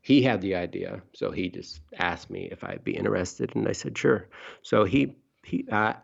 he 0.00 0.22
had 0.22 0.40
the 0.40 0.54
idea, 0.54 1.02
so 1.12 1.30
he 1.30 1.48
just 1.48 1.80
asked 1.98 2.30
me 2.30 2.48
if 2.50 2.62
I'd 2.62 2.84
be 2.84 2.96
interested, 2.96 3.54
and 3.54 3.66
I 3.68 3.72
said 3.72 3.98
sure. 3.98 4.28
So 4.62 4.84
he 4.84 5.16
he 5.42 5.66
uh, 5.70 5.94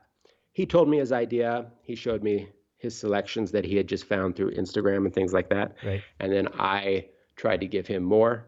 he 0.52 0.66
told 0.66 0.88
me 0.88 0.98
his 0.98 1.12
idea. 1.12 1.66
He 1.82 1.94
showed 1.94 2.22
me 2.22 2.48
his 2.78 2.98
selections 2.98 3.52
that 3.52 3.64
he 3.64 3.76
had 3.76 3.86
just 3.86 4.04
found 4.04 4.34
through 4.34 4.52
Instagram 4.52 5.04
and 5.04 5.14
things 5.14 5.32
like 5.32 5.50
that. 5.50 5.76
Right. 5.84 6.02
And 6.18 6.32
then 6.32 6.48
I 6.58 7.06
tried 7.36 7.60
to 7.60 7.66
give 7.66 7.86
him 7.86 8.02
more 8.02 8.46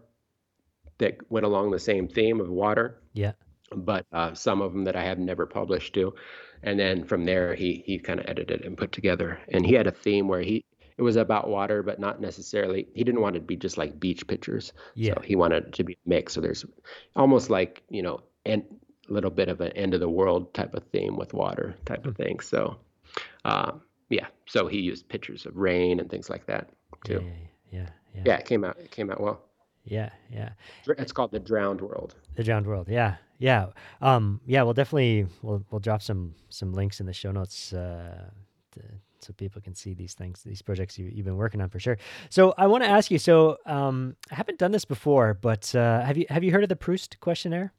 that 0.98 1.18
went 1.30 1.44
along 1.44 1.70
the 1.70 1.78
same 1.78 2.08
theme 2.08 2.40
of 2.40 2.48
water. 2.48 3.02
Yeah. 3.12 3.32
But 3.76 4.06
uh, 4.12 4.34
some 4.34 4.62
of 4.62 4.72
them 4.72 4.84
that 4.84 4.96
I 4.96 5.04
have 5.04 5.18
never 5.18 5.46
published 5.46 5.94
to, 5.94 6.14
and 6.62 6.78
then 6.78 7.04
from 7.04 7.24
there 7.24 7.54
he 7.54 7.82
he 7.86 7.98
kind 7.98 8.20
of 8.20 8.26
edited 8.28 8.64
and 8.64 8.76
put 8.76 8.92
together. 8.92 9.40
And 9.48 9.66
he 9.66 9.74
had 9.74 9.86
a 9.86 9.92
theme 9.92 10.28
where 10.28 10.42
he 10.42 10.64
it 10.98 11.02
was 11.02 11.16
about 11.16 11.48
water, 11.48 11.82
but 11.82 11.98
not 11.98 12.20
necessarily. 12.20 12.86
He 12.94 13.02
didn't 13.02 13.22
want 13.22 13.36
it 13.36 13.40
to 13.40 13.44
be 13.44 13.56
just 13.56 13.78
like 13.78 13.98
beach 13.98 14.26
pictures. 14.26 14.72
Yeah. 14.94 15.14
So 15.14 15.20
he 15.22 15.36
wanted 15.36 15.64
it 15.64 15.72
to 15.74 15.84
be 15.84 15.98
mixed. 16.06 16.34
So 16.34 16.40
there's 16.40 16.64
almost 17.16 17.50
like 17.50 17.82
you 17.88 18.02
know, 18.02 18.20
and 18.44 18.64
a 19.08 19.12
little 19.12 19.30
bit 19.30 19.48
of 19.48 19.60
an 19.60 19.72
end 19.72 19.94
of 19.94 20.00
the 20.00 20.08
world 20.08 20.54
type 20.54 20.74
of 20.74 20.84
theme 20.92 21.16
with 21.16 21.34
water 21.34 21.74
type 21.86 22.06
of 22.06 22.16
thing. 22.16 22.40
So, 22.40 22.76
um, 23.44 23.82
yeah. 24.10 24.26
So 24.46 24.68
he 24.68 24.78
used 24.78 25.08
pictures 25.08 25.46
of 25.46 25.56
rain 25.56 25.98
and 26.00 26.08
things 26.10 26.30
like 26.30 26.46
that 26.46 26.70
too. 27.04 27.24
Yeah. 27.72 27.88
Yeah. 28.14 28.22
Yeah, 28.26 28.36
it 28.36 28.44
came 28.44 28.64
out. 28.64 28.78
It 28.78 28.90
came 28.90 29.10
out 29.10 29.20
well. 29.20 29.40
Yeah. 29.84 30.10
Yeah. 30.30 30.50
It's 30.86 31.12
called 31.12 31.32
the 31.32 31.40
Drowned 31.40 31.80
World. 31.80 32.14
The 32.36 32.44
drowned 32.44 32.66
world. 32.66 32.88
Yeah. 32.88 33.16
Yeah. 33.42 33.66
Um, 34.00 34.40
yeah. 34.46 34.62
We'll 34.62 34.74
definitely 34.74 35.26
we'll 35.42 35.64
we'll 35.70 35.80
drop 35.80 36.00
some 36.02 36.34
some 36.48 36.72
links 36.72 37.00
in 37.00 37.06
the 37.06 37.12
show 37.12 37.32
notes 37.32 37.72
uh, 37.72 38.30
to, 38.72 38.80
so 39.20 39.32
people 39.32 39.60
can 39.60 39.74
see 39.74 39.94
these 39.94 40.14
things, 40.14 40.42
these 40.42 40.62
projects 40.62 40.98
you, 40.98 41.10
you've 41.12 41.24
been 41.24 41.36
working 41.36 41.60
on 41.60 41.68
for 41.68 41.78
sure. 41.80 41.98
So 42.30 42.54
I 42.56 42.66
want 42.66 42.84
to 42.84 42.90
ask 42.90 43.10
you. 43.10 43.18
So 43.18 43.56
um, 43.66 44.16
I 44.30 44.36
haven't 44.36 44.58
done 44.58 44.72
this 44.72 44.84
before, 44.84 45.34
but 45.34 45.74
uh, 45.74 46.02
have 46.02 46.16
you 46.16 46.26
have 46.28 46.44
you 46.44 46.52
heard 46.52 46.62
of 46.62 46.68
the 46.68 46.76
Proust 46.76 47.18
questionnaire? 47.20 47.72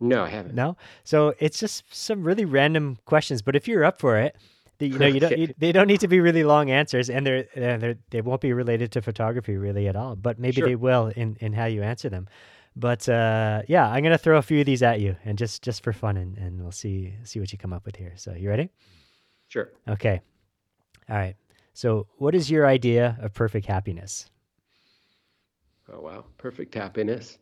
No, 0.00 0.22
I 0.24 0.28
haven't. 0.28 0.54
No. 0.54 0.76
So 1.02 1.34
it's 1.38 1.58
just 1.58 1.82
some 1.94 2.22
really 2.22 2.44
random 2.44 2.98
questions, 3.04 3.42
but 3.42 3.56
if 3.56 3.66
you're 3.66 3.84
up 3.84 3.98
for 3.98 4.16
it, 4.18 4.36
the, 4.78 4.86
you 4.88 4.98
know 4.98 5.06
you 5.06 5.18
don't 5.20 5.36
you, 5.42 5.54
they 5.58 5.72
don't 5.72 5.88
need 5.88 6.00
to 6.00 6.08
be 6.08 6.20
really 6.20 6.44
long 6.44 6.70
answers, 6.70 7.10
and 7.10 7.26
they're, 7.26 7.46
uh, 7.56 7.76
they're 7.78 7.96
they 8.10 8.20
won't 8.20 8.40
be 8.40 8.52
related 8.52 8.92
to 8.92 9.02
photography 9.02 9.56
really 9.56 9.88
at 9.88 9.96
all. 9.96 10.14
But 10.14 10.38
maybe 10.38 10.60
Sure. 10.60 10.68
they 10.68 10.76
will 10.76 11.08
in 11.16 11.36
in 11.40 11.52
how 11.54 11.64
you 11.64 11.82
answer 11.82 12.08
them. 12.08 12.28
But 12.78 13.08
uh, 13.08 13.62
yeah, 13.66 13.88
I'm 13.90 14.04
gonna 14.04 14.16
throw 14.16 14.38
a 14.38 14.42
few 14.42 14.60
of 14.60 14.66
these 14.66 14.84
at 14.84 15.00
you, 15.00 15.16
and 15.24 15.36
just 15.36 15.62
just 15.62 15.82
for 15.82 15.92
fun, 15.92 16.16
and, 16.16 16.38
and 16.38 16.62
we'll 16.62 16.70
see 16.70 17.14
see 17.24 17.40
what 17.40 17.50
you 17.50 17.58
come 17.58 17.72
up 17.72 17.84
with 17.84 17.96
here. 17.96 18.12
So 18.16 18.34
you 18.34 18.48
ready? 18.48 18.70
Sure. 19.48 19.72
Okay. 19.88 20.20
All 21.10 21.16
right. 21.16 21.34
So 21.72 22.06
what 22.18 22.34
is 22.36 22.48
your 22.50 22.66
idea 22.66 23.18
of 23.20 23.34
perfect 23.34 23.66
happiness? 23.66 24.30
Oh 25.92 26.00
wow, 26.00 26.24
perfect 26.36 26.74
happiness. 26.74 27.38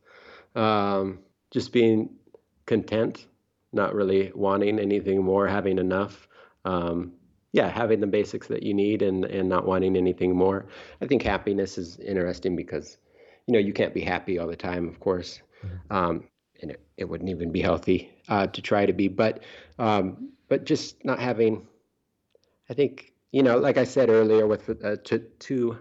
Um, 0.55 1.19
just 1.51 1.73
being 1.73 2.17
content, 2.65 3.27
not 3.73 3.95
really 3.95 4.33
wanting 4.35 4.79
anything 4.79 5.23
more, 5.23 5.47
having 5.47 5.79
enough. 5.79 6.29
Um, 6.65 7.13
yeah, 7.53 7.69
having 7.69 8.01
the 8.01 8.07
basics 8.07 8.49
that 8.49 8.63
you 8.63 8.73
need 8.73 9.03
and 9.03 9.25
and 9.27 9.49
not 9.49 9.67
wanting 9.67 9.97
anything 9.97 10.35
more. 10.35 10.67
I 11.03 11.07
think 11.07 11.23
happiness 11.23 11.77
is 11.77 11.99
interesting 11.99 12.57
because, 12.57 12.99
you 13.47 13.53
know, 13.53 13.59
you 13.59 13.73
can't 13.73 13.95
be 13.95 14.01
happy 14.01 14.39
all 14.39 14.47
the 14.47 14.57
time, 14.57 14.89
of 14.89 14.99
course, 15.01 15.41
um, 15.91 16.25
and 16.63 16.71
it, 16.73 16.81
it 16.97 17.05
wouldn't 17.05 17.31
even 17.31 17.53
be 17.53 17.61
healthy 17.61 18.11
uh, 18.29 18.47
to 18.49 18.63
try 18.63 18.87
to 18.87 18.93
be. 18.93 19.09
But 19.09 19.43
um, 19.79 20.31
but 20.49 20.65
just 20.65 21.05
not 21.05 21.19
having. 21.19 21.67
I 22.69 22.75
think 22.75 23.13
you 23.33 23.43
know, 23.43 23.59
like 23.59 23.79
I 23.79 23.85
said 23.85 24.11
earlier, 24.11 24.47
with 24.47 24.69
uh, 24.85 24.97
to 25.05 25.19
to 25.19 25.79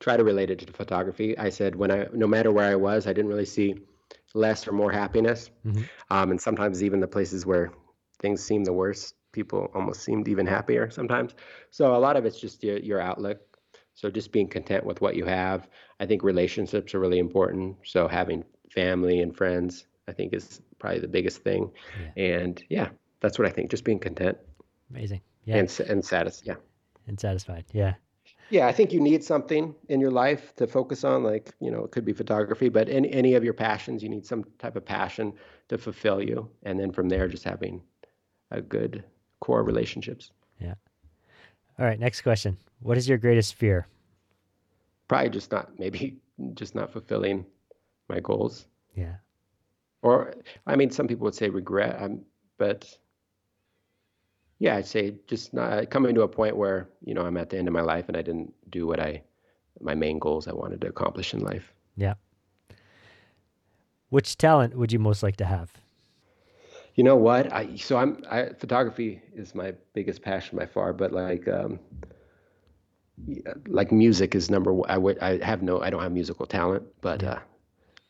try 0.00 0.16
to 0.16 0.24
relate 0.24 0.50
it 0.50 0.60
to 0.60 0.72
photography. 0.72 1.36
I 1.38 1.50
said 1.50 1.74
when 1.74 1.90
I, 1.90 2.06
no 2.12 2.26
matter 2.26 2.52
where 2.52 2.70
I 2.70 2.76
was, 2.76 3.06
I 3.06 3.12
didn't 3.12 3.30
really 3.30 3.44
see 3.44 3.74
less 4.34 4.68
or 4.68 4.72
more 4.72 4.92
happiness. 4.92 5.50
Mhm. 5.66 5.88
Um, 6.10 6.30
and 6.30 6.40
sometimes 6.40 6.82
even 6.82 7.00
the 7.00 7.08
places 7.08 7.44
where 7.44 7.72
things 8.20 8.42
seem 8.42 8.64
the 8.64 8.72
worst, 8.72 9.14
people 9.32 9.70
almost 9.74 10.02
seemed 10.02 10.28
even 10.28 10.46
happier 10.46 10.90
sometimes. 10.90 11.34
So 11.70 11.94
a 11.94 11.98
lot 11.98 12.16
of 12.16 12.24
it's 12.24 12.40
just 12.40 12.62
your, 12.62 12.78
your 12.78 13.00
outlook. 13.00 13.40
So 13.98 14.08
just 14.10 14.30
being 14.30 14.46
content 14.46 14.86
with 14.86 15.00
what 15.00 15.16
you 15.16 15.24
have. 15.24 15.66
I 15.98 16.06
think 16.06 16.22
relationships 16.22 16.94
are 16.94 17.00
really 17.00 17.18
important. 17.18 17.78
So 17.84 18.06
having 18.06 18.44
family 18.70 19.20
and 19.22 19.36
friends, 19.36 19.88
I 20.06 20.12
think 20.12 20.32
is 20.32 20.60
probably 20.78 21.00
the 21.00 21.08
biggest 21.08 21.42
thing. 21.42 21.72
And 22.16 22.62
yeah, 22.68 22.90
that's 23.18 23.40
what 23.40 23.48
I 23.48 23.50
think. 23.50 23.72
Just 23.72 23.82
being 23.82 23.98
content 23.98 24.38
Amazing. 24.90 25.20
Yeah. 25.46 25.56
and 25.56 25.80
and 25.88 26.04
satis- 26.04 26.44
Yeah. 26.46 26.54
and 27.08 27.18
satisfied. 27.18 27.64
Yeah. 27.72 27.94
Yeah, 28.50 28.68
I 28.68 28.72
think 28.72 28.92
you 28.92 29.00
need 29.00 29.24
something 29.24 29.74
in 29.88 30.00
your 30.00 30.12
life 30.12 30.54
to 30.56 30.66
focus 30.68 31.02
on, 31.02 31.24
like, 31.24 31.52
you 31.60 31.70
know, 31.72 31.82
it 31.84 31.90
could 31.90 32.04
be 32.04 32.12
photography, 32.12 32.68
but 32.68 32.88
any 32.88 33.10
any 33.12 33.34
of 33.34 33.42
your 33.42 33.52
passions, 33.54 34.00
you 34.00 34.08
need 34.08 34.24
some 34.24 34.44
type 34.60 34.76
of 34.76 34.84
passion 34.84 35.32
to 35.70 35.76
fulfill 35.76 36.22
you. 36.22 36.48
And 36.62 36.78
then 36.78 36.92
from 36.92 37.08
there, 37.08 37.26
just 37.26 37.42
having 37.44 37.82
a 38.52 38.60
good 38.62 39.02
core 39.40 39.64
relationships. 39.64 40.30
All 41.78 41.84
right. 41.84 41.98
Next 41.98 42.22
question. 42.22 42.56
What 42.80 42.96
is 42.96 43.08
your 43.08 43.18
greatest 43.18 43.54
fear? 43.54 43.86
Probably 45.06 45.30
just 45.30 45.50
not, 45.52 45.78
maybe 45.78 46.18
just 46.54 46.74
not 46.74 46.92
fulfilling 46.92 47.46
my 48.08 48.20
goals. 48.20 48.66
Yeah. 48.94 49.16
Or, 50.02 50.34
I 50.66 50.76
mean, 50.76 50.90
some 50.90 51.08
people 51.08 51.24
would 51.24 51.34
say 51.34 51.48
regret, 51.48 52.00
um, 52.00 52.20
but 52.56 52.96
yeah, 54.58 54.76
I'd 54.76 54.86
say 54.86 55.14
just 55.26 55.54
not 55.54 55.90
coming 55.90 56.14
to 56.14 56.22
a 56.22 56.28
point 56.28 56.56
where, 56.56 56.88
you 57.04 57.14
know, 57.14 57.22
I'm 57.22 57.36
at 57.36 57.50
the 57.50 57.58
end 57.58 57.68
of 57.68 57.74
my 57.74 57.80
life 57.80 58.08
and 58.08 58.16
I 58.16 58.22
didn't 58.22 58.52
do 58.70 58.86
what 58.86 59.00
I, 59.00 59.22
my 59.80 59.94
main 59.94 60.18
goals 60.18 60.48
I 60.48 60.52
wanted 60.52 60.80
to 60.82 60.88
accomplish 60.88 61.34
in 61.34 61.40
life. 61.40 61.72
Yeah. 61.96 62.14
Which 64.08 64.36
talent 64.36 64.76
would 64.76 64.92
you 64.92 64.98
most 64.98 65.22
like 65.22 65.36
to 65.36 65.44
have? 65.44 65.72
You 66.98 67.04
know 67.04 67.14
what? 67.14 67.52
I 67.52 67.76
so 67.76 67.96
I'm 67.96 68.24
I 68.28 68.48
photography 68.58 69.22
is 69.32 69.54
my 69.54 69.72
biggest 69.94 70.20
passion 70.20 70.58
by 70.58 70.66
far, 70.66 70.92
but 70.92 71.12
like 71.12 71.46
um 71.46 71.78
like 73.68 73.92
music 73.92 74.34
is 74.34 74.50
number 74.50 74.72
one. 74.72 74.90
I 74.90 74.98
would 74.98 75.16
I 75.20 75.38
have 75.44 75.62
no 75.62 75.80
I 75.80 75.90
don't 75.90 76.02
have 76.02 76.10
musical 76.10 76.44
talent, 76.44 76.82
but 77.00 77.22
uh 77.22 77.38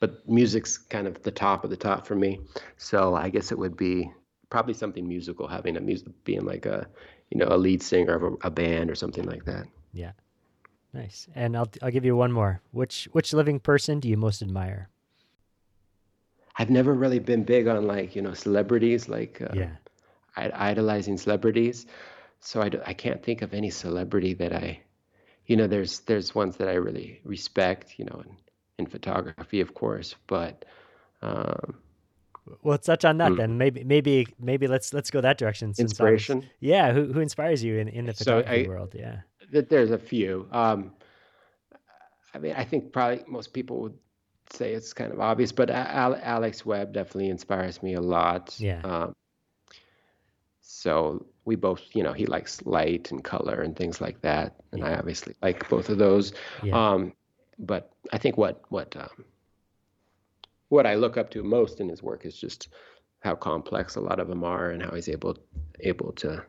but 0.01 0.27
music's 0.27 0.79
kind 0.79 1.07
of 1.07 1.23
the 1.23 1.31
top 1.31 1.65
of 1.65 1.71
the 1.71 1.77
top 1.77 2.07
for 2.07 2.15
me. 2.15 2.41
So 2.79 3.15
I 3.15 3.29
guess 3.29 3.53
it 3.53 3.59
would 3.59 3.77
be 3.77 4.11
probably 4.49 4.73
something 4.73 5.07
musical, 5.07 5.47
having 5.47 5.77
a 5.77 5.83
music 5.83 6.15
being 6.25 6.47
like 6.47 6.65
a 6.65 6.89
you 7.29 7.37
know 7.37 7.49
a 7.51 7.59
lead 7.59 7.83
singer 7.83 8.15
of 8.15 8.23
a, 8.23 8.47
a 8.47 8.51
band 8.51 8.91
or 8.91 8.95
something 8.95 9.25
like 9.25 9.45
that. 9.45 9.67
Yeah. 9.93 10.13
Nice. 10.95 11.29
And 11.35 11.59
I'll 11.59 11.69
I'll 11.83 11.91
give 11.91 12.07
you 12.07 12.17
one 12.17 12.33
more. 12.33 12.63
Which 12.71 13.07
which 13.13 13.35
living 13.35 13.61
person 13.61 14.01
do 14.01 14.09
you 14.09 14.17
most 14.17 14.41
admire? 14.41 14.89
I've 16.59 16.71
never 16.71 16.93
really 16.95 17.19
been 17.21 17.45
big 17.45 17.69
on 17.69 17.87
like 17.87 18.17
you 18.17 18.23
know 18.23 18.35
celebrities 18.35 19.09
like 19.09 19.41
uh, 19.41 19.55
Yeah. 19.55 19.71
I- 20.37 20.71
idolizing 20.71 21.17
celebrities. 21.19 21.87
So 22.41 22.63
I, 22.63 22.69
d- 22.69 22.79
I 22.87 22.95
can't 22.95 23.21
think 23.23 23.43
of 23.43 23.53
any 23.53 23.71
celebrity 23.71 24.33
that 24.35 24.53
I, 24.53 24.81
you 25.47 25.57
know, 25.57 25.67
there's 25.67 26.01
there's 26.01 26.35
ones 26.35 26.57
that 26.59 26.69
I 26.69 26.75
really 26.75 27.21
respect, 27.25 27.99
you 27.99 28.05
know, 28.05 28.23
in, 28.25 28.37
in 28.79 28.87
photography, 28.87 29.61
of 29.61 29.75
course, 29.75 30.15
but 30.29 30.65
um, 31.23 31.75
Well, 32.63 32.79
touch 32.79 33.05
on 33.05 33.19
that 33.19 33.33
Hmm. 33.33 33.37
then. 33.39 33.59
Maybe 33.59 33.83
maybe 33.85 34.27
maybe 34.39 34.67
let's 34.69 34.93
let's 34.95 35.11
go 35.11 35.21
that 35.21 35.37
direction. 35.39 35.75
since 35.75 36.01
I 36.01 36.05
was- 36.05 36.11
inspiration. 36.21 36.51
yeah. 36.61 36.93
Who 36.93 37.13
who 37.13 37.21
inspires 37.21 37.63
you 37.65 37.79
in, 37.79 37.89
in 37.89 38.07
the 38.07 38.15
So 38.15 38.25
photography 38.25 38.65
I- 38.67 38.69
world? 38.69 38.95
Yeah. 38.95 39.17
There's 39.51 39.91
a 39.91 39.99
few. 39.99 40.47
Um, 40.53 40.93
I 42.35 42.39
mean, 42.39 42.55
I 42.57 42.65
think 42.65 42.93
probably 42.93 43.25
most 43.27 43.53
people 43.55 43.81
would 43.83 43.99
say 44.51 44.73
it's 44.73 44.93
kind 44.93 45.13
of 45.13 45.21
obvious, 45.21 45.53
but 45.53 45.71
Al- 45.71 46.21
Alex 46.23 46.65
Webb 46.65 46.93
definitely 46.93 47.31
inspires 47.31 47.83
me 47.83 47.95
a 47.95 48.01
lot. 48.01 48.55
Yeah. 48.59 48.81
Um, 48.83 49.15
so 50.61 51.27
we 51.45 51.57
both, 51.57 51.83
you 51.95 52.03
know, 52.03 52.13
he 52.13 52.27
likes 52.27 52.65
light 52.65 53.11
and 53.11 53.25
color 53.25 53.63
and 53.63 53.75
things 53.75 54.01
like 54.01 54.21
that, 54.23 54.57
and 54.73 54.85
I 54.85 54.95
obviously 54.95 55.35
like 55.43 55.69
both 55.69 55.89
of 55.89 55.99
those. 55.99 56.33
Yeah. 56.63 56.93
Um, 56.93 57.13
but 57.59 57.91
I 58.13 58.19
think 58.19 58.37
what 58.37 58.63
what 58.69 58.97
um, 58.97 59.25
what 60.69 60.87
I 60.87 60.95
look 60.95 61.17
up 61.17 61.31
to 61.31 61.43
most 61.43 61.81
in 61.81 61.89
his 61.89 62.03
work 62.03 62.25
is 62.25 62.37
just 62.37 62.69
how 63.21 63.35
complex 63.35 63.97
a 63.97 64.01
lot 64.01 64.21
of 64.21 64.29
them 64.29 64.45
are 64.45 64.71
and 64.71 64.83
how 64.83 64.95
he's 64.95 65.09
able 65.09 65.37
able 65.81 66.13
to 66.13 66.45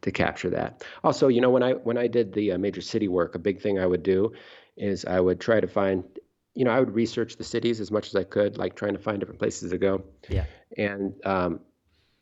to 0.00 0.10
capture 0.10 0.50
that. 0.50 0.84
Also, 1.04 1.28
you 1.28 1.40
know, 1.40 1.50
when 1.50 1.62
I 1.62 1.72
when 1.72 1.98
I 1.98 2.06
did 2.06 2.32
the 2.32 2.52
uh, 2.52 2.58
major 2.58 2.80
city 2.80 3.08
work, 3.08 3.34
a 3.34 3.38
big 3.38 3.60
thing 3.60 3.78
I 3.78 3.86
would 3.86 4.02
do 4.02 4.32
is 4.76 5.04
I 5.04 5.20
would 5.20 5.40
try 5.40 5.60
to 5.60 5.66
find, 5.66 6.04
you 6.54 6.64
know, 6.64 6.70
I 6.70 6.80
would 6.80 6.94
research 6.94 7.36
the 7.36 7.44
cities 7.44 7.80
as 7.80 7.90
much 7.90 8.08
as 8.08 8.16
I 8.16 8.24
could, 8.24 8.58
like 8.58 8.74
trying 8.74 8.94
to 8.94 8.98
find 8.98 9.20
different 9.20 9.38
places 9.38 9.70
to 9.70 9.78
go. 9.78 10.04
Yeah. 10.28 10.44
And 10.76 11.14
um, 11.24 11.60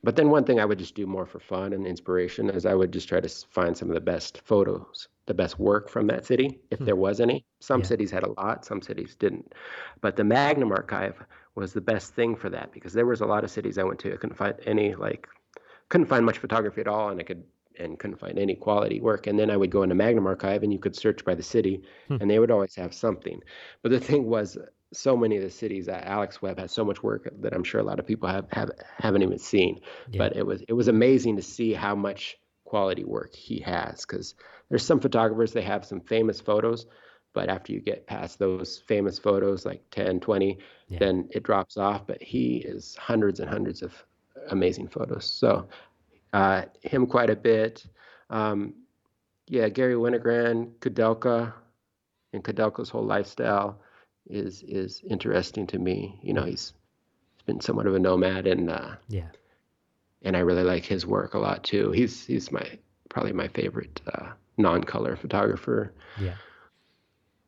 but 0.03 0.14
then 0.14 0.31
one 0.31 0.45
thing 0.45 0.61
I 0.61 0.64
would 0.64 0.79
just 0.79 0.95
do 0.95 1.07
more 1.07 1.27
for 1.27 1.41
fun 1.41 1.72
and 1.72 1.87
inspiration 1.87 2.51
is 2.51 2.66
I 2.66 2.74
would 2.74 2.93
just 2.93 3.09
try 3.09 3.20
to 3.20 3.29
find 3.51 3.77
some 3.77 3.89
of 3.89 3.95
the 3.95 4.01
best 4.01 4.41
photos, 4.45 5.09
the 5.27 5.35
best 5.35 5.59
work 5.59 5.89
from 5.89 6.07
that 6.09 6.27
city, 6.27 6.61
if 6.70 6.79
there 6.79 6.97
was 6.97 7.20
any. 7.20 7.45
Some 7.61 7.81
Yeah. 7.81 7.87
cities 7.87 8.11
had 8.11 8.22
a 8.22 8.33
lot, 8.41 8.64
some 8.64 8.83
cities 8.83 9.16
didn't. 9.16 9.53
But 10.01 10.16
the 10.16 10.22
Magnum 10.24 10.70
Archive 10.70 11.16
was 11.55 11.72
the 11.72 11.81
best 11.81 12.14
thing 12.14 12.37
for 12.37 12.51
that 12.51 12.70
because 12.72 12.93
there 12.93 13.07
was 13.07 13.20
a 13.20 13.27
lot 13.27 13.43
of 13.43 13.51
cities 13.51 13.79
I 13.79 13.85
went 13.85 13.99
to. 14.01 14.12
I 14.12 14.16
couldn't 14.16 14.37
find 14.37 14.55
any 14.66 14.95
like 14.95 15.27
couldn't 15.89 16.07
find 16.09 16.27
much 16.27 16.39
photography 16.39 16.81
at 16.83 16.89
all, 16.89 17.09
and 17.09 17.18
I 17.20 17.24
could 17.24 17.43
and 17.79 17.99
couldn't 17.99 18.18
find 18.18 18.39
any 18.39 18.55
quality 18.55 19.01
work. 19.01 19.27
And 19.27 19.39
then 19.39 19.51
I 19.51 19.57
would 19.57 19.70
go 19.70 19.83
into 19.83 19.95
Magnum 19.95 20.27
Archive 20.27 20.62
and 20.62 20.72
you 20.72 20.79
could 20.79 20.97
search 20.97 21.24
by 21.24 21.35
the 21.35 21.43
city 21.43 21.83
Hmm. 22.09 22.16
and 22.20 22.31
they 22.31 22.39
would 22.39 22.51
always 22.51 22.74
have 22.77 22.95
something. 22.95 23.41
But 23.83 23.91
the 23.93 24.01
thing 24.01 24.27
was, 24.27 24.57
so 24.93 25.16
many 25.16 25.37
of 25.37 25.43
the 25.43 25.51
cities 25.51 25.87
that 25.87 26.07
Alex 26.07 26.41
Webb 26.41 26.59
has 26.61 26.70
so 26.70 26.85
much 26.85 27.03
work 27.03 27.29
that 27.41 27.53
I'm 27.53 27.64
sure 27.64 27.81
a 27.81 27.85
lot 27.85 27.99
of 27.99 28.07
people 28.07 28.29
have, 28.29 28.47
have 28.53 28.70
haven't 28.99 29.22
even 29.22 29.39
seen. 29.39 29.81
Yeah. 30.11 30.18
But 30.18 30.37
it 30.37 30.47
was 30.47 30.62
it 30.68 30.72
was 30.74 30.87
amazing 30.89 31.37
to 31.37 31.43
see 31.43 31.72
how 31.72 31.97
much 31.97 32.39
quality 32.64 33.03
work 33.05 33.35
he 33.35 33.59
has 33.61 34.07
because 34.07 34.35
there's 34.68 34.85
some 34.87 35.01
photographers 35.01 35.53
they 35.53 35.62
have 35.62 35.85
some 35.85 36.01
famous 36.01 36.41
photos 36.41 36.87
but 37.33 37.49
after 37.49 37.72
you 37.72 37.81
get 37.81 38.07
past 38.07 38.39
those 38.39 38.79
famous 38.89 39.18
photos 39.20 39.64
like 39.66 39.83
10 39.91 40.18
20 40.20 40.59
Yeah. 40.89 40.99
then 40.99 41.29
it 41.31 41.43
drops 41.45 41.77
off 41.77 42.07
but 42.07 42.20
he 42.22 42.57
is 42.59 42.97
hundreds 42.97 43.39
and 43.41 43.49
hundreds 43.49 43.83
of 43.83 43.93
amazing 44.51 44.89
photos 44.89 45.24
so 45.31 45.68
uh, 46.33 46.62
him 46.83 47.07
quite 47.07 47.31
a 47.31 47.37
bit 47.37 47.85
um, 48.31 48.74
yeah 49.47 49.68
Garry 49.68 49.95
Winogrand 49.95 50.72
Koudelka 50.81 51.53
and 52.33 52.43
Koudelka's 52.45 52.91
whole 52.91 53.05
lifestyle 53.05 53.79
is 54.29 54.62
is 54.62 55.03
interesting 55.09 55.66
to 55.68 55.79
me 55.79 56.18
you 56.22 56.33
know 56.33 56.45
he's 56.45 56.72
he's 57.37 57.43
been 57.47 57.61
somewhat 57.61 57.87
of 57.87 57.95
a 57.95 57.99
nomad 57.99 58.47
and 58.47 58.70
uh, 58.70 58.97
Yeah. 59.09 59.29
and 60.22 60.37
I 60.37 60.41
really 60.41 60.64
like 60.64 60.85
his 60.85 61.07
work 61.07 61.35
a 61.35 61.39
lot 61.39 61.62
too. 61.62 61.93
He's 61.93 62.27
he's 62.27 62.51
my 62.51 62.66
probably 63.09 63.33
my 63.33 63.49
favorite 63.49 64.01
uh, 64.12 64.33
non-color 64.59 65.14
photographer. 65.16 65.93
Yeah. 66.20 66.35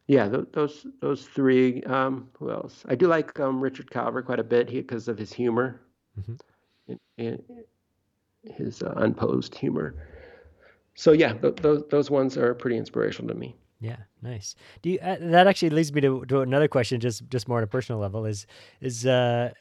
Yeah, 0.07 0.29
th- 0.29 0.47
those 0.53 0.87
those 1.01 1.27
three. 1.27 1.83
Um, 1.83 2.31
who 2.39 2.51
else? 2.51 2.85
I 2.89 2.95
do 2.95 3.09
like 3.09 3.39
um, 3.41 3.61
Richard 3.61 3.91
Kalvar 3.91 4.25
quite 4.25 4.41
a 4.41 4.45
bit 4.45 4.69
because 4.71 5.09
of 5.09 5.19
his 5.19 5.33
humor, 5.33 5.81
Mhm. 6.19 6.41
and, 6.89 7.01
and 7.19 7.43
his 8.45 8.83
uh, 8.83 8.93
unposed 8.97 9.55
humor. 9.55 9.95
So 10.95 11.13
yeah, 11.13 11.33
th- 11.33 11.57
those 11.57 11.85
those 11.91 12.11
ones 12.11 12.37
are 12.37 12.55
pretty 12.55 12.77
inspirational 12.77 13.29
to 13.33 13.39
me. 13.39 13.57
Yeah, 13.81 13.97
nice. 14.23 14.57
Do 14.83 14.91
you, 14.91 14.99
uh, 14.99 15.17
that 15.21 15.47
actually 15.47 15.71
leads 15.71 15.93
me 15.93 16.01
to, 16.01 16.25
to 16.27 16.41
another 16.41 16.67
question, 16.69 17.01
just 17.01 17.29
just 17.29 17.47
more 17.47 17.59
on 17.59 17.65
a 17.65 17.69
personal 17.69 18.01
level. 18.01 18.27
Is 18.27 18.47
is 18.81 19.07
uh, 19.07 19.53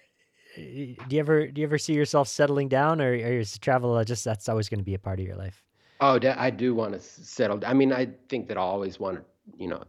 do 0.56 0.96
you 1.10 1.20
ever 1.20 1.48
do 1.48 1.62
you 1.62 1.68
ever 1.68 1.78
see 1.78 1.94
yourself 1.94 2.28
settling 2.28 2.68
down, 2.68 3.00
or, 3.00 3.12
or 3.12 3.40
is 3.40 3.58
travel 3.60 3.94
uh, 3.94 4.04
just 4.04 4.26
that's 4.26 4.50
always 4.50 4.70
going 4.70 4.80
to 4.80 4.86
be 4.86 4.96
a 4.96 5.00
part 5.00 5.20
of 5.20 5.26
your 5.26 5.36
life? 5.36 5.64
Oh, 6.00 6.20
I 6.38 6.50
do 6.50 6.76
want 6.76 6.94
to 6.94 7.00
settle. 7.00 7.60
I 7.66 7.74
mean, 7.74 7.92
I 7.92 8.10
think 8.30 8.48
that 8.50 8.58
I 8.58 8.62
always 8.62 9.00
want 9.00 9.18
to, 9.18 9.24
you 9.58 9.68
know, 9.68 9.84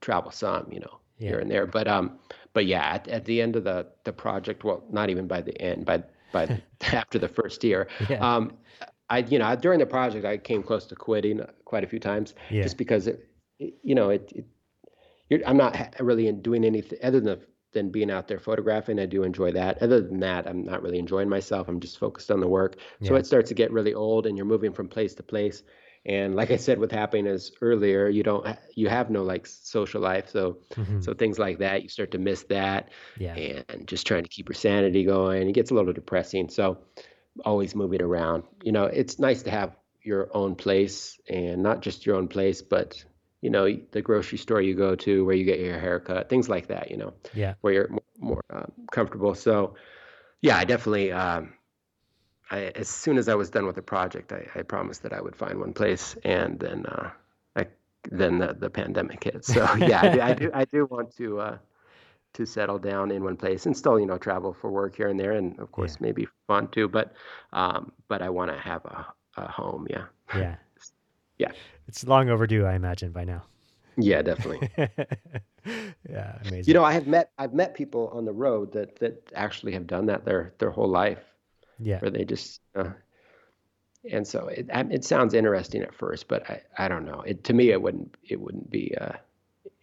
travel 0.00 0.30
some, 0.30 0.70
you 0.70 0.78
know, 0.80 1.00
here 1.18 1.38
and 1.38 1.50
there. 1.50 1.66
But 1.66 1.86
um, 1.88 2.18
but 2.52 2.66
yeah, 2.66 2.82
at, 2.94 3.08
at 3.08 3.24
the 3.24 3.40
end 3.40 3.56
of 3.56 3.64
the 3.64 3.86
the 4.04 4.12
project, 4.12 4.64
well, 4.64 4.82
not 4.90 5.10
even 5.10 5.26
by 5.26 5.40
the 5.42 5.60
end, 5.60 5.86
by 5.86 6.02
by 6.32 6.60
after 6.92 7.18
the 7.18 7.28
first 7.28 7.62
year, 7.64 7.88
Yeah. 8.08 8.18
um, 8.36 8.56
I 9.08 9.18
you 9.18 9.38
know 9.38 9.54
during 9.56 9.78
the 9.80 9.86
project 9.86 10.24
I 10.24 10.36
came 10.38 10.62
close 10.62 10.86
to 10.86 10.94
quitting 10.96 11.40
quite 11.64 11.84
a 11.84 11.86
few 11.86 11.98
times, 11.98 12.34
Yeah. 12.50 12.62
just 12.62 12.76
because 12.76 13.06
it, 13.06 13.28
it 13.58 13.74
you 13.82 13.94
know 13.94 14.10
it, 14.10 14.32
it 14.34 14.44
you're, 15.28 15.40
I'm 15.46 15.56
not 15.56 15.94
really 16.00 16.26
in 16.28 16.42
doing 16.42 16.64
anything 16.64 16.98
other 17.02 17.20
than 17.20 17.40
than 17.72 17.90
being 17.90 18.10
out 18.10 18.26
there 18.26 18.40
photographing. 18.40 18.98
I 18.98 19.06
do 19.06 19.22
enjoy 19.22 19.52
that. 19.52 19.80
Other 19.80 20.00
than 20.00 20.18
that, 20.20 20.48
I'm 20.48 20.64
not 20.64 20.82
really 20.82 20.98
enjoying 20.98 21.28
myself. 21.28 21.68
I'm 21.68 21.78
just 21.78 21.98
focused 22.00 22.30
on 22.32 22.40
the 22.40 22.48
work. 22.48 22.76
So 23.02 23.12
Yeah. 23.14 23.20
it 23.20 23.26
starts 23.26 23.48
to 23.50 23.54
get 23.54 23.70
really 23.70 23.94
old, 23.94 24.26
and 24.26 24.36
you're 24.36 24.44
moving 24.46 24.72
from 24.72 24.88
place 24.88 25.14
to 25.14 25.22
place. 25.22 25.62
And 26.06 26.34
like 26.34 26.50
I 26.50 26.56
said 26.56 26.78
with 26.78 26.90
happiness 26.92 27.50
earlier, 27.60 28.08
you 28.08 28.22
don't 28.22 28.46
you 28.74 28.88
have 28.88 29.10
no 29.10 29.22
like 29.22 29.46
social 29.46 30.00
life. 30.00 30.30
So 30.30 30.58
Mhm. 30.76 31.04
so 31.04 31.14
things 31.14 31.38
like 31.38 31.58
that, 31.58 31.82
you 31.82 31.88
start 31.88 32.10
to 32.12 32.18
miss 32.18 32.44
that, 32.44 32.88
Yeah. 33.18 33.34
and 33.36 33.86
just 33.86 34.06
trying 34.06 34.22
to 34.22 34.28
keep 34.30 34.48
your 34.48 34.54
sanity 34.54 35.04
going. 35.04 35.48
It 35.48 35.52
gets 35.52 35.70
a 35.70 35.74
little 35.74 35.92
depressing. 35.92 36.48
So 36.48 36.78
always 37.44 37.74
moving 37.74 38.02
around. 38.02 38.44
You 38.62 38.72
know, 38.72 38.84
it's 38.86 39.18
nice 39.18 39.42
to 39.42 39.50
have 39.50 39.76
your 40.02 40.28
own 40.34 40.54
place, 40.54 41.20
and 41.28 41.62
not 41.62 41.82
just 41.82 42.06
your 42.06 42.16
own 42.16 42.28
place, 42.28 42.62
but 42.62 43.04
you 43.42 43.50
know 43.50 43.68
the 43.92 44.02
grocery 44.02 44.38
store 44.38 44.60
you 44.62 44.74
go 44.74 44.96
to, 44.96 45.24
where 45.24 45.36
you 45.36 45.44
get 45.44 45.60
your 45.60 45.78
haircut, 45.78 46.28
things 46.28 46.48
like 46.48 46.68
that. 46.68 46.90
You 46.90 46.96
know 46.96 47.12
Yeah. 47.34 47.54
where 47.60 47.72
you're 47.74 47.88
more, 47.88 48.02
more 48.18 48.44
uh, 48.50 48.66
comfortable. 48.90 49.34
So, 49.34 49.74
yeah, 50.40 50.56
I 50.56 50.64
definitely. 50.64 51.12
Um, 51.12 51.52
I, 52.50 52.72
as 52.74 52.88
soon 52.88 53.16
as 53.18 53.28
I 53.28 53.34
was 53.34 53.50
done 53.50 53.66
with 53.66 53.76
the 53.76 53.82
project, 53.82 54.32
I, 54.32 54.46
I 54.54 54.62
promised 54.62 55.02
that 55.04 55.12
I 55.12 55.20
would 55.20 55.36
find 55.36 55.60
one 55.60 55.72
place, 55.72 56.16
and 56.24 56.58
then, 56.58 56.84
uh, 56.86 57.10
I, 57.56 57.66
then 58.10 58.38
the, 58.38 58.54
the 58.54 58.70
pandemic 58.70 59.22
hit. 59.24 59.44
So 59.44 59.72
yeah, 59.76 60.02
I 60.02 60.08
do, 60.08 60.20
I 60.20 60.34
do, 60.34 60.50
I 60.54 60.64
do 60.64 60.86
want 60.86 61.16
to 61.16 61.40
uh, 61.40 61.58
to 62.34 62.46
settle 62.46 62.78
down 62.78 63.10
in 63.10 63.24
one 63.24 63.36
place 63.36 63.66
and 63.66 63.76
still, 63.76 63.98
you 63.98 64.06
know, 64.06 64.18
travel 64.18 64.52
for 64.52 64.70
work 64.70 64.96
here 64.96 65.08
and 65.08 65.18
there, 65.18 65.32
and 65.32 65.58
of 65.58 65.72
course 65.72 66.00
maybe 66.00 66.26
fun 66.46 66.68
too. 66.68 66.88
But 66.88 67.12
um, 67.52 67.92
but 68.08 68.22
I 68.22 68.28
want 68.30 68.50
to 68.50 68.58
have 68.58 68.84
a, 68.84 69.06
a 69.36 69.48
home. 69.48 69.86
Yeah, 69.90 70.06
Yeah. 70.36 70.56
Yeah. 71.38 71.52
It's 71.88 72.06
long 72.06 72.28
overdue, 72.28 72.66
I 72.66 72.74
imagine, 72.74 73.12
by 73.12 73.24
now. 73.24 73.44
yeah, 73.96 74.20
definitely. 74.20 74.68
yeah, 74.76 76.38
amazing. 76.44 76.64
You 76.66 76.74
know, 76.74 76.84
I 76.84 76.92
have 76.92 77.06
met 77.06 77.30
I've 77.38 77.54
met 77.54 77.74
people 77.74 78.10
on 78.12 78.26
the 78.26 78.32
road 78.32 78.72
that 78.72 78.96
that 78.96 79.32
actually 79.34 79.72
have 79.72 79.86
done 79.86 80.04
that 80.06 80.26
their 80.26 80.52
their 80.58 80.70
whole 80.70 80.88
life. 80.88 81.29
Yeah. 81.80 81.98
where 82.00 82.10
they 82.10 82.24
just 82.24 82.60
uh, 82.74 82.90
and 84.10 84.26
so 84.26 84.48
it 84.48 84.66
it 84.70 85.04
sounds 85.04 85.34
interesting 85.34 85.82
at 85.82 85.94
first, 85.94 86.28
but 86.28 86.48
I, 86.48 86.62
I 86.78 86.88
don't 86.88 87.04
know. 87.04 87.20
It 87.20 87.44
to 87.44 87.52
me 87.52 87.70
it 87.70 87.82
wouldn't 87.82 88.16
it 88.28 88.40
wouldn't 88.40 88.70
be 88.70 88.94
uh, 88.96 89.12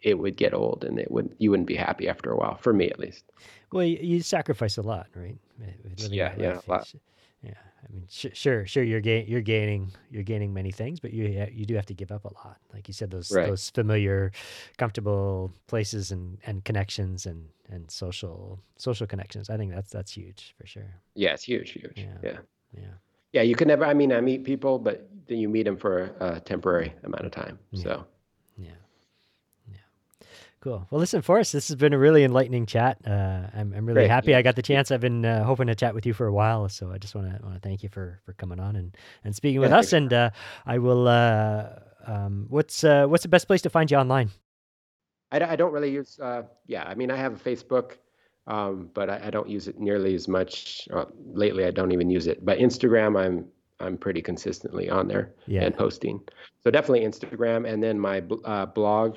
it 0.01 0.17
would 0.17 0.35
get 0.35 0.53
old 0.53 0.83
and 0.83 0.99
it 0.99 1.11
would 1.11 1.35
you 1.37 1.51
wouldn't 1.51 1.67
be 1.67 1.75
happy 1.75 2.07
after 2.07 2.31
a 2.31 2.37
while 2.37 2.57
for 2.57 2.73
me 2.73 2.89
at 2.89 2.99
least. 2.99 3.25
Well, 3.71 3.83
you, 3.83 3.97
you 4.01 4.21
sacrifice 4.21 4.77
a 4.77 4.81
lot, 4.81 5.07
right? 5.15 5.37
with 5.83 5.99
living 5.99 6.17
Yeah, 6.17 6.33
yeah, 6.37 6.59
a 6.65 6.69
lot. 6.69 6.93
I 7.83 7.93
mean, 7.93 8.05
sh- 8.09 8.33
sure, 8.33 8.65
sure. 8.65 8.83
You're 8.83 8.99
you're 8.99 9.41
gaining, 9.41 9.91
you're 10.11 10.23
gaining 10.23 10.53
many 10.53 10.71
things, 10.71 10.99
but 10.99 11.13
you 11.13 11.47
you 11.51 11.65
do 11.65 11.75
have 11.75 11.85
to 11.87 11.93
give 11.93 12.11
up 12.11 12.25
a 12.25 12.33
lot. 12.33 12.57
Like 12.73 12.87
you 12.87 12.93
said, 12.93 13.11
those 13.11 13.31
Right. 13.31 13.47
those 13.47 13.69
familiar, 13.69 14.31
comfortable 14.77 15.53
places 15.67 16.11
and 16.11 16.37
and 16.45 16.63
connections 16.65 17.25
and 17.25 17.49
and 17.69 17.89
social 17.91 18.59
social 18.77 19.07
connections. 19.07 19.49
I 19.49 19.57
think 19.57 19.71
that's 19.73 19.91
that's 19.91 20.11
huge 20.11 20.55
for 20.59 20.65
sure. 20.67 21.01
Yeah, 21.15 21.33
it's 21.33 21.43
huge, 21.43 21.71
huge. 21.71 21.93
Yeah. 21.95 22.17
Yeah. 22.23 22.37
Yeah. 22.73 22.93
Yeah, 23.33 23.41
you 23.43 23.55
can 23.55 23.67
never 23.67 23.85
I 23.85 23.93
mean 23.93 24.11
I 24.11 24.21
meet 24.21 24.43
people 24.43 24.79
but 24.79 25.07
then 25.27 25.37
you 25.37 25.49
meet 25.49 25.63
them 25.63 25.77
for 25.77 26.15
a 26.19 26.39
temporary 26.39 26.93
amount 27.03 27.25
of 27.25 27.31
time. 27.31 27.59
So. 27.73 28.05
Cool. 30.67 30.85
Well, 30.91 30.99
listen, 30.99 31.21
Forrest, 31.21 31.53
this 31.53 31.69
has 31.69 31.77
been 31.77 31.93
a 31.93 31.97
really 31.97 32.25
enlightening 32.25 32.65
chat. 32.65 32.97
Uh, 33.07 33.47
I'm, 33.53 33.71
I'm 33.73 33.85
really 33.85 34.01
Great. 34.01 34.09
happy 34.09 34.35
I 34.35 34.41
got 34.41 34.57
the 34.57 34.61
chance. 34.61 34.91
I've 34.91 34.99
been 34.99 35.23
uh, 35.23 35.45
hoping 35.45 35.67
to 35.67 35.75
chat 35.75 35.95
with 35.95 36.05
you 36.05 36.13
for 36.13 36.27
a 36.27 36.33
while, 36.33 36.67
so 36.67 36.91
I 36.91 36.97
just 36.97 37.15
want 37.15 37.27
to 37.33 37.41
want 37.41 37.55
to 37.55 37.61
thank 37.61 37.83
you 37.83 37.89
for 37.89 38.19
for 38.25 38.33
coming 38.33 38.59
on 38.59 38.75
and 38.75 38.93
and 39.23 39.33
speaking 39.33 39.61
with 39.61 39.71
Yeah, 39.71 39.77
us. 39.77 39.93
And 39.93 40.11
uh, 40.11 40.31
I 40.65 40.79
will. 40.79 41.07
Uh, 41.07 41.69
um, 42.05 42.47
what's 42.49 42.83
uh, 42.83 43.07
what's 43.07 43.23
the 43.23 43.29
best 43.29 43.47
place 43.47 43.61
to 43.61 43.69
find 43.69 43.89
you 43.89 43.95
online? 43.95 44.29
I, 45.31 45.39
don't- 45.39 45.49
I 45.49 45.55
don't 45.55 45.71
really 45.71 45.89
use 45.91 46.19
uh, 46.19 46.43
yeah, 46.65 46.83
I 46.83 46.95
mean 46.95 47.11
I 47.11 47.15
have 47.15 47.33
a 47.33 47.49
Facebook 47.49 47.93
um, 48.47 48.89
but 48.93 49.09
I, 49.09 49.27
I 49.27 49.29
don't 49.29 49.47
use 49.47 49.69
it 49.69 49.79
nearly 49.79 50.15
as 50.15 50.27
much. 50.27 50.85
Uh, 50.91 51.05
lately 51.31 51.63
I 51.63 51.71
don't 51.71 51.93
even 51.93 52.09
use 52.09 52.27
it. 52.27 52.43
But 52.45 52.59
Instagram 52.59 53.17
I'm 53.17 53.45
I'm 53.79 53.97
pretty 53.97 54.21
consistently 54.21 54.89
on 54.89 55.07
there. 55.07 55.33
Yeah, 55.45 55.63
and 55.63 55.73
posting. 55.77 56.19
So 56.65 56.71
definitely 56.71 57.07
Instagram, 57.07 57.65
and 57.71 57.81
then 57.81 57.97
my 57.97 58.19
bl- 58.19 58.43
uh, 58.43 58.65
blog 58.65 59.15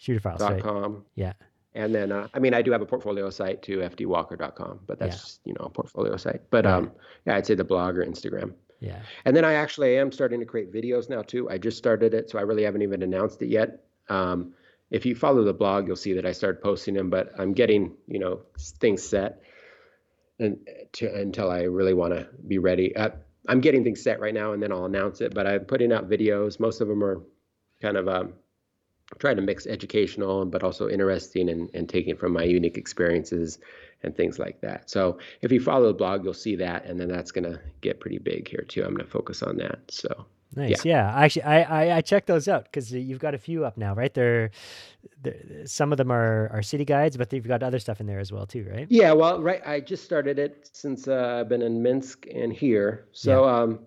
shooterfiles.com. 0.00 0.38
shooter 0.38 0.60
files. 0.60 0.92
Right? 0.92 1.02
Yeah. 1.14 1.32
And 1.74 1.94
then 1.94 2.10
uh, 2.12 2.28
I 2.32 2.38
mean 2.38 2.54
I 2.54 2.62
do 2.62 2.72
have 2.72 2.80
a 2.82 2.86
portfolio 2.86 3.28
site 3.30 3.62
too, 3.62 3.78
fdwalker.com, 3.78 4.80
but 4.86 4.98
that's 4.98 5.40
Yeah. 5.44 5.50
you 5.50 5.54
know 5.58 5.66
a 5.66 5.70
portfolio 5.70 6.16
site. 6.16 6.42
But 6.50 6.64
Yeah. 6.64 6.76
um 6.76 6.92
yeah, 7.26 7.36
I'd 7.36 7.46
say 7.46 7.54
the 7.54 7.64
blog 7.64 7.98
or 7.98 8.04
Instagram. 8.04 8.54
Yeah. 8.80 9.00
And 9.24 9.34
then 9.36 9.44
I 9.44 9.54
actually 9.54 9.96
am 9.98 10.12
starting 10.12 10.40
to 10.40 10.46
create 10.46 10.72
videos 10.72 11.08
now 11.08 11.22
too. 11.22 11.48
I 11.50 11.58
just 11.58 11.78
started 11.78 12.14
it, 12.14 12.30
so 12.30 12.38
I 12.38 12.42
really 12.42 12.62
haven't 12.64 12.82
even 12.82 13.02
announced 13.02 13.40
it 13.42 13.48
yet. 13.48 13.84
Um, 14.08 14.52
if 14.90 15.04
you 15.04 15.14
follow 15.14 15.42
the 15.44 15.52
blog, 15.54 15.86
you'll 15.86 15.96
see 15.96 16.12
that 16.12 16.24
I 16.26 16.32
started 16.32 16.62
posting 16.62 16.94
them, 16.94 17.10
but 17.10 17.32
I'm 17.38 17.52
getting 17.52 17.96
you 18.06 18.18
know 18.20 18.40
things 18.80 19.02
set 19.02 19.40
and 20.38 20.58
to, 20.92 21.12
until 21.14 21.50
I 21.50 21.62
really 21.62 21.94
want 21.94 22.14
to 22.14 22.28
be 22.46 22.58
ready. 22.58 22.94
Uh, 22.94 23.10
I'm 23.48 23.60
getting 23.60 23.82
things 23.84 24.02
set 24.02 24.20
right 24.20 24.34
now, 24.34 24.52
and 24.52 24.62
then 24.62 24.72
I'll 24.72 24.84
announce 24.84 25.20
it. 25.20 25.34
But 25.34 25.46
I'm 25.46 25.60
putting 25.64 25.92
out 25.92 26.08
videos. 26.08 26.58
Most 26.60 26.80
of 26.80 26.88
them 26.88 27.02
are 27.02 27.22
kind 27.80 27.96
of 27.96 28.08
um, 28.08 28.34
trying 29.18 29.36
to 29.36 29.42
mix 29.42 29.66
educational 29.66 30.44
but 30.44 30.62
also 30.62 30.88
interesting 30.88 31.48
and, 31.48 31.70
and 31.74 31.88
taking 31.88 32.16
from 32.16 32.32
my 32.32 32.42
unique 32.42 32.76
experiences 32.76 33.58
and 34.02 34.16
things 34.16 34.38
like 34.38 34.60
that. 34.60 34.90
So 34.90 35.18
if 35.42 35.50
you 35.50 35.60
follow 35.60 35.88
the 35.88 35.94
blog, 35.94 36.24
you'll 36.24 36.34
see 36.34 36.56
that, 36.56 36.84
and 36.84 37.00
then 37.00 37.08
that's 37.08 37.32
going 37.32 37.50
to 37.50 37.60
get 37.80 38.00
pretty 38.00 38.18
big 38.18 38.48
here 38.48 38.64
too. 38.68 38.82
I'm 38.82 38.94
going 38.94 39.06
to 39.06 39.10
focus 39.10 39.42
on 39.42 39.56
that. 39.56 39.78
So 39.88 40.26
Nice. 40.54 40.84
Yeah. 40.84 41.12
Actually, 41.14 41.42
I, 41.42 41.62
I, 41.62 41.96
I 41.96 42.00
checked 42.00 42.28
those 42.28 42.48
out 42.48 42.64
because 42.64 42.92
you've 42.92 43.18
got 43.18 43.34
a 43.34 43.38
few 43.38 43.64
up 43.64 43.76
now, 43.76 43.94
right? 43.94 44.12
They're, 44.14 44.50
they're 45.22 45.66
some 45.66 45.92
of 45.92 45.98
them 45.98 46.10
are, 46.10 46.48
are 46.52 46.62
city 46.62 46.84
guides, 46.84 47.16
but 47.16 47.32
you've 47.32 47.48
got 47.48 47.62
other 47.62 47.78
stuff 47.78 48.00
in 48.00 48.06
there 48.06 48.20
as 48.20 48.32
well 48.32 48.46
too, 48.46 48.66
right? 48.72 48.86
yeah, 48.88 49.12
well, 49.12 49.42
right, 49.42 49.60
I 49.66 49.80
just 49.80 50.04
started 50.04 50.38
it 50.38 50.70
since 50.72 51.08
uh, 51.08 51.40
I've 51.40 51.48
been 51.48 51.62
in 51.62 51.82
Minsk 51.82 52.26
and 52.32 52.52
here. 52.52 53.06
So 53.12 53.46
um, 53.46 53.80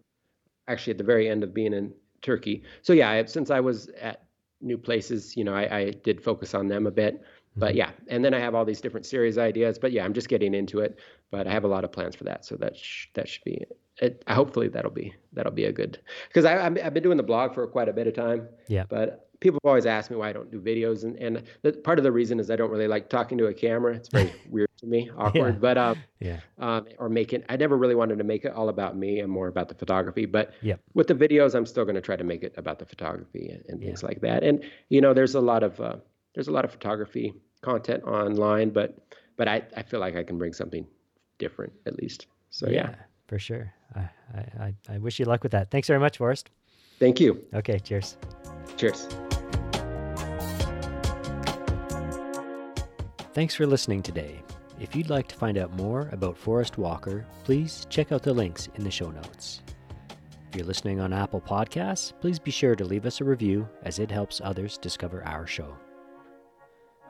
actually, 0.68 0.92
at 0.92 0.98
the 0.98 1.04
very 1.04 1.30
end 1.30 1.44
of 1.44 1.54
being 1.54 1.74
in 1.74 1.94
Turkey. 2.22 2.64
So 2.82 2.94
yeah, 2.94 3.10
I, 3.10 3.26
since 3.26 3.50
I 3.50 3.62
was 3.62 3.90
at 4.00 4.26
new 4.62 4.78
places, 4.78 5.36
you 5.36 5.44
know, 5.44 5.54
I, 5.54 5.78
I 5.78 5.92
did 5.92 6.22
focus 6.22 6.54
on 6.54 6.68
them 6.68 6.88
a 6.88 6.92
bit. 6.92 7.22
But 7.56 7.70
mm-hmm. 7.70 7.78
yeah, 7.78 7.92
and 8.08 8.24
then 8.24 8.34
I 8.34 8.40
have 8.40 8.56
all 8.56 8.64
these 8.64 8.82
different 8.82 9.06
series 9.06 9.38
ideas. 9.38 9.80
But 9.80 9.92
yeah, 9.92 10.06
I'm 10.06 10.14
just 10.14 10.30
getting 10.30 10.54
into 10.54 10.80
it. 10.80 11.00
But 11.32 11.48
I 11.48 11.52
have 11.52 11.64
a 11.64 11.68
lot 11.68 11.84
of 11.84 11.92
plans 11.92 12.16
for 12.16 12.24
that, 12.26 12.46
so 12.46 12.56
that 12.58 12.78
sh- 12.78 13.08
that 13.16 13.28
should 13.28 13.44
be. 13.44 13.66
It, 14.02 14.24
hopefully 14.30 14.70
that'll 14.70 14.92
be 14.92 15.14
that'll 15.34 15.52
be 15.52 15.66
a 15.66 15.74
good 15.74 16.00
because 16.30 16.46
I 16.46 16.66
I've 16.66 16.94
been 16.94 17.04
doing 17.04 17.18
the 17.18 17.24
blog 17.24 17.54
for 17.54 17.68
quite 17.68 17.90
a 17.90 17.94
bit 17.94 18.08
of 18.08 18.14
time. 18.14 18.48
Yeah. 18.68 18.86
But 18.88 19.30
people 19.40 19.60
have 19.64 19.70
always 19.70 19.86
asked 19.86 20.10
me 20.12 20.18
why 20.18 20.30
I 20.30 20.34
don't 20.34 20.52
do 20.52 20.62
videos, 20.62 21.04
and 21.04 21.18
and 21.18 21.44
the, 21.64 21.74
part 21.74 21.98
of 21.98 22.04
the 22.04 22.12
reason 22.12 22.40
is 22.40 22.50
I 22.50 22.56
don't 22.56 22.72
really 22.72 22.88
like 22.88 23.10
talking 23.10 23.38
to 23.40 23.48
a 23.48 23.54
camera. 23.54 23.96
It's 23.96 24.10
very 24.10 24.32
weird 24.50 24.69
to 24.80 24.86
me, 24.88 25.10
awkward. 25.18 25.56
Yeah. 25.56 25.60
But 25.60 25.78
um, 25.78 25.98
Yeah. 26.20 26.40
um, 26.58 26.86
or 26.98 27.10
make 27.10 27.34
it. 27.34 27.46
I 27.50 27.56
never 27.58 27.78
really 27.78 27.96
wanted 27.96 28.18
to 28.18 28.24
make 28.24 28.46
it 28.46 28.54
all 28.54 28.70
about 28.70 28.96
me 28.98 29.20
and 29.20 29.32
more 29.32 29.48
about 29.48 29.68
the 29.70 29.76
photography. 29.76 30.26
But 30.26 30.54
Yep. 30.62 30.80
with 30.94 31.08
the 31.08 31.16
videos, 31.16 31.56
I'm 31.56 31.66
still 31.66 31.84
going 31.86 31.96
to 31.96 32.02
try 32.02 32.16
to 32.16 32.24
make 32.24 32.44
it 32.44 32.54
about 32.58 32.80
the 32.80 32.86
photography 32.86 33.50
and, 33.50 33.64
and 33.70 33.80
things 33.82 34.04
like 34.04 34.22
that. 34.22 34.44
And 34.44 34.64
you 34.90 35.02
know, 35.02 35.14
there's 35.14 35.36
a 35.36 35.42
lot 35.42 35.64
of 35.64 35.80
uh, 35.80 35.96
there's 36.34 36.48
a 36.48 36.52
lot 36.52 36.66
of 36.66 36.72
photography 36.72 37.34
content 37.62 38.04
online, 38.04 38.70
but 38.70 38.98
but 39.38 39.48
I 39.48 39.64
I 39.76 39.84
feel 39.84 40.00
like 40.00 40.16
I 40.16 40.24
can 40.24 40.38
bring 40.38 40.54
something 40.54 40.86
different 41.38 41.74
at 41.86 41.96
least. 42.02 42.28
So 42.50 42.68
yeah, 42.70 42.96
For 43.28 43.40
sure. 43.40 43.74
I, 43.96 44.00
I, 44.34 44.40
I- 44.66 44.76
I 44.96 44.98
wish 44.98 45.20
you 45.20 45.26
luck 45.26 45.44
with 45.44 45.52
that. 45.54 45.72
Thanks 45.72 45.88
very 45.88 46.00
much, 46.00 46.18
Forrest. 46.18 46.50
thank 47.00 47.20
you. 47.20 47.42
Okay, 47.54 47.80
cheers. 47.80 48.18
Cheers. 48.78 49.08
Thanks 53.34 53.56
for 53.56 53.66
listening 53.66 54.02
today. 54.02 54.42
If 54.80 54.96
you'd 54.96 55.10
like 55.10 55.28
to 55.28 55.36
find 55.36 55.58
out 55.58 55.76
more 55.76 56.08
about 56.14 56.38
Forrest 56.38 56.78
Walker, 56.78 57.26
please 57.44 57.86
check 57.90 58.14
out 58.14 58.24
the 58.24 58.34
links 58.34 58.70
in 58.76 58.84
the 58.86 58.92
show 58.92 59.12
notes. 59.12 59.62
If 60.50 60.56
you're 60.56 60.66
listening 60.66 61.02
on 61.02 61.12
Apple 61.12 61.42
Podcasts, 61.42 62.14
please 62.22 62.40
be 62.40 62.50
sure 62.50 62.76
to 62.76 62.86
leave 62.86 63.06
us 63.06 63.20
a 63.20 63.26
review 63.26 63.68
as 63.84 64.00
it 64.00 64.10
helps 64.10 64.40
others 64.42 64.78
discover 64.78 65.24
our 65.26 65.46
show. 65.46 65.76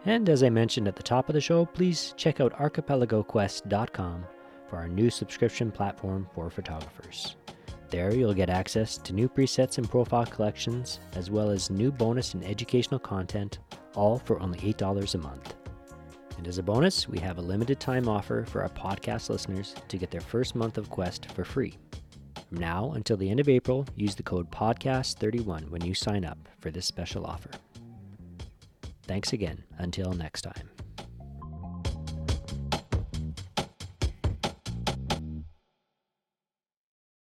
And 0.06 0.30
as 0.30 0.42
I 0.42 0.50
mentioned 0.50 0.88
at 0.88 0.96
the 0.96 1.04
top 1.04 1.30
of 1.30 1.34
the 1.34 1.42
show, 1.42 1.66
please 1.66 2.16
check 2.18 2.42
out 2.42 2.58
archipelagoquest.com 2.58 4.26
for 4.68 4.78
our 4.78 4.88
new 4.88 5.12
subscription 5.12 5.72
platform 5.72 6.28
for 6.34 6.50
photographers. 6.50 7.36
There 7.90 8.14
you'll 8.14 8.34
get 8.34 8.50
access 8.50 8.98
to 8.98 9.14
new 9.14 9.30
presets 9.30 9.78
and 9.78 9.90
profile 9.90 10.26
collections, 10.26 11.00
as 11.14 11.30
well 11.30 11.50
as 11.50 11.70
new 11.70 11.92
bonus 11.92 12.34
and 12.34 12.44
educational 12.44 13.00
content, 13.00 13.60
all 13.94 14.18
for 14.18 14.40
only 14.40 14.60
$8 14.60 15.16
a 15.16 15.18
month. 15.18 15.56
And 16.40 16.48
as 16.48 16.58
a 16.58 16.64
bonus, 16.64 17.06
we 17.06 17.20
have 17.20 17.38
a 17.38 17.42
limited 17.42 17.82
time 17.82 18.08
offer 18.08 18.46
for 18.46 18.62
our 18.62 18.70
podcast 18.70 19.30
listeners 19.30 19.76
to 19.90 19.98
get 19.98 20.10
their 20.10 20.22
first 20.22 20.56
month 20.56 20.78
of 20.78 20.90
Quest 20.90 21.30
for 21.34 21.44
free. 21.44 21.78
From 22.48 22.60
now 22.60 22.94
until 22.94 23.18
the 23.18 23.30
end 23.30 23.42
of 23.42 23.50
April, 23.50 23.86
use 23.98 24.16
the 24.16 24.24
code 24.24 24.50
PODCAST31 24.50 25.70
when 25.70 25.84
you 25.84 25.94
sign 25.94 26.24
up 26.24 26.38
for 26.62 26.72
this 26.72 26.86
special 26.86 27.26
offer. 27.26 27.52
Thanks 29.04 29.34
again. 29.34 29.66
Until 29.80 30.14
next 30.14 30.44
time. 30.44 30.70